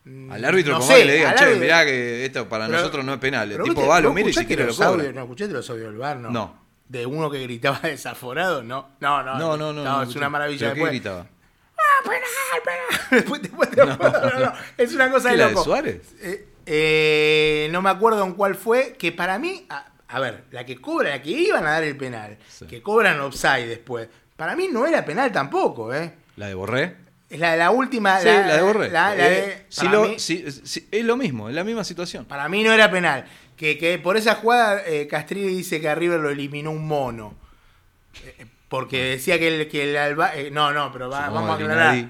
Mm, 0.07 0.31
Al 0.31 0.45
árbitro, 0.45 0.73
no 0.75 0.79
por 0.79 0.89
sé, 0.89 0.99
que 1.01 1.05
le 1.05 1.15
digan, 1.17 1.35
che, 1.35 1.45
árbitro- 1.45 1.61
mirá 1.61 1.85
que 1.85 2.25
esto 2.25 2.49
para 2.49 2.67
Pero- 2.67 2.79
nosotros 2.79 3.05
no 3.05 3.13
es 3.15 3.19
penal. 3.19 3.51
El 3.51 3.63
tipo 3.65 3.87
va, 3.87 4.01
lo 4.01 4.09
¿vos 4.11 4.15
mira 4.15 4.31
y 4.31 4.33
si 4.33 4.47
quiere 4.47 4.65
lo 4.65 4.73
cobra. 4.75 4.89
audios- 4.89 5.15
¿No 5.15 5.23
escuchaste 5.23 5.53
los 5.53 5.69
audios 5.69 5.89
del 5.89 5.99
bar? 5.99 6.17
No. 6.19 6.31
No. 6.31 6.67
De 6.89 7.05
uno 7.05 7.29
que 7.29 7.43
gritaba 7.43 7.81
desaforado, 7.83 8.63
no. 8.63 8.91
No, 9.01 9.23
no. 9.25 9.37
No, 9.37 9.57
no, 9.57 9.73
no. 9.73 9.83
no 9.85 10.03
es 10.03 10.15
una 10.15 10.29
maravilla. 10.31 10.73
¿Pero 10.73 10.85
qué 10.85 10.91
gritaba? 10.91 11.27
¡Ah, 11.77 12.05
penal, 12.05 12.23
penal! 12.65 13.11
Después, 13.11 13.43
después 13.43 13.71
te- 13.71 13.85
no, 13.85 13.97
no, 13.97 14.53
es 14.79 14.95
una 14.95 15.11
cosa 15.11 15.29
¿Qué, 15.31 15.37
de 15.37 15.43
la 15.43 15.49
loco. 15.49 15.61
de 15.61 15.65
Suárez? 15.65 16.01
Eh, 16.21 16.49
eh, 16.67 17.69
no 17.73 17.83
me 17.83 17.91
acuerdo 17.91 18.25
en 18.25 18.35
cuál 18.35 18.55
fue, 18.55 18.95
que 18.99 19.11
para 19.13 19.39
mí, 19.39 19.67
a, 19.69 19.87
a 20.09 20.21
ver, 20.21 20.45
la 20.53 20.65
que 20.65 20.81
cobra, 20.81 21.11
la 21.11 21.21
que 21.23 21.31
iban 21.31 21.67
a 21.67 21.71
dar 21.73 21.85
el 21.85 21.97
penal, 21.97 22.39
Sí. 22.49 22.67
que 22.67 22.81
cobran 22.81 23.21
offside 23.21 23.67
después, 23.69 24.09
para 24.37 24.55
mí 24.57 24.69
no 24.73 24.87
era 24.87 25.05
penal 25.05 25.31
tampoco, 25.33 25.93
¿eh? 25.93 26.13
¿La 26.37 26.47
de 26.47 26.55
Borré? 26.55 26.97
Es 27.29 27.41
la 27.41 27.53
de 27.53 27.57
la 27.59 27.71
última. 27.71 28.21
Sí, 28.21 28.27
la, 28.27 28.57
de 28.57 28.63
Borré. 28.63 28.89
la- 28.91 29.15
la 29.15 29.29
de- 29.29 29.39
Eh, 29.51 29.67
si 29.69 29.89
lo- 29.89 30.05
mí- 30.05 30.19
si- 30.19 30.45
si- 30.51 30.87
es 30.91 31.05
lo 31.05 31.17
mismo, 31.17 31.49
es 31.49 31.55
la 31.55 31.65
misma 31.65 31.83
situación. 31.85 32.25
Para 32.25 32.49
mí 32.49 32.63
no 32.63 32.73
era 32.73 32.91
penal. 32.91 33.25
Que, 33.57 33.79
que 33.79 33.99
por 33.99 34.17
esa 34.17 34.35
jugada 34.37 34.83
eh, 34.87 35.07
Castrilli 35.09 35.49
dice 35.49 35.81
que 35.81 35.89
a 35.89 35.95
River 35.95 36.21
lo 36.21 36.31
eliminó 36.31 36.71
un 36.71 36.87
mono. 36.87 37.35
Eh, 38.25 38.47
porque 38.69 39.03
decía 39.05 39.39
que 39.39 39.49
el, 39.63 39.69
que 39.69 39.91
el 39.91 39.97
Alba... 39.97 40.35
eh, 40.37 40.51
no, 40.51 40.73
no, 40.73 40.93
pero 40.93 41.09
va- 41.09 41.29
vamos 41.31 41.55
a 41.55 41.59
que 41.59 41.65
aclarar. 41.65 42.05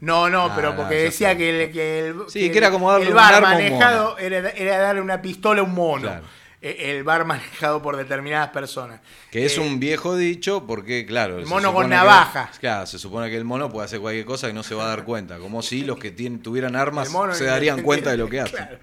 No, 0.00 0.28
no, 0.28 0.46
Ah, 0.46 0.52
pero 0.54 0.70
no, 0.70 0.76
porque 0.76 0.94
decía 0.96 1.36
que 1.38 1.64
el, 1.64 1.72
que 1.72 1.98
el- 2.08 2.16
Sí, 2.28 2.50
que 2.50 2.58
era 2.58 2.70
como 2.70 2.90
darle 2.92 3.06
el 3.08 3.14
bar 3.14 3.40
manejado 3.40 4.18
era, 4.18 4.50
era 4.50 4.78
darle 4.78 5.00
una 5.00 5.22
pistola 5.22 5.60
a 5.62 5.64
un 5.64 5.72
mono. 5.74 6.02
Claro. 6.02 6.24
Eh, 6.62 6.90
El 6.96 7.04
bar 7.04 7.24
manejado 7.26 7.80
por 7.82 7.96
determinadas 7.96 8.50
personas. 8.50 9.00
Que 9.30 9.46
es 9.46 9.56
Eh, 9.56 9.60
un 9.60 9.80
viejo 9.80 10.16
dicho 10.16 10.66
porque, 10.66 11.06
claro. 11.06 11.38
el 11.38 11.46
mono 11.46 11.72
con 11.72 11.84
que- 11.84 11.90
navaja. 11.94 12.50
claro, 12.60 12.86
se 12.86 12.98
supone 12.98 13.30
que 13.30 13.36
el 13.36 13.44
mono 13.44 13.70
puede 13.70 13.86
hacer 13.86 14.00
cualquier 14.00 14.24
cosa 14.26 14.48
y 14.48 14.52
no 14.52 14.62
se 14.62 14.74
va 14.74 14.84
a 14.84 14.88
dar 14.88 15.04
cuenta. 15.04 15.38
Como 15.38 15.62
si 15.62 15.82
los 15.84 15.98
que 15.98 16.10
tienen, 16.10 16.40
tuvieran 16.42 16.76
armas 16.76 17.10
se 17.32 17.44
darían 17.46 17.82
cuenta 17.82 18.10
de 18.10 18.16
lo 18.18 18.28
que 18.28 18.40
hacen. 18.40 18.56
Claro. 18.56 18.78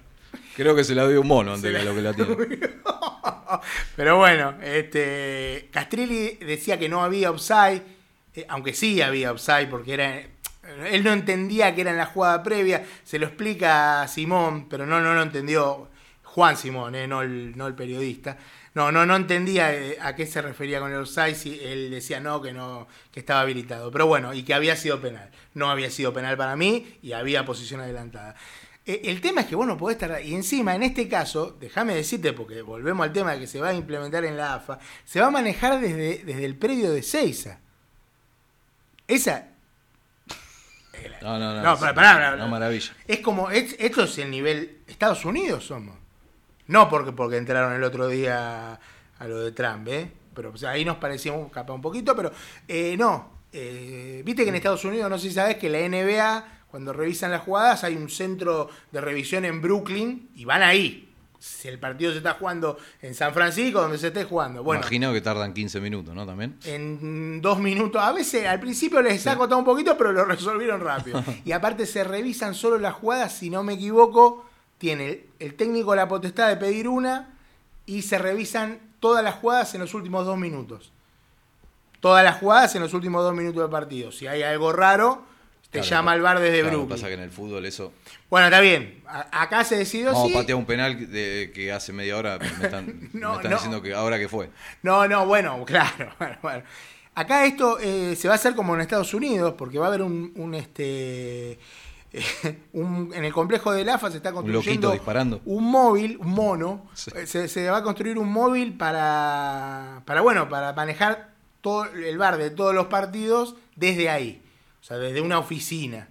Creo 0.56 0.74
que 0.74 0.82
se 0.82 0.94
la 0.96 1.06
dio 1.06 1.20
un 1.20 1.28
mono 1.28 1.54
antes 1.54 1.72
que 1.76 1.84
lo 1.84 1.94
que 1.94 2.02
la 2.02 2.12
tiene. 2.14 2.36
Pero 3.96 4.16
bueno, 4.16 4.54
este 4.62 5.68
Castrilli 5.72 6.36
decía 6.44 6.78
que 6.78 6.88
no 6.88 7.02
había 7.02 7.30
offside, 7.30 7.82
eh, 8.34 8.44
aunque 8.48 8.74
sí 8.74 9.00
había 9.00 9.32
offside 9.32 9.68
porque 9.68 9.94
era 9.94 10.20
él 10.90 11.02
no 11.02 11.12
entendía 11.12 11.74
que 11.74 11.80
era 11.80 11.92
en 11.92 11.96
la 11.96 12.06
jugada 12.06 12.42
previa, 12.42 12.84
se 13.04 13.18
lo 13.18 13.26
explica 13.26 14.02
a 14.02 14.08
Simón, 14.08 14.68
pero 14.68 14.84
no 14.84 15.00
no 15.00 15.14
lo 15.14 15.22
entendió 15.22 15.88
Juan 16.34 16.56
Simón, 16.56 16.94
eh, 16.94 17.06
no 17.08 17.22
el 17.22 17.56
no 17.56 17.66
el 17.66 17.74
periodista. 17.74 18.36
No, 18.74 18.92
no, 18.92 19.04
no 19.06 19.16
entendía 19.16 19.74
eh, 19.74 19.96
a 20.00 20.14
qué 20.14 20.26
se 20.26 20.40
refería 20.40 20.78
con 20.78 20.92
el 20.92 20.98
offside, 20.98 21.34
si 21.34 21.58
él 21.60 21.90
decía 21.90 22.20
no, 22.20 22.40
que 22.40 22.52
no, 22.52 22.86
que 23.10 23.20
estaba 23.20 23.40
habilitado. 23.40 23.90
Pero 23.90 24.06
bueno, 24.06 24.32
y 24.34 24.42
que 24.44 24.54
había 24.54 24.76
sido 24.76 25.00
penal. 25.00 25.30
No 25.54 25.70
había 25.70 25.90
sido 25.90 26.12
penal 26.12 26.36
para 26.36 26.54
mí 26.54 26.98
y 27.02 27.12
había 27.12 27.44
posición 27.44 27.80
adelantada. 27.80 28.36
Eh, 28.86 29.00
El 29.04 29.20
tema 29.20 29.40
es 29.40 29.46
que 29.48 29.56
vos 29.56 29.66
no 29.66 29.76
podés 29.76 29.96
estar. 30.00 30.22
Y 30.22 30.34
encima, 30.34 30.74
en 30.76 30.82
este 30.84 31.08
caso, 31.08 31.56
déjame 31.58 31.94
decirte, 31.94 32.32
porque 32.34 32.62
volvemos 32.62 33.04
al 33.04 33.12
tema 33.12 33.36
que 33.38 33.46
se 33.48 33.58
va 33.60 33.68
a 33.70 33.74
implementar 33.74 34.24
en 34.24 34.36
la 34.36 34.54
AFA, 34.54 34.78
se 35.04 35.20
va 35.20 35.26
a 35.26 35.30
manejar 35.30 35.80
desde, 35.80 36.22
desde 36.24 36.44
el 36.44 36.54
predio 36.56 36.92
de 36.92 37.02
Seiza. 37.02 37.58
Esa 39.08 39.48
No, 41.22 41.38
no, 41.38 41.54
no. 41.54 41.62
No, 41.62 41.74
sí, 41.76 41.80
pará, 41.80 41.94
pará, 41.94 42.14
pará. 42.14 42.34
Una 42.36 42.46
maravilla. 42.46 42.92
es 43.08 43.20
como. 43.20 43.50
es- 43.50 43.74
esto 43.78 44.04
es 44.04 44.18
el 44.18 44.30
nivel. 44.30 44.78
Estados 44.86 45.24
Unidos 45.24 45.64
somos. 45.64 45.96
No 46.68 46.88
porque, 46.88 47.12
porque 47.12 47.36
entraron 47.36 47.72
el 47.72 47.82
otro 47.82 48.08
día 48.08 48.78
a 49.18 49.26
lo 49.26 49.40
de 49.40 49.52
Trump, 49.52 49.88
¿eh? 49.88 50.10
Pero 50.34 50.50
o 50.52 50.56
sea, 50.56 50.70
ahí 50.70 50.84
nos 50.84 50.98
parecíamos 50.98 51.50
capaz 51.50 51.72
un 51.74 51.82
poquito, 51.82 52.14
pero 52.14 52.30
eh, 52.68 52.96
no. 52.96 53.38
Eh, 53.52 54.22
Viste 54.24 54.44
que 54.44 54.50
en 54.50 54.54
Estados 54.54 54.84
Unidos, 54.84 55.10
no 55.10 55.18
sé 55.18 55.28
si 55.28 55.34
sabes 55.34 55.56
que 55.56 55.68
la 55.68 55.78
NBA, 55.80 56.44
cuando 56.70 56.92
revisan 56.92 57.30
las 57.30 57.42
jugadas, 57.42 57.82
hay 57.84 57.96
un 57.96 58.08
centro 58.08 58.68
de 58.92 59.00
revisión 59.00 59.44
en 59.44 59.60
Brooklyn 59.60 60.30
y 60.36 60.44
van 60.44 60.62
ahí. 60.62 61.06
Si 61.40 61.68
el 61.68 61.78
partido 61.78 62.10
se 62.10 62.18
está 62.18 62.34
jugando 62.34 62.76
en 63.00 63.14
San 63.14 63.32
Francisco, 63.32 63.80
donde 63.80 63.96
se 63.96 64.08
esté 64.08 64.24
jugando. 64.24 64.62
Bueno, 64.64 64.82
Imagino 64.82 65.12
que 65.12 65.20
tardan 65.20 65.54
15 65.54 65.80
minutos, 65.80 66.12
¿no? 66.14 66.26
También. 66.26 66.56
en 66.64 67.40
dos 67.40 67.60
minutos. 67.60 68.02
A 68.02 68.12
veces 68.12 68.44
al 68.46 68.58
principio 68.58 69.00
les 69.00 69.24
ha 69.28 69.36
costado 69.36 69.58
un 69.58 69.64
poquito, 69.64 69.96
pero 69.96 70.12
lo 70.12 70.24
resolvieron 70.26 70.80
rápido. 70.80 71.22
Y 71.44 71.52
aparte 71.52 71.86
se 71.86 72.02
revisan 72.04 72.54
solo 72.54 72.76
las 72.78 72.94
jugadas, 72.94 73.32
si 73.32 73.50
no 73.50 73.62
me 73.62 73.74
equivoco, 73.74 74.47
tiene 74.78 75.08
el, 75.08 75.24
el 75.40 75.54
técnico 75.54 75.94
la 75.94 76.08
potestad 76.08 76.48
de 76.48 76.56
pedir 76.56 76.88
una 76.88 77.36
y 77.86 78.02
se 78.02 78.18
revisan 78.18 78.78
todas 79.00 79.22
las 79.24 79.34
jugadas 79.36 79.74
en 79.74 79.80
los 79.80 79.94
últimos 79.94 80.24
dos 80.26 80.38
minutos. 80.38 80.92
Todas 82.00 82.22
las 82.24 82.38
jugadas 82.38 82.74
en 82.76 82.82
los 82.82 82.94
últimos 82.94 83.22
dos 83.24 83.34
minutos 83.34 83.60
del 83.62 83.70
partido. 83.70 84.12
Si 84.12 84.26
hay 84.26 84.42
algo 84.42 84.72
raro, 84.72 85.24
te 85.70 85.80
Claro, 85.80 85.88
llama 85.90 86.12
al 86.12 86.20
bar 86.22 86.38
desde 86.38 86.60
claro, 86.60 86.76
Brooklyn. 86.78 86.96
pasa 86.96 87.08
que 87.08 87.14
en 87.14 87.20
el 87.20 87.30
fútbol 87.30 87.66
eso. 87.66 87.92
Bueno, 88.30 88.46
está 88.46 88.60
bien. 88.60 89.02
A- 89.06 89.42
acá 89.42 89.64
se 89.64 89.76
decidió 89.76 90.12
Vamos 90.12 90.28
sí. 90.28 90.34
a 90.34 90.40
patear 90.40 90.56
un 90.56 90.64
penal 90.64 91.10
de- 91.10 91.50
que 91.54 91.72
hace 91.72 91.92
media 91.92 92.16
hora 92.16 92.38
me 92.38 92.46
están, 92.64 93.10
No, 93.12 93.30
me 93.30 93.36
están 93.36 93.50
no. 93.50 93.56
diciendo 93.56 93.82
que 93.82 93.94
ahora 93.94 94.18
que 94.18 94.28
fue. 94.28 94.48
No, 94.82 95.08
no, 95.08 95.26
bueno, 95.26 95.64
claro. 95.66 96.10
Bueno, 96.18 96.36
bueno. 96.40 96.62
Acá 97.16 97.44
esto 97.46 97.80
eh, 97.80 98.14
se 98.14 98.28
va 98.28 98.34
a 98.34 98.36
hacer 98.36 98.54
como 98.54 98.76
en 98.76 98.80
Estados 98.80 99.12
Unidos, 99.12 99.54
porque 99.58 99.78
va 99.80 99.86
a 99.86 99.88
haber 99.88 100.02
un, 100.02 100.32
un, 100.36 100.54
este 100.54 101.58
un- 102.72 103.12
en 103.14 103.24
el 103.24 103.32
complejo 103.32 103.72
del 103.72 103.88
AFA 103.88 104.10
se 104.10 104.16
está 104.18 104.32
construyendo 104.32 104.92
disparando. 104.92 105.40
un 105.44 105.64
móvil, 105.70 106.16
un 106.18 106.30
mono. 106.30 106.86
Sí. 106.94 107.10
Eh, 107.14 107.26
Se, 107.26 107.48
se 107.48 107.68
va 107.70 107.78
a 107.78 107.82
construir 107.82 108.18
un 108.18 108.30
móvil 108.32 108.74
para, 108.76 110.02
para 110.06 110.20
bueno, 110.22 110.48
para 110.48 110.72
manejar 110.72 111.30
todo 111.60 111.84
el 111.84 112.16
bar 112.18 112.38
de 112.38 112.50
todos 112.50 112.74
los 112.74 112.86
partidos 112.86 113.56
desde 113.76 114.08
ahí, 114.08 114.40
o 114.80 114.84
sea, 114.84 114.96
desde 114.98 115.20
una 115.20 115.38
oficina. 115.38 116.08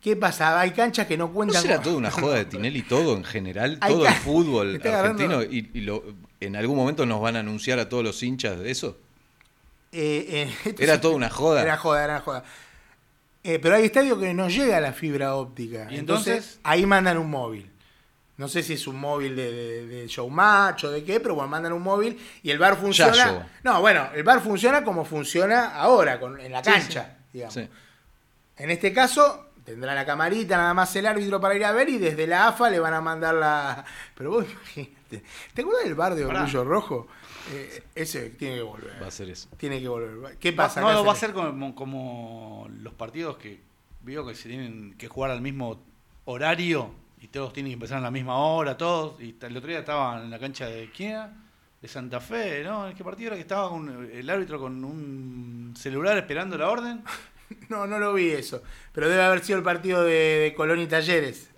¿Qué 0.00 0.16
pasa? 0.16 0.58
Hay 0.58 0.72
canchas 0.72 1.06
que 1.06 1.16
no 1.16 1.28
¿No 1.28 1.32
cuentan 1.32 1.62
será 1.62 1.76
con- 1.76 1.84
toda 1.84 1.96
una 1.96 2.10
joda 2.10 2.34
de 2.36 2.44
Tinelli 2.46 2.82
todo 2.82 3.16
en 3.16 3.22
general? 3.24 3.78
Hay 3.80 3.92
Todo 3.94 4.06
el 4.08 4.14
fútbol 4.14 4.76
agarrando- 4.84 5.22
argentino 5.24 5.42
y, 5.44 5.70
y 5.74 5.80
lo- 5.82 6.02
en 6.40 6.56
algún 6.56 6.76
momento 6.76 7.06
nos 7.06 7.20
van 7.20 7.36
a 7.36 7.40
anunciar 7.40 7.78
a 7.78 7.88
todos 7.88 8.02
los 8.02 8.20
hinchas 8.22 8.58
de 8.58 8.70
eso. 8.72 8.98
Eh, 9.92 10.50
eh, 10.64 10.74
Era 10.78 11.00
toda 11.00 11.14
una 11.14 11.30
joda. 11.30 11.62
Era 11.62 11.76
joda, 11.76 12.02
era 12.02 12.20
joda. 12.20 12.42
Eh, 13.44 13.58
pero 13.60 13.76
hay 13.76 13.84
estadios 13.86 14.18
que 14.18 14.32
no 14.34 14.48
llega 14.48 14.80
la 14.80 14.92
fibra 14.92 15.34
óptica. 15.34 15.88
¿Y 15.90 15.96
entonces, 15.98 16.34
entonces? 16.34 16.60
ahí 16.62 16.86
mandan 16.86 17.18
un 17.18 17.30
móvil. 17.30 17.70
No 18.36 18.48
sé 18.48 18.62
si 18.62 18.72
es 18.74 18.86
un 18.86 18.98
móvil 18.98 19.36
de, 19.36 19.52
de, 19.52 19.86
de 19.86 20.06
showmatch 20.08 20.84
o 20.84 20.90
de 20.90 21.04
qué, 21.04 21.20
pero 21.20 21.34
bueno, 21.34 21.48
mandan 21.48 21.72
un 21.72 21.82
móvil 21.82 22.18
y 22.42 22.50
el 22.50 22.58
bar 22.58 22.76
funciona. 22.76 23.48
No, 23.62 23.80
bueno, 23.80 24.08
el 24.14 24.22
bar 24.22 24.40
funciona 24.40 24.82
como 24.82 25.04
funciona 25.04 25.76
ahora, 25.76 26.18
con, 26.18 26.40
en 26.40 26.50
la 26.52 26.62
Sí, 26.64 26.70
cancha, 26.70 27.18
digamos. 27.32 27.54
Sí. 27.54 27.68
En 28.56 28.70
este 28.70 28.92
caso, 28.92 29.50
tendrá 29.64 29.94
la 29.94 30.06
camarita, 30.06 30.56
nada 30.56 30.74
más 30.74 30.94
el 30.96 31.06
árbitro 31.06 31.40
para 31.40 31.54
ir 31.54 31.64
a 31.64 31.72
ver 31.72 31.88
y 31.88 31.98
desde 31.98 32.26
la 32.26 32.48
AFA 32.48 32.70
le 32.70 32.80
van 32.80 32.94
a 32.94 33.00
mandar 33.00 33.34
la. 33.34 33.84
Pero 34.16 34.30
vos 34.30 34.46
imagínate. 34.50 35.22
¿Te 35.52 35.60
acuerdas 35.60 35.84
del 35.84 35.94
bar 35.94 36.14
de. 36.14 36.24
Orgullo 36.24 36.64
Rojo? 36.64 37.08
Eh, 37.50 37.82
ese 37.94 38.30
tiene 38.30 38.56
que 38.56 38.62
volver. 38.62 39.02
Va 39.02 39.08
a 39.08 39.10
ser 39.10 39.30
eso. 39.30 39.48
Tiene 39.56 39.80
que 39.80 39.88
volver. 39.88 40.36
¿Qué 40.38 40.52
pasa? 40.52 40.80
No, 40.80 40.88
¿Qué 40.88 40.94
no, 40.94 41.04
va 41.04 41.12
a 41.12 41.16
ser 41.16 41.32
como, 41.32 41.74
como 41.74 42.68
los 42.80 42.94
partidos 42.94 43.36
que 43.36 43.60
veo 44.02 44.26
que 44.26 44.34
se 44.34 44.48
tienen 44.48 44.94
que 44.94 45.08
jugar 45.08 45.30
al 45.30 45.40
mismo 45.40 45.82
horario 46.24 46.90
y 47.20 47.28
todos 47.28 47.52
tienen 47.52 47.70
que 47.70 47.74
empezar 47.74 47.98
a 47.98 48.00
la 48.00 48.10
misma 48.10 48.36
hora, 48.36 48.76
todos. 48.76 49.20
Y 49.20 49.36
el 49.40 49.56
otro 49.56 49.68
día 49.68 49.80
estaban 49.80 50.24
en 50.24 50.30
la 50.30 50.38
cancha 50.38 50.66
de 50.66 50.90
¿quién 50.90 51.10
era? 51.10 51.32
De 51.80 51.88
Santa 51.88 52.20
Fe, 52.20 52.62
¿no? 52.62 52.88
¿En 52.88 52.96
qué 52.96 53.02
partido 53.02 53.28
era 53.28 53.36
que 53.36 53.42
estaba 53.42 53.68
con 53.68 54.10
el 54.12 54.30
árbitro 54.30 54.60
con 54.60 54.84
un 54.84 55.74
celular 55.76 56.16
esperando 56.18 56.56
la 56.56 56.68
orden? 56.68 57.02
No, 57.68 57.86
no 57.86 57.98
lo 57.98 58.14
vi 58.14 58.30
eso. 58.30 58.62
Pero 58.94 59.10
debe 59.10 59.22
haber 59.22 59.44
sido 59.44 59.58
el 59.58 59.64
partido 59.64 60.02
de, 60.02 60.14
de 60.14 60.54
Colón 60.54 60.80
y 60.80 60.86
Talleres. 60.86 61.51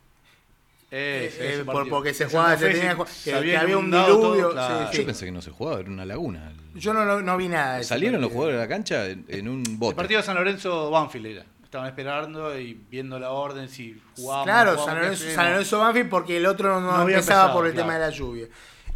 Eh, 0.97 1.35
eh, 1.41 1.63
por- 1.65 1.89
porque 1.89 2.15
se 2.15 2.27
jugaba, 2.27 2.53
no 2.53 2.59
se 2.59 2.69
tenía 2.71 2.95
que- 2.97 3.07
se 3.07 3.31
que 3.31 3.57
había 3.57 3.77
un 3.79 3.91
todo, 3.91 4.07
diluvio, 4.35 4.51
claro. 4.53 4.89
sí, 4.93 4.99
Yo 4.99 5.07
pensé 5.07 5.25
que 5.27 5.33
no 5.33 5.43
se 5.43 5.51
jugaba, 5.51 5.81
era 5.81 5.91
una 5.91 6.05
laguna. 6.05 6.53
Yo 6.75 6.95
no, 6.95 7.05
lo- 7.05 7.21
no 7.21 7.37
vi 7.37 7.49
nada 7.49 7.79
de 7.79 7.85
Salieron 7.85 8.21
los 8.21 8.31
jugadores 8.31 8.59
de 8.59 8.63
la 8.65 8.69
cancha 8.69 9.07
en, 9.07 9.25
en 9.29 9.49
un 9.49 9.65
El 9.67 9.77
bote. 9.77 9.97
partido 9.97 10.21
de 10.21 10.27
San 10.27 10.37
Lorenzo 10.37 10.91
Banfield 10.91 11.27
era. 11.27 11.45
Estaban 11.65 11.89
esperando 11.89 12.57
y 12.57 12.75
viendo 12.89 13.19
la 13.19 13.31
orden 13.31 13.69
si 13.69 14.01
jugábamos. 14.17 14.45
Claro, 14.47 14.71
jugábamos, 14.73 14.87
San 14.87 15.03
Lorenzo. 15.03 15.35
San 15.35 15.51
Lorenzo 15.51 15.79
Banfield 15.81 16.09
porque 16.11 16.37
el 16.37 16.47
otro 16.47 16.81
no, 16.81 16.87
No 16.87 16.91
había 16.93 17.17
empezaba 17.17 17.41
empezado, 17.43 17.59
por 17.59 17.67
el 17.67 17.73
claro. 17.73 17.89
tema 17.89 17.99
de 17.99 18.07
la 18.07 18.11
lluvia. 18.17 18.47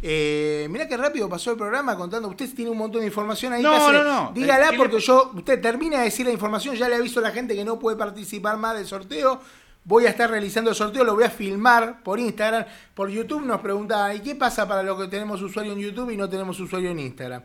Eh, 0.01 0.67
mirá 0.69 0.87
qué 0.87 0.95
rápido 0.95 1.27
pasó 1.27 1.51
el 1.51 1.57
programa 1.57 1.97
contando. 1.97 2.29
Usted 2.29 2.53
tiene 2.55 2.71
un 2.71 2.77
montón 2.77 3.01
de 3.01 3.07
información 3.07 3.51
ahí. 3.51 3.61
No, 3.61 3.91
no, 3.91 4.01
no. 4.03 4.31
Dígala 4.33 4.67
Eh, 4.67 4.71
¿qué 4.71 4.77
porque 4.77 4.99
yo, 5.01 5.31
usted 5.35 5.59
termina 5.61 5.97
de 5.97 6.05
decir 6.05 6.25
la 6.25 6.31
información, 6.31 6.75
ya 6.75 6.87
le 6.87 6.95
aviso 6.95 7.19
a 7.19 7.23
la 7.23 7.31
gente 7.31 7.53
que 7.53 7.65
no 7.65 7.77
puede 7.77 7.97
participar 7.97 8.55
más 8.57 8.77
del 8.77 8.85
sorteo. 8.87 9.41
Voy 9.83 10.05
a 10.05 10.09
estar 10.09 10.29
realizando 10.29 10.69
el 10.69 10.75
sorteo, 10.75 11.03
lo 11.03 11.15
voy 11.15 11.23
a 11.23 11.29
filmar 11.29 12.03
por 12.03 12.19
Instagram. 12.19 12.65
Por 12.93 13.09
YouTube 13.09 13.45
nos 13.45 13.61
preguntaban, 13.61 14.15
¿y 14.15 14.19
qué 14.19 14.35
pasa 14.35 14.67
para 14.67 14.83
los 14.83 14.99
que 15.01 15.07
tenemos 15.07 15.41
usuario 15.41 15.73
en 15.73 15.79
YouTube 15.79 16.11
y 16.11 16.17
no 16.17 16.29
tenemos 16.29 16.59
usuario 16.59 16.91
en 16.91 16.99
Instagram? 16.99 17.41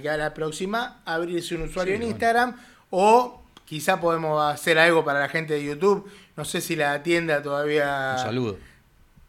Que 0.00 0.08
a 0.08 0.16
la 0.16 0.32
próxima 0.32 1.02
abrirse 1.04 1.54
un 1.54 1.62
usuario 1.62 1.92
Sí, 1.92 1.96
en 1.96 2.00
bueno. 2.00 2.12
Instagram 2.12 2.56
o 2.88 3.42
quizá 3.66 4.00
podemos 4.00 4.42
hacer 4.42 4.78
algo 4.78 5.04
para 5.04 5.20
la 5.20 5.28
gente 5.28 5.52
de 5.54 5.64
YouTube. 5.64 6.10
No 6.34 6.46
sé 6.46 6.62
si 6.62 6.76
la 6.76 7.02
tienda 7.02 7.42
todavía... 7.42 8.14
Un 8.16 8.22
saludo. 8.24 8.58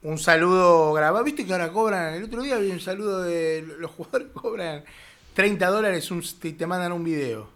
Un 0.04 0.18
saludo 0.18 0.94
grabado. 0.94 1.24
¿Viste 1.26 1.46
que 1.46 1.52
ahora 1.52 1.70
cobran? 1.72 2.14
El 2.14 2.24
otro 2.24 2.42
día 2.44 2.58
vi 2.58 2.72
un 2.72 2.80
saludo 2.80 3.24
de 3.24 3.66
los 3.78 3.92
jugadores 3.92 4.28
cobran 4.34 4.84
30 5.34 5.68
dólares 5.68 6.10
te, 6.40 6.54
te 6.54 6.68
mandan 6.68 6.92
un 6.92 7.04
video. 7.04 7.50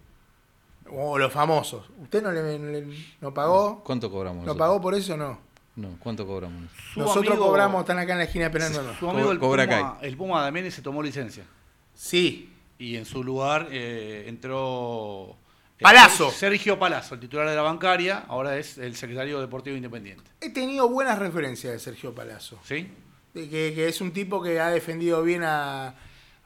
O 0.91 1.17
los 1.17 1.31
famosos. 1.31 1.85
¿Usted 2.01 2.21
no 2.21 2.31
le, 2.31 2.57
no 2.59 2.71
le- 2.71 2.87
no 3.21 3.33
pagó? 3.33 3.83
¿Cuánto 3.83 4.09
cobramos? 4.11 4.37
¿No 4.37 4.45
nosotros? 4.47 4.57
pagó 4.67 4.81
por 4.81 4.95
eso 4.95 5.15
no? 5.17 5.39
No, 5.75 5.89
¿cuánto 5.99 6.25
cobramos? 6.25 6.69
Su 6.93 6.99
Nosotros 7.01 7.27
amigo- 7.33 7.45
cobramos, 7.45 7.81
están 7.81 7.99
acá 7.99 8.13
en 8.13 8.17
la 8.19 8.23
esquina 8.23 8.45
esperándonos. 8.45 8.97
Su 8.97 9.09
amigo 9.09 9.31
el 9.31 9.37
Cobra 9.39 9.65
Puma, 9.65 9.97
el 10.01 10.17
Puma 10.17 10.41
Damiani 10.41 10.71
se 10.71 10.81
tomó 10.81 11.03
licencia. 11.03 11.43
Sí. 11.93 12.53
Y 12.79 12.95
en 12.95 13.05
su 13.05 13.23
lugar 13.23 13.67
eh, 13.71 14.25
entró. 14.27 15.35
eh, 15.77 15.83
Palazzo. 15.83 16.31
Sergio 16.31 16.79
Palazzo, 16.79 17.15
el 17.15 17.21
titular 17.21 17.47
de 17.49 17.55
la 17.55 17.61
bancaria, 17.61 18.25
ahora 18.27 18.57
es 18.57 18.77
el 18.77 18.95
secretario 18.95 19.39
deportivo 19.39 19.75
independiente. 19.75 20.23
He 20.41 20.49
tenido 20.51 20.87
buenas 20.89 21.19
referencias 21.19 21.73
de 21.73 21.79
Sergio 21.79 22.13
Palazzo. 22.15 22.57
¿Sí? 22.63 22.87
De 23.33 23.43
que, 23.49 23.73
que 23.75 23.87
es 23.87 24.01
un 24.01 24.11
tipo 24.11 24.41
que 24.41 24.59
ha 24.59 24.69
defendido 24.69 25.21
bien 25.23 25.43
a- 25.43 25.93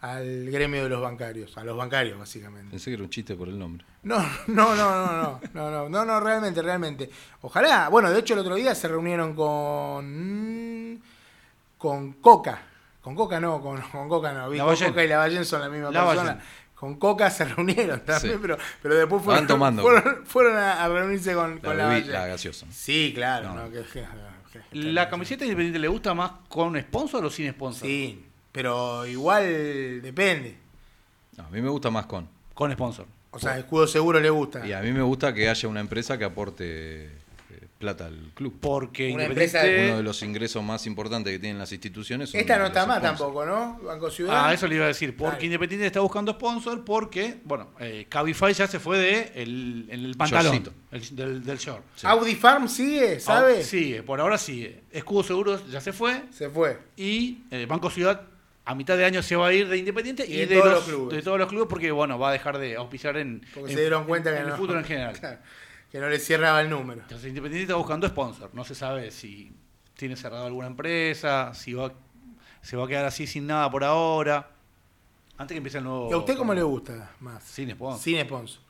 al 0.02 0.50
gremio 0.50 0.84
de 0.84 0.90
los 0.90 1.02
bancarios. 1.02 1.58
A 1.58 1.64
los 1.64 1.78
bancarios, 1.78 2.18
básicamente. 2.20 2.72
Pensé 2.72 2.90
que 2.90 2.96
era 2.96 3.04
un 3.04 3.10
chiste 3.10 3.36
por 3.36 3.48
el 3.48 3.58
nombre. 3.60 3.86
No, 4.04 4.18
no, 4.48 4.76
no, 4.76 4.96
no, 4.96 5.06
no, 5.06 5.40
no, 5.54 5.72
no, 5.72 5.90
no, 5.90 6.06
no, 6.06 6.20
realmente, 6.20 6.62
realmente. 6.62 7.10
Ojalá, 7.42 7.88
bueno, 7.90 8.10
de 8.12 8.20
hecho 8.20 8.34
el 8.34 8.40
otro 8.40 8.56
día 8.56 8.74
se 8.76 8.88
reunieron 8.88 9.36
con 9.36 11.02
con 11.78 12.14
Coca, 12.14 12.62
con 13.02 13.16
Coca 13.16 13.40
no, 13.40 13.60
con, 13.62 13.80
con 13.82 14.08
Coca 14.10 14.32
no, 14.34 14.50
vi, 14.50 14.60
con. 14.60 14.76
Coca 14.76 15.04
y 15.04 15.08
Lavallén 15.08 15.46
son 15.46 15.62
la 15.62 15.70
misma 15.70 15.92
Lavallén. 15.92 16.24
persona. 16.26 16.44
Con 16.76 16.96
Coca 16.96 17.30
se 17.30 17.46
reunieron 17.46 18.00
también, 18.04 18.34
Sí. 18.36 18.40
pero, 18.42 18.58
pero 18.82 18.96
después 18.96 19.24
fueron, 19.24 19.46
tomando. 19.48 19.84
fueron, 19.84 20.26
fueron 20.26 20.58
a, 20.58 20.84
a 20.84 20.88
reunirse 20.90 21.34
con, 21.36 21.56
La, 21.56 21.62
con 21.62 21.78
bebí- 21.78 22.06
la 22.06 22.26
gaseosa. 22.28 22.66
Sí, 22.72 23.12
claro, 23.14 23.50
No. 23.54 23.66
no, 23.66 23.72
que- 23.72 23.84
que- 23.84 24.04
que- 24.52 24.62
¿La 24.78 25.08
camiseta 25.10 25.44
independiente 25.46 25.78
le 25.80 25.88
gusta 25.88 26.14
más 26.16 26.32
con 26.50 26.80
sponsor 26.82 27.24
o 27.26 27.30
sin 27.30 27.52
sponsor? 27.52 27.88
Sí, 27.88 28.26
pero 28.52 29.06
igual 29.06 30.02
depende. 30.02 30.58
No, 31.38 31.46
a 31.46 31.50
mí 31.50 31.62
me 31.62 31.70
gusta 31.70 31.90
más 31.90 32.06
con. 32.06 32.28
Con 32.54 32.72
sponsor. 32.72 33.06
O 33.32 33.40
sea, 33.40 33.58
escudo 33.58 33.88
seguro 33.88 34.20
le 34.20 34.30
gusta. 34.30 34.66
Y 34.68 34.74
a 34.74 34.82
mí 34.82 34.92
me 34.92 35.02
gusta 35.02 35.34
que 35.34 35.48
haya 35.50 35.70
una 35.70 35.80
empresa 35.80 36.18
que 36.18 36.26
aporte 36.26 37.06
eh, 37.06 37.10
plata 37.80 38.08
al 38.08 38.32
club. 38.34 38.58
Porque 38.60 39.06
Una 39.14 39.24
Independiente. 39.24 39.58
empresa 39.58 39.86
Uno 39.88 39.98
de 39.98 40.04
los 40.04 40.22
ingresos 40.22 40.62
más 40.62 40.86
importantes 40.86 41.32
que 41.32 41.40
tienen 41.40 41.58
las 41.58 41.72
instituciones. 41.72 42.30
son 42.32 42.42
Esta 42.42 42.58
no 42.60 42.66
está 42.66 42.86
más 42.86 43.02
tampoco, 43.02 43.46
¿no? 43.46 43.80
Banco 43.86 44.12
Ciudad. 44.12 44.48
Ah, 44.48 44.54
eso 44.54 44.68
le 44.68 44.76
iba 44.76 44.84
a 44.84 44.90
decir. 44.90 45.16
Porque 45.16 45.36
Dale. 45.36 45.46
Independiente 45.46 45.88
está 45.88 46.02
buscando 46.02 46.34
sponsor 46.34 46.84
porque, 46.84 47.38
bueno, 47.46 47.70
eh, 47.80 48.06
Cabify 48.10 48.54
ya 48.54 48.68
se 48.68 48.80
fue 48.82 48.98
de 49.00 49.32
el, 49.42 49.86
en 49.90 50.04
el 50.04 50.16
pantalón 50.18 50.62
el- 50.92 51.16
del, 51.16 51.44
del 51.46 51.58
short. 51.58 51.84
Sí. 51.96 52.06
Audi 52.08 52.36
Farm 52.36 52.68
sigue, 52.68 53.22
¿sabe? 53.22 53.64
Sigue, 53.64 54.04
por 54.04 54.20
ahora 54.20 54.38
sigue. 54.38 54.82
Escudo 54.92 55.24
Seguros 55.24 55.72
ya 55.72 55.80
se 55.80 55.94
fue 55.94 56.24
Se 56.32 56.50
fue. 56.50 56.78
y 56.98 57.44
eh, 57.50 57.66
Banco 57.66 57.90
Ciudad 57.90 58.24
a 58.72 58.76
mitad 58.76 58.98
de 58.98 59.06
año 59.06 59.22
se 59.22 59.36
va 59.36 59.48
a 59.48 59.54
ir 59.54 59.68
de 59.68 59.78
Independiente 59.78 60.26
Y 60.28 60.34
y, 60.34 60.38
de 60.40 60.48
de, 60.48 60.60
todos 60.60 60.74
los, 60.74 60.84
clubes. 60.86 61.16
de 61.18 61.22
todos 61.24 61.40
los 61.40 61.48
clubes 61.50 61.68
porque, 61.70 61.92
bueno, 61.92 62.18
va 62.18 62.30
a 62.30 62.32
dejar 62.32 62.58
de 62.58 62.76
auspiciar 62.76 63.18
en, 63.18 63.42
Porque 63.54 63.72
en- 63.72 63.76
se 63.76 63.82
dieron 63.82 64.06
cuenta 64.06 64.30
en 64.32 64.36
que 64.38 64.42
el 64.44 64.50
no. 64.50 64.58
fútbol 64.58 64.78
en 64.78 64.84
general. 64.86 65.16
Claro, 65.20 65.38
que 65.92 66.00
no 66.00 66.08
le 66.10 66.20
cerraba 66.20 66.62
el 66.62 66.70
número. 66.70 67.02
Entonces 67.02 67.28
Independiente 67.28 67.64
está 67.64 67.76
buscando 67.76 68.08
sponsor. 68.08 68.50
No 68.54 68.64
se 68.64 68.74
sabe 68.76 69.12
si 69.12 69.52
tiene 69.96 70.16
cerrado 70.16 70.46
alguna 70.46 70.68
empresa, 70.68 71.54
si 71.54 71.74
va, 71.74 71.92
se 72.62 72.78
va 72.78 72.86
a 72.86 72.88
quedar 72.88 73.06
así 73.06 73.28
sin 73.28 73.46
nada 73.46 73.70
por 73.70 73.84
ahora. 73.84 74.50
Antes 75.38 75.54
que 75.54 75.58
empiece 75.58 75.80
el 75.80 75.84
nuevo... 75.84 76.10
¿Y 76.10 76.14
a 76.14 76.18
usted 76.18 76.38
cómo 76.38 76.54
le 76.54 76.64
gusta 76.64 77.12
más? 77.20 77.44
Sin 77.44 77.70
sponsor. 77.72 78.02
Sin 78.02 78.22
sponsor. 78.22 78.62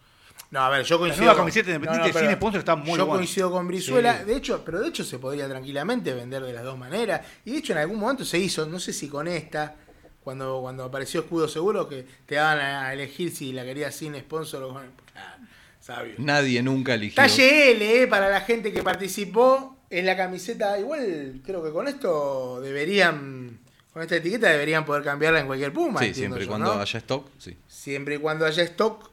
No, 0.49 0.61
a 0.61 0.69
ver, 0.69 0.83
yo 0.83 0.97
coincido. 0.97 1.21
nueva 1.25 1.33
con- 1.35 1.41
camiseta 1.43 1.69
independiente 1.71 2.19
sin 2.19 2.31
sponsor 2.31 2.59
está 2.59 2.75
muy 2.75 2.97
Yo 2.97 3.07
coincido 3.07 3.51
con 3.51 3.67
Brizuela. 3.67 4.17
Sí. 4.19 4.25
De 4.25 4.35
hecho, 4.37 4.63
pero 4.65 4.79
de 4.81 4.87
hecho 4.89 5.03
se 5.03 5.19
podría 5.19 5.47
tranquilamente 5.47 6.13
vender 6.13 6.41
de 6.43 6.53
las 6.53 6.63
dos 6.63 6.77
maneras. 6.77 7.21
Y 7.45 7.51
de 7.51 7.57
hecho 7.59 7.73
en 7.73 7.79
algún 7.79 7.99
momento 7.99 8.25
se 8.25 8.37
hizo, 8.39 8.65
no 8.65 8.79
sé 8.79 8.91
si 8.93 9.07
con 9.07 9.27
esta, 9.27 9.75
cuando, 10.23 10.61
cuando 10.61 10.83
apareció 10.83 11.21
Escudo 11.21 11.47
Seguro, 11.47 11.87
que 11.89 12.05
te 12.25 12.35
daban 12.35 12.59
a 12.59 12.93
elegir 12.93 13.35
si 13.35 13.51
la 13.53 13.63
querías 13.63 13.95
sin 13.95 14.15
sponsor 14.15 14.63
o 14.63 14.73
con. 14.73 14.83
Ah, 15.15 15.37
sabio. 15.79 16.13
Nadie 16.19 16.61
nunca 16.61 16.93
eligió. 16.93 17.15
Talle 17.15 17.71
L, 17.71 18.03
eh, 18.03 18.07
para 18.07 18.29
la 18.29 18.41
gente 18.41 18.71
que 18.71 18.83
participó 18.83 19.77
en 19.89 20.05
la 20.05 20.15
camiseta. 20.15 20.77
Igual 20.79 21.41
creo 21.45 21.63
que 21.63 21.71
con 21.71 21.87
esto 21.87 22.61
deberían, 22.61 23.57
con 23.91 24.01
esta 24.03 24.15
etiqueta 24.15 24.47
deberían 24.49 24.85
poder 24.85 25.03
cambiarla 25.03 25.39
en 25.39 25.47
cualquier 25.47 25.73
Puma. 25.73 25.99
Sí, 26.01 26.13
siempre 26.13 26.43
y 26.43 26.47
cuando 26.47 26.75
¿no? 26.75 26.81
haya 26.81 26.99
stock, 26.99 27.27
sí. 27.39 27.57
Siempre 27.67 28.15
y 28.15 28.17
cuando 28.19 28.45
haya 28.45 28.63
stock. 28.63 29.09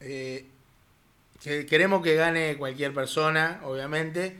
eh, 0.00 0.44
que- 1.42 1.66
queremos 1.66 2.02
que 2.02 2.14
gane 2.14 2.56
cualquier 2.56 2.94
persona, 2.94 3.60
obviamente, 3.64 4.36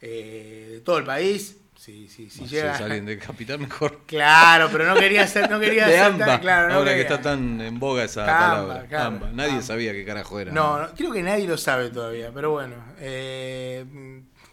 eh, 0.00 0.68
de 0.72 0.80
todo 0.80 0.98
el 0.98 1.04
país. 1.04 1.56
Si, 1.84 2.08
si, 2.08 2.30
si 2.30 2.40
No, 2.40 2.46
si 2.48 2.54
llega. 2.54 2.76
alguien 2.76 3.04
de 3.04 3.18
capital 3.18 3.58
mejor. 3.58 4.00
Claro, 4.06 4.70
pero 4.72 4.86
no 4.86 4.94
quería 4.94 5.24
hacer, 5.24 5.50
no 5.50 5.60
quería 5.60 5.86
De 5.86 5.96
tan- 5.98 6.12
AMBA, 6.14 6.40
claro, 6.40 6.68
no 6.68 6.74
ahora 6.76 6.94
que 6.94 7.02
está 7.02 7.20
tan 7.20 7.60
en 7.60 7.78
boga 7.78 8.04
esa 8.04 8.22
Amba, 8.22 8.38
palabra. 8.64 8.86
claro, 8.88 9.06
Amba. 9.08 9.30
Nadie 9.32 9.50
Amba. 9.50 9.62
sabía 9.62 9.92
qué 9.92 10.02
carajo 10.04 10.40
era. 10.40 10.50
No, 10.50 10.78
no, 10.80 10.94
creo 10.94 11.12
que 11.12 11.22
nadie 11.22 11.46
lo 11.46 11.58
sabe 11.58 11.90
todavía, 11.90 12.30
pero 12.32 12.52
bueno, 12.52 12.76
eh, 13.00 13.84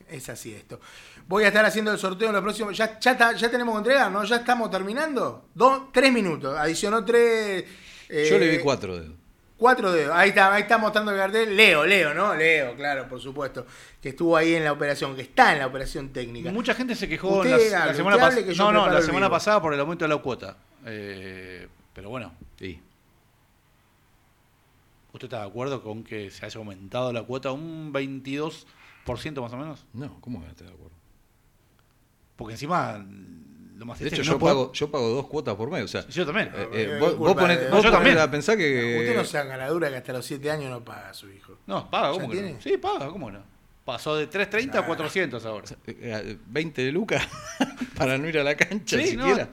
es 0.10 0.28
así 0.28 0.54
esto. 0.54 0.82
Voy 1.28 1.46
a 1.46 1.48
estar 1.48 1.64
haciendo 1.64 1.92
el 1.94 1.98
sorteo 2.00 2.28
en 2.28 2.34
los 2.34 2.42
próximos. 2.44 2.76
Ya, 2.76 3.00
ya, 3.00 3.12
está- 3.12 3.32
ya 3.34 3.50
tenemos 3.50 3.76
que 3.76 3.78
entregar, 3.78 4.12
¿no? 4.12 4.24
Ya 4.26 4.36
estamos 4.38 4.70
terminando. 4.70 5.46
Dos, 5.54 5.84
tres 5.94 6.12
minutos. 6.12 6.58
Adicionó 6.58 7.06
tres. 7.06 7.64
eh, 8.10 8.28
Yo 8.30 8.38
le 8.38 8.50
vi 8.50 8.58
cuatro 8.60 9.00
dedos. 9.00 9.16
Cuatro 9.62 9.92
dedos. 9.92 10.16
Ahí 10.16 10.30
está, 10.30 10.52
ahí 10.56 10.64
está 10.64 10.80
mostrando 10.80 11.12
el 11.12 11.18
cartel. 11.20 11.56
Leo, 11.56 11.86
Leo, 11.86 12.16
¿no? 12.16 12.34
Leo, 12.34 12.76
claro, 12.76 13.08
por 13.08 13.22
supuesto. 13.22 13.68
Que 14.02 14.10
estuvo 14.10 14.36
ahí 14.36 14.56
en 14.56 14.64
la 14.64 14.72
operación, 14.72 15.16
que 15.16 15.22
está 15.22 15.54
en 15.54 15.60
la 15.60 15.68
operación 15.68 16.10
técnica. 16.10 16.52
Mucha 16.52 16.74
gente 16.74 16.96
se 16.96 17.08
quejó 17.08 17.38
Usted 17.42 17.70
la, 17.72 17.78
la 17.78 17.84
hable, 17.84 17.94
semana 17.96 18.18
pasada. 18.18 18.42
No, 18.58 18.72
no, 18.72 18.90
la 18.90 19.02
semana 19.04 19.28
vivo. 19.28 19.36
pasada 19.36 19.62
por 19.62 19.72
el 19.76 19.80
aumento 19.80 20.04
de 20.04 20.10
la 20.10 20.18
cuota. 20.18 20.58
Eh, 20.88 21.68
pero 21.94 22.10
bueno, 22.10 22.34
Sí. 22.58 22.82
¿usted 25.14 25.26
está 25.28 25.42
de 25.42 25.46
acuerdo 25.48 25.84
con 25.84 26.04
que 26.04 26.32
se 26.32 26.44
haya 26.44 26.58
aumentado 26.58 27.14
la 27.14 27.22
cuota 27.22 27.52
un 27.52 27.94
22% 27.94 28.66
más 29.42 29.54
o 29.54 29.58
menos? 29.58 29.86
No, 29.94 30.20
¿cómo 30.22 30.40
voy 30.40 30.48
a 30.48 30.52
estar 30.52 30.66
de 30.66 30.74
acuerdo? 30.74 30.96
Porque 32.36 32.54
encima 32.54 33.06
lo 33.82 33.86
más 33.88 34.00
De 34.00 34.08
hecho, 34.08 34.22
yo, 34.22 34.34
no 34.34 34.40
puedo- 34.40 34.54
pago, 34.66 34.74
yo 34.74 34.92
pago 34.92 35.10
dos 35.10 35.28
cuotas 35.28 35.56
por 35.56 35.70
mes. 35.72 35.84
O 35.84 35.88
sea, 35.88 36.08
Yo 36.08 36.26
también. 36.26 36.50
eh, 36.56 36.70
Eh, 36.72 36.90
eh, 36.94 36.98
vos, 37.00 37.18
vos 37.18 37.34
ponés, 37.36 37.58
eh, 37.58 37.62
vos 37.64 37.80
no, 37.80 37.82
yo 37.84 37.92
también. 37.92 38.18
a 38.20 38.30
pensar 38.30 38.56
que. 38.58 39.00
Usted 39.00 39.16
no 39.16 39.26
se 39.26 39.38
haga 39.40 39.58
la 39.58 39.68
dura 39.70 39.90
que 39.90 39.96
hasta 39.98 40.14
los 40.14 40.26
siete 40.26 40.50
años 40.52 40.70
no 40.70 40.84
paga 40.84 41.10
a 41.10 41.14
su 41.14 41.30
hijo. 41.32 41.58
No, 41.68 41.90
paga, 41.90 42.14
¿Ya 42.14 42.22
¿cómo 42.22 42.30
que 42.32 42.42
no? 42.42 42.62
Sí, 42.62 42.78
paga, 42.78 43.08
¿cómo 43.08 43.32
no? 43.32 43.40
Pasó 43.84 44.16
de 44.16 44.28
330 44.28 44.80
a 44.80 44.86
400 44.86 45.44
ahora. 45.46 45.66
Eh, 45.88 45.98
eh, 46.00 46.38
20 46.48 46.84
de 46.84 46.92
lucas 46.92 47.28
para 47.98 48.18
no 48.20 48.30
ir 48.30 48.38
a 48.38 48.44
la 48.44 48.56
cancha 48.56 48.98
Sí, 49.02 49.18
no, 49.18 49.26
siquiera. 49.26 49.50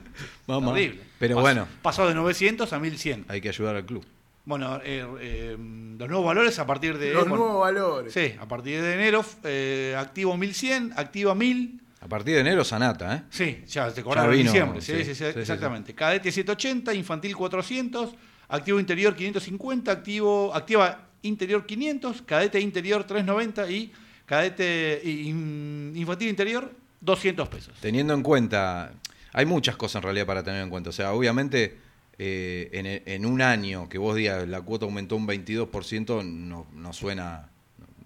Vamos. 0.47 0.73
Horrible. 0.73 1.01
Pero 1.19 1.37
Pasó- 1.37 1.41
bueno, 1.43 1.67
Pasó 1.81 2.07
de 2.07 2.15
900 2.15 2.71
a 2.75 2.79
1100. 2.79 3.25
hay 3.29 3.41
que 3.41 3.49
ayudar 3.49 3.75
al 3.77 3.87
club. 3.87 4.05
Bueno, 4.45 4.81
eh, 4.85 5.05
eh, 5.21 5.57
los 5.99 6.09
nuevos 6.09 6.27
valores 6.27 6.59
a 6.59 6.67
partir 6.67 6.99
de. 6.99 7.13
los 7.13 7.23
bueno, 7.29 7.37
nuevos 7.45 7.61
valores. 7.63 8.13
Sí, 8.13 8.35
a 8.39 8.47
partir 8.47 8.81
de 8.83 8.95
enero, 8.95 9.25
eh, 9.45 9.95
activo 9.99 10.37
1100, 10.37 10.93
activa 10.97 11.35
1000. 11.35 11.81
A 12.01 12.07
partir 12.09 12.35
de 12.35 12.41
enero, 12.41 12.65
Sanata, 12.65 13.17
¿eh? 13.17 13.23
Sí, 13.31 13.63
ya 13.67 13.91
te 13.93 14.03
cobraron 14.03 14.33
en 14.33 14.47
diciembre. 14.47 14.81
Sí, 14.81 15.05
sí, 15.05 15.15
sí, 15.15 15.25
exactamente. 15.25 15.95
Cadete 15.95 16.31
780, 16.31 16.95
infantil 16.95 17.35
400, 17.37 18.11
activo 18.49 18.79
interior 18.81 19.15
550, 19.17 19.91
activo, 19.91 20.55
activa 20.55 21.09
interior 21.23 21.67
500, 21.67 22.23
cadete 22.23 22.61
interior 22.61 23.03
390 23.05 23.71
y 23.71 23.93
cadete 24.27 25.01
in- 25.05 25.93
infantil 25.97 26.29
interior 26.29 26.73
200 27.01 27.49
pesos. 27.49 27.75
Teniendo 27.81 28.15
en 28.15 28.23
cuenta, 28.23 28.93
hay 29.33 29.47
muchas 29.47 29.77
cosas 29.77 29.97
en 29.97 30.03
realidad 30.05 30.27
para 30.27 30.43
tener 30.45 30.63
en 30.63 30.71
cuenta. 30.71 30.91
O 30.91 30.93
sea, 30.93 31.13
obviamente, 31.13 31.79
eh, 32.17 32.71
en, 32.73 33.13
en 33.13 33.27
un 33.27 33.43
año 33.43 33.89
que 33.89 33.99
vos 33.99 34.15
digas 34.17 34.47
la 34.49 34.61
cuota 34.61 34.85
aumentó 34.85 35.17
un 35.17 35.27
22%, 35.27 36.25
no, 36.25 36.67
no 36.73 36.93
suena 36.93 37.49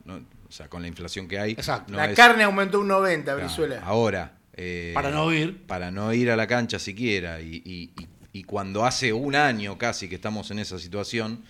no- 0.04 0.20
o 0.52 0.54
sea, 0.54 0.68
con 0.68 0.82
la 0.82 0.88
inflación 0.88 1.26
que 1.28 1.38
hay. 1.38 1.52
Exacto. 1.52 1.92
no 1.92 1.96
la 1.96 2.10
es- 2.10 2.14
carne 2.16 2.42
aumentó 2.44 2.80
un 2.80 2.88
90, 2.88 3.32
Claro, 3.32 3.38
Brizuela. 3.46 3.80
Ahora. 3.82 4.32
eh, 4.52 4.90
Para 4.92 5.10
no 5.10 5.32
ir. 5.32 5.62
Para 5.66 5.90
no 5.90 6.12
ir 6.12 6.30
a 6.30 6.36
la 6.36 6.46
cancha 6.46 6.78
siquiera. 6.78 7.40
Y, 7.40 7.62
y- 7.64 7.90
y- 7.98 8.08
y 8.34 8.42
cuando 8.44 8.84
hace 8.84 9.14
un 9.14 9.34
año 9.34 9.78
casi 9.78 10.10
que 10.10 10.16
estamos 10.16 10.50
en 10.50 10.58
esa 10.58 10.78
situación. 10.78 11.42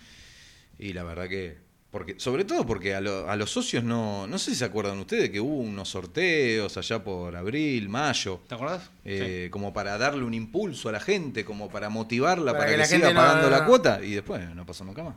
Y 0.79 0.93
la 0.93 1.03
verdad 1.03 1.27
que. 1.27 1.57
Porque, 1.91 2.15
sobre 2.17 2.43
todo 2.45 2.65
porque 2.65 2.95
a, 2.95 3.01
lo- 3.01 3.29
a 3.29 3.35
los 3.35 3.51
socios 3.51 3.83
no. 3.83 4.25
No 4.25 4.39
sé 4.39 4.51
si 4.51 4.55
se 4.57 4.63
acuerdan 4.65 4.97
ustedes 4.99 5.29
que 5.31 5.41
hubo 5.41 5.57
unos 5.57 5.89
sorteos 5.89 6.77
allá 6.77 7.03
por 7.03 7.35
abril, 7.35 7.89
mayo. 7.89 8.39
¿Te 8.47 8.55
acordás? 8.55 8.89
eh, 9.03 9.49
Como 9.51 9.73
para 9.73 9.97
darle 9.97 10.23
un 10.23 10.33
impulso 10.33 10.87
a 10.87 10.93
la 10.93 11.01
gente, 11.01 11.43
como 11.43 11.69
para 11.69 11.89
motivarla, 11.89 12.53
Para 12.53 12.59
para, 12.59 12.65
que 12.67 12.71
que, 12.71 12.77
la 12.77 12.85
siga 12.85 12.99
gente 13.07 13.13
no- 13.13 13.19
pagando 13.19 13.49
no- 13.49 13.57
la 13.57 13.65
cuota. 13.65 13.99
Y 14.01 14.11
después 14.13 14.55
no 14.55 14.65
pasó 14.65 14.85
nunca 14.85 15.03
más. 15.03 15.15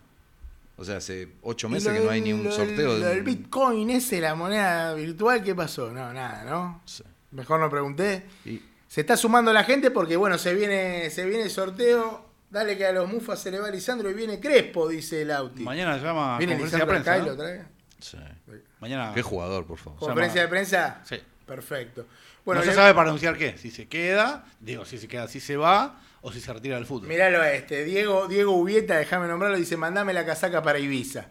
O 0.79 0.85
sea, 0.85 0.99
hace 0.99 1.29
ocho 1.43 1.69
meses 1.69 1.93
lo 1.93 1.99
que 2.01 2.05
no 2.05 2.11
hay 2.11 2.21
ni 2.21 2.33
un 2.33 2.45
lo 2.45 2.53
sorteo. 2.53 2.95
de 2.95 3.01
Lo 3.01 3.07
del 3.07 3.23
Bitcoin 3.23 3.89
ese, 3.91 4.21
la 4.21 4.35
moneda 4.35 4.93
virtual, 4.95 5.43
¿qué 5.43 5.55
pasó? 5.55 5.91
No, 5.91 6.13
nada, 6.13 6.45
¿no? 6.45 6.83
Sí. 6.85 7.03
Mejor 7.31 7.61
no 7.61 7.71
pregunté. 7.71 8.27
Y- 8.45 8.61
Se 8.89 9.01
está 9.01 9.17
sumando 9.17 9.53
la 9.53 9.65
gente 9.65 9.91
porque, 9.91 10.17
bueno, 10.17 10.39
se 10.39 10.55
viene, 10.55 11.11
se 11.11 11.25
viene 11.27 11.45
el 11.45 11.51
sorteo. 11.51 12.25
Dale 12.51 12.77
que 12.77 12.87
a 12.87 12.93
los 12.93 13.09
mufas 13.09 13.41
se 13.41 13.51
le 13.51 13.59
va 13.59 13.71
Lisandro 13.71 14.09
y 14.11 14.15
viene 14.15 14.39
Crespo, 14.39 14.89
dice 14.89 15.23
el 15.23 15.31
Auti. 15.33 15.63
Mañana 15.65 15.99
se 15.99 16.05
llama 16.05 16.39
¿Viene 16.39 16.57
conferencia 16.59 16.87
de 16.87 16.93
Lisandro 16.93 17.05
prensa. 17.05 17.19
¿no? 17.19 17.31
lo 17.33 17.37
trae? 17.37 17.65
sí. 17.99 18.63
Mañana. 18.81 19.13
Qué 19.15 19.23
jugador, 19.23 19.67
por 19.67 19.79
favor. 19.79 19.99
¿Conferencia 19.99 20.43
de 20.43 20.49
prensa? 20.49 21.01
Sí. 21.05 21.17
Perfecto. 21.47 22.07
Bueno, 22.45 22.61
no 22.61 22.65
se 22.65 22.71
le- 22.71 22.77
sabe 22.77 22.95
para 22.95 23.09
anunciar 23.09 23.37
qué. 23.37 23.57
Si 23.59 23.71
se 23.71 23.89
queda, 23.89 24.45
digo, 24.61 24.85
si 24.85 24.99
se 24.99 25.09
queda, 25.09 25.27
si 25.27 25.41
se 25.41 25.57
va 25.57 26.01
o 26.23 26.33
si 26.33 26.41
se 26.41 26.53
retira 26.53 26.77
del 26.77 26.87
fútbol. 26.87 27.09
Miralo 27.09 27.41
a 27.41 27.53
este. 27.53 27.85
Diego, 27.85 28.27
Diego 28.29 28.53
Ubieta, 28.57 28.97
déjame 28.97 29.29
nombrarlo, 29.29 29.57
dice, 29.57 29.77
mandame 29.77 30.13
la 30.13 30.25
casaca 30.27 30.63
para 30.63 30.79
Ibiza. 30.79 31.27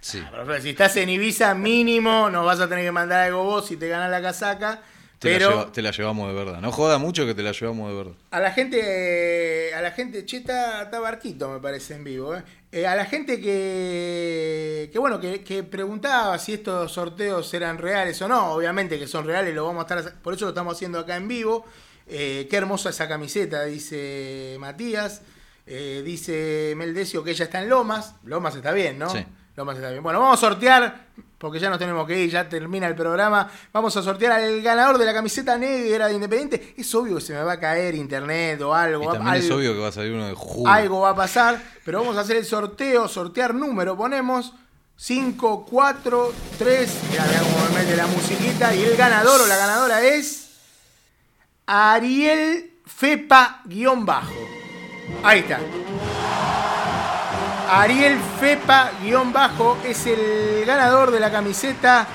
Sí. 0.00 0.22
Ah, 0.24 0.30
Pero, 0.46 0.60
si 0.60 0.70
estás 0.70 0.96
en 0.96 1.08
Ibiza, 1.08 1.54
mínimo 1.54 2.30
nos 2.30 2.46
vas 2.46 2.60
a 2.60 2.68
tener 2.68 2.84
que 2.84 2.92
mandar 2.92 3.20
algo 3.26 3.42
vos 3.42 3.66
si 3.66 3.76
te 3.76 3.88
ganas 3.88 4.10
la 4.10 4.22
casaca. 4.22 4.80
Te, 5.18 5.30
pero 5.36 5.50
la 5.50 5.56
lleva- 5.56 5.72
te 5.72 5.82
la 5.82 5.90
llevamos 5.90 6.28
de 6.28 6.34
verdad. 6.34 6.60
No 6.60 6.70
joda 6.70 6.98
mucho 6.98 7.26
que 7.26 7.34
te 7.34 7.42
la 7.42 7.50
llevamos 7.50 7.90
de 7.90 7.96
verdad. 7.96 8.12
a 8.30 8.38
la 8.38 8.52
gente, 8.52 9.74
a 9.74 9.80
la 9.82 9.90
gente, 9.90 10.24
che, 10.24 10.36
está, 10.36 10.82
está 10.82 11.00
Barquito, 11.00 11.48
me 11.50 11.58
parece, 11.58 11.94
en 11.96 12.04
vivo. 12.04 12.36
¿eh? 12.36 12.44
Eh, 12.70 12.86
a 12.86 12.94
la 12.94 13.04
gente 13.04 13.40
que, 13.40 14.90
que 14.92 14.98
bueno, 15.00 15.18
que, 15.18 15.42
que 15.42 15.64
preguntaba 15.64 16.38
si 16.38 16.52
estos 16.54 16.92
sorteos 16.92 17.52
eran 17.54 17.78
reales 17.78 18.20
o 18.22 18.28
no, 18.28 18.52
obviamente 18.52 18.98
que 18.98 19.06
son 19.08 19.26
reales, 19.26 19.54
lo 19.54 19.64
vamos 19.66 19.84
a 19.90 19.96
estar, 19.98 20.14
por 20.20 20.34
eso 20.34 20.44
lo 20.44 20.50
estamos 20.50 20.74
haciendo 20.76 21.00
acá 21.00 21.16
en 21.16 21.26
vivo. 21.28 21.64
Eh, 22.08 22.46
qué 22.50 22.56
hermosa 22.56 22.90
esa 22.90 23.06
camiseta, 23.06 23.64
dice 23.64 24.56
Matías. 24.58 25.22
Eh, 25.66 26.02
dice 26.02 26.72
Meldecio 26.76 27.22
que 27.22 27.32
ella 27.32 27.44
está 27.44 27.62
en 27.62 27.68
Lomas. 27.68 28.14
Lomas 28.24 28.56
está 28.56 28.72
bien, 28.72 28.98
¿no? 28.98 29.10
Sí. 29.10 29.24
Lomas 29.54 29.76
está 29.76 29.90
bien. 29.90 30.02
Bueno, 30.02 30.20
vamos 30.20 30.38
a 30.38 30.40
sortear, 30.40 31.08
porque 31.36 31.58
ya 31.58 31.68
nos 31.68 31.78
tenemos 31.78 32.06
que 32.06 32.18
ir, 32.18 32.30
ya 32.30 32.48
termina 32.48 32.86
el 32.86 32.94
programa. 32.94 33.50
Vamos 33.72 33.94
a 33.96 34.02
sortear 34.02 34.32
al 34.32 34.62
ganador 34.62 34.96
de 34.96 35.04
la 35.04 35.12
camiseta 35.12 35.58
negra 35.58 36.06
de 36.06 36.14
Independiente. 36.14 36.74
Es 36.78 36.94
obvio 36.94 37.16
que 37.16 37.20
se 37.20 37.34
me 37.34 37.42
va 37.42 37.52
a 37.52 37.60
caer 37.60 37.94
internet 37.94 38.60
o 38.62 38.72
algo. 38.72 39.04
Y 39.04 39.12
también 39.18 39.34
es 39.34 39.50
obvio 39.50 39.74
que 39.74 39.80
va 39.80 39.88
a 39.88 39.92
salir 39.92 40.12
uno 40.12 40.26
de 40.26 40.34
julio. 40.34 40.68
algo 40.72 41.00
va 41.00 41.10
a 41.10 41.16
pasar, 41.16 41.62
pero 41.84 41.98
vamos 41.98 42.16
a 42.16 42.20
hacer 42.20 42.36
el 42.36 42.46
sorteo, 42.46 43.06
sortear 43.06 43.54
número, 43.54 43.96
ponemos 43.96 44.54
5, 44.96 45.66
4, 45.68 46.32
3, 46.58 46.90
ya 47.12 47.26
vean 47.26 47.44
cómo 47.44 47.66
me 47.66 47.80
mete 47.80 47.96
la 47.96 48.06
musiquita, 48.06 48.74
y 48.74 48.82
el 48.82 48.96
ganador 48.96 49.42
o 49.42 49.46
la 49.46 49.56
ganadora 49.56 50.02
es 50.02 50.47
Ariel 51.70 52.70
Fepa 52.86 53.60
guion 53.66 54.06
bajo. 54.06 54.32
Ahí 55.22 55.40
está. 55.40 55.60
Ariel 57.70 58.16
Fepa 58.40 58.92
guion 59.02 59.30
bajo 59.34 59.76
es 59.84 60.06
el 60.06 60.64
ganador 60.64 61.10
de 61.10 61.20
la 61.20 61.30
camiseta 61.30 62.06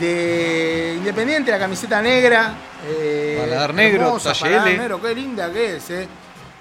de 0.00 0.94
Independiente, 0.98 1.52
la 1.52 1.60
camiseta 1.60 2.02
negra. 2.02 2.54
eh, 2.88 3.38
Paladar 3.40 3.72
negro, 3.72 4.06
hermosa, 4.06 4.32
paladar 4.34 4.66
negro, 4.66 5.00
qué 5.00 5.14
linda 5.14 5.52
que 5.52 5.76
es, 5.76 5.90
eh. 5.90 6.08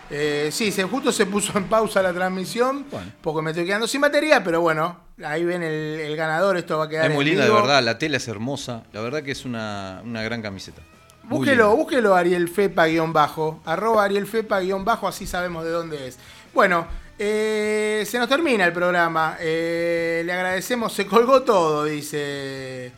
Eh, 0.09 0.49
sí, 0.53 0.71
se, 0.71 0.83
justo 0.83 1.11
se 1.11 1.25
puso 1.25 1.57
en 1.57 1.65
pausa 1.65 2.01
la 2.01 2.13
transmisión 2.13 2.85
Bueno. 2.91 3.11
porque 3.19 3.41
me 3.41 3.49
estoy 3.51 3.65
quedando 3.65 3.87
sin 3.87 3.99
batería, 3.99 4.41
pero 4.43 4.61
bueno, 4.61 4.95
ahí 5.25 5.43
ven 5.43 5.63
el, 5.63 5.99
el 5.99 6.15
ganador, 6.15 6.55
esto 6.55 6.77
va 6.77 6.85
a 6.85 6.87
quedar 6.89 7.07
Es 7.09 7.13
muy 7.15 7.23
en 7.25 7.31
linda, 7.31 7.45
de 7.45 7.51
verdad. 7.51 7.81
La 7.83 7.97
tela 7.97 8.15
es 8.17 8.27
hermosa. 8.27 8.83
La 8.93 9.01
verdad 9.01 9.23
que 9.23 9.31
es 9.31 9.43
una, 9.43 10.01
una 10.05 10.21
gran 10.21 10.41
camiseta. 10.43 10.81
Búsquelo, 11.29 11.75
búsquelo 11.75 12.15
Ariel 12.15 12.47
Fepa 12.47 12.85
guion 12.85 13.11
bajo, 13.11 13.59
arroba 13.65 14.03
Ariel 14.03 14.27
Fepa 14.27 14.59
guion 14.59 14.85
bajo, 14.85 15.07
así 15.07 15.27
sabemos 15.27 15.63
de 15.65 15.71
dónde 15.71 16.07
es. 16.07 16.17
Bueno, 16.53 16.87
eh, 17.19 18.03
se 18.05 18.19
nos 18.19 18.29
termina 18.29 18.65
el 18.65 18.73
programa. 18.73 19.37
Eh, 19.39 20.21
le 20.25 20.31
agradecemos, 20.33 20.93
se 20.93 21.05
colgó 21.05 21.41
todo, 21.41 21.85
dice. 21.85 22.91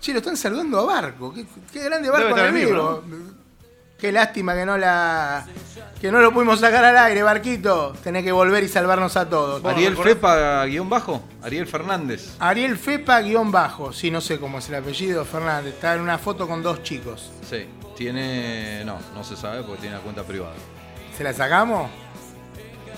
Che, 0.00 0.12
lo 0.12 0.18
están 0.18 0.36
saludando 0.36 0.78
a 0.80 0.84
Barco. 0.84 1.34
Qué, 1.34 1.46
qué 1.72 1.84
grande 1.84 2.10
Barco 2.10 2.36
en 2.38 2.44
el 2.44 2.52
vivo. 2.52 3.02
Qué 3.98 4.12
lástima 4.12 4.54
que 4.54 4.66
no 4.66 4.76
la. 4.76 5.46
que 6.00 6.12
no 6.12 6.20
lo 6.20 6.32
pudimos 6.32 6.60
sacar 6.60 6.84
al 6.84 6.96
aire, 6.98 7.22
Barquito. 7.22 7.94
Tenés 8.04 8.24
que 8.24 8.32
volver 8.32 8.62
y 8.62 8.68
salvarnos 8.68 9.16
a 9.16 9.28
todos. 9.28 9.64
Ariel 9.64 9.96
Fepa, 9.96 10.64
guion 10.66 10.88
bajo. 10.88 11.22
Ariel 11.42 11.66
Fernández. 11.66 12.36
Ariel 12.38 12.76
Fepa 12.76 13.20
guion 13.22 13.50
bajo. 13.50 13.92
Sí, 13.92 14.10
no 14.10 14.20
sé 14.20 14.38
cómo 14.38 14.58
es 14.58 14.68
el 14.68 14.74
apellido, 14.74 15.24
Fernández. 15.24 15.74
Está 15.74 15.94
en 15.94 16.02
una 16.02 16.18
foto 16.18 16.46
con 16.46 16.62
dos 16.62 16.82
chicos. 16.82 17.30
Sí. 17.48 17.66
Tiene. 17.96 18.84
No, 18.84 18.98
no 19.14 19.24
se 19.24 19.36
sabe 19.36 19.62
porque 19.62 19.80
tiene 19.82 19.96
una 19.96 20.04
cuenta 20.04 20.22
privada. 20.24 20.54
¿Se 21.16 21.24
la 21.24 21.32
sacamos? 21.32 21.90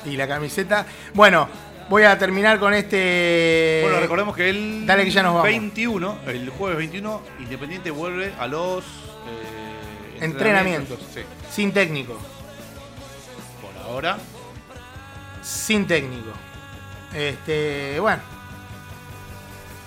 Y 0.05 0.17
la 0.17 0.27
camiseta. 0.27 0.85
Bueno, 1.15 1.49
voy 1.89 2.03
a 2.03 2.19
terminar 2.19 2.59
con 2.59 2.75
este. 2.75 3.83
Bueno, 3.85 4.01
recordemos 4.01 4.35
que 4.35 4.51
el 4.51 4.85
Dale 4.85 5.05
que 5.05 5.11
ya 5.11 5.23
nos 5.23 5.35
vamos. 5.35 5.49
21, 5.49 6.19
el 6.27 6.51
jueves 6.51 6.79
21, 6.79 7.21
Independiente 7.39 7.93
vuelve 7.93 8.33
a 8.39 8.49
los 8.49 8.85
eh, 8.85 9.68
Entrenamientos. 10.21 10.99
Sí, 11.15 11.21
Sin 11.51 11.73
técnico. 11.73 12.19
por 13.61 13.83
ahora. 13.85 14.19
Sin 15.43 15.87
técnico. 15.87 16.31
Este. 17.15 17.99
Bueno. 18.01 18.23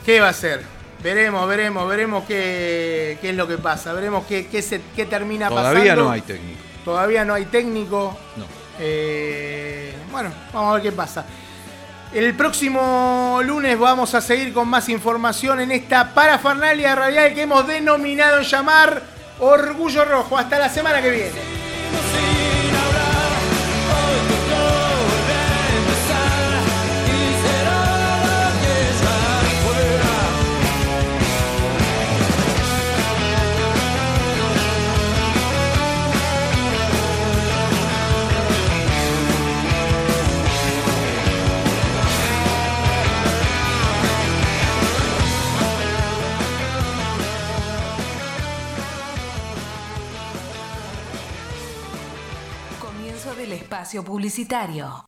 ¿Qué 0.05 0.19
va 0.19 0.29
a 0.29 0.33
ser? 0.33 0.63
Veremos, 1.03 1.47
veremos, 1.47 1.87
veremos 1.87 2.23
qué, 2.25 3.17
qué 3.21 3.29
es 3.31 3.35
lo 3.35 3.47
que 3.47 3.57
pasa. 3.57 3.93
Veremos 3.93 4.25
qué, 4.25 4.47
qué, 4.47 4.61
se, 4.61 4.81
qué 4.95 5.05
termina 5.05 5.49
Todavía 5.49 5.83
pasando. 5.83 6.03
no 6.05 6.11
hay 6.11 6.21
técnico. 6.21 6.59
Todavía 6.85 7.25
no 7.25 7.33
hay 7.33 7.45
técnico. 7.45 8.17
No. 8.35 8.45
Eh, 8.79 9.93
bueno, 10.11 10.31
vamos 10.53 10.71
a 10.71 10.73
ver 10.75 10.83
qué 10.83 10.91
pasa. 10.91 11.25
El 12.13 12.33
próximo 12.35 13.39
lunes 13.43 13.77
vamos 13.79 14.13
a 14.15 14.21
seguir 14.21 14.53
con 14.53 14.67
más 14.67 14.89
información 14.89 15.59
en 15.61 15.71
esta 15.71 16.13
parafernalia 16.13 16.93
radial 16.95 17.33
que 17.33 17.43
hemos 17.43 17.65
denominado 17.67 18.41
llamar 18.41 19.01
Orgullo 19.41 20.05
Rojo. 20.05 20.37
Hasta 20.37 20.59
la 20.59 20.69
semana 20.69 21.01
que 21.01 21.09
viene. 21.09 21.70
Espacio 53.71 54.03
publicitario. 54.03 55.05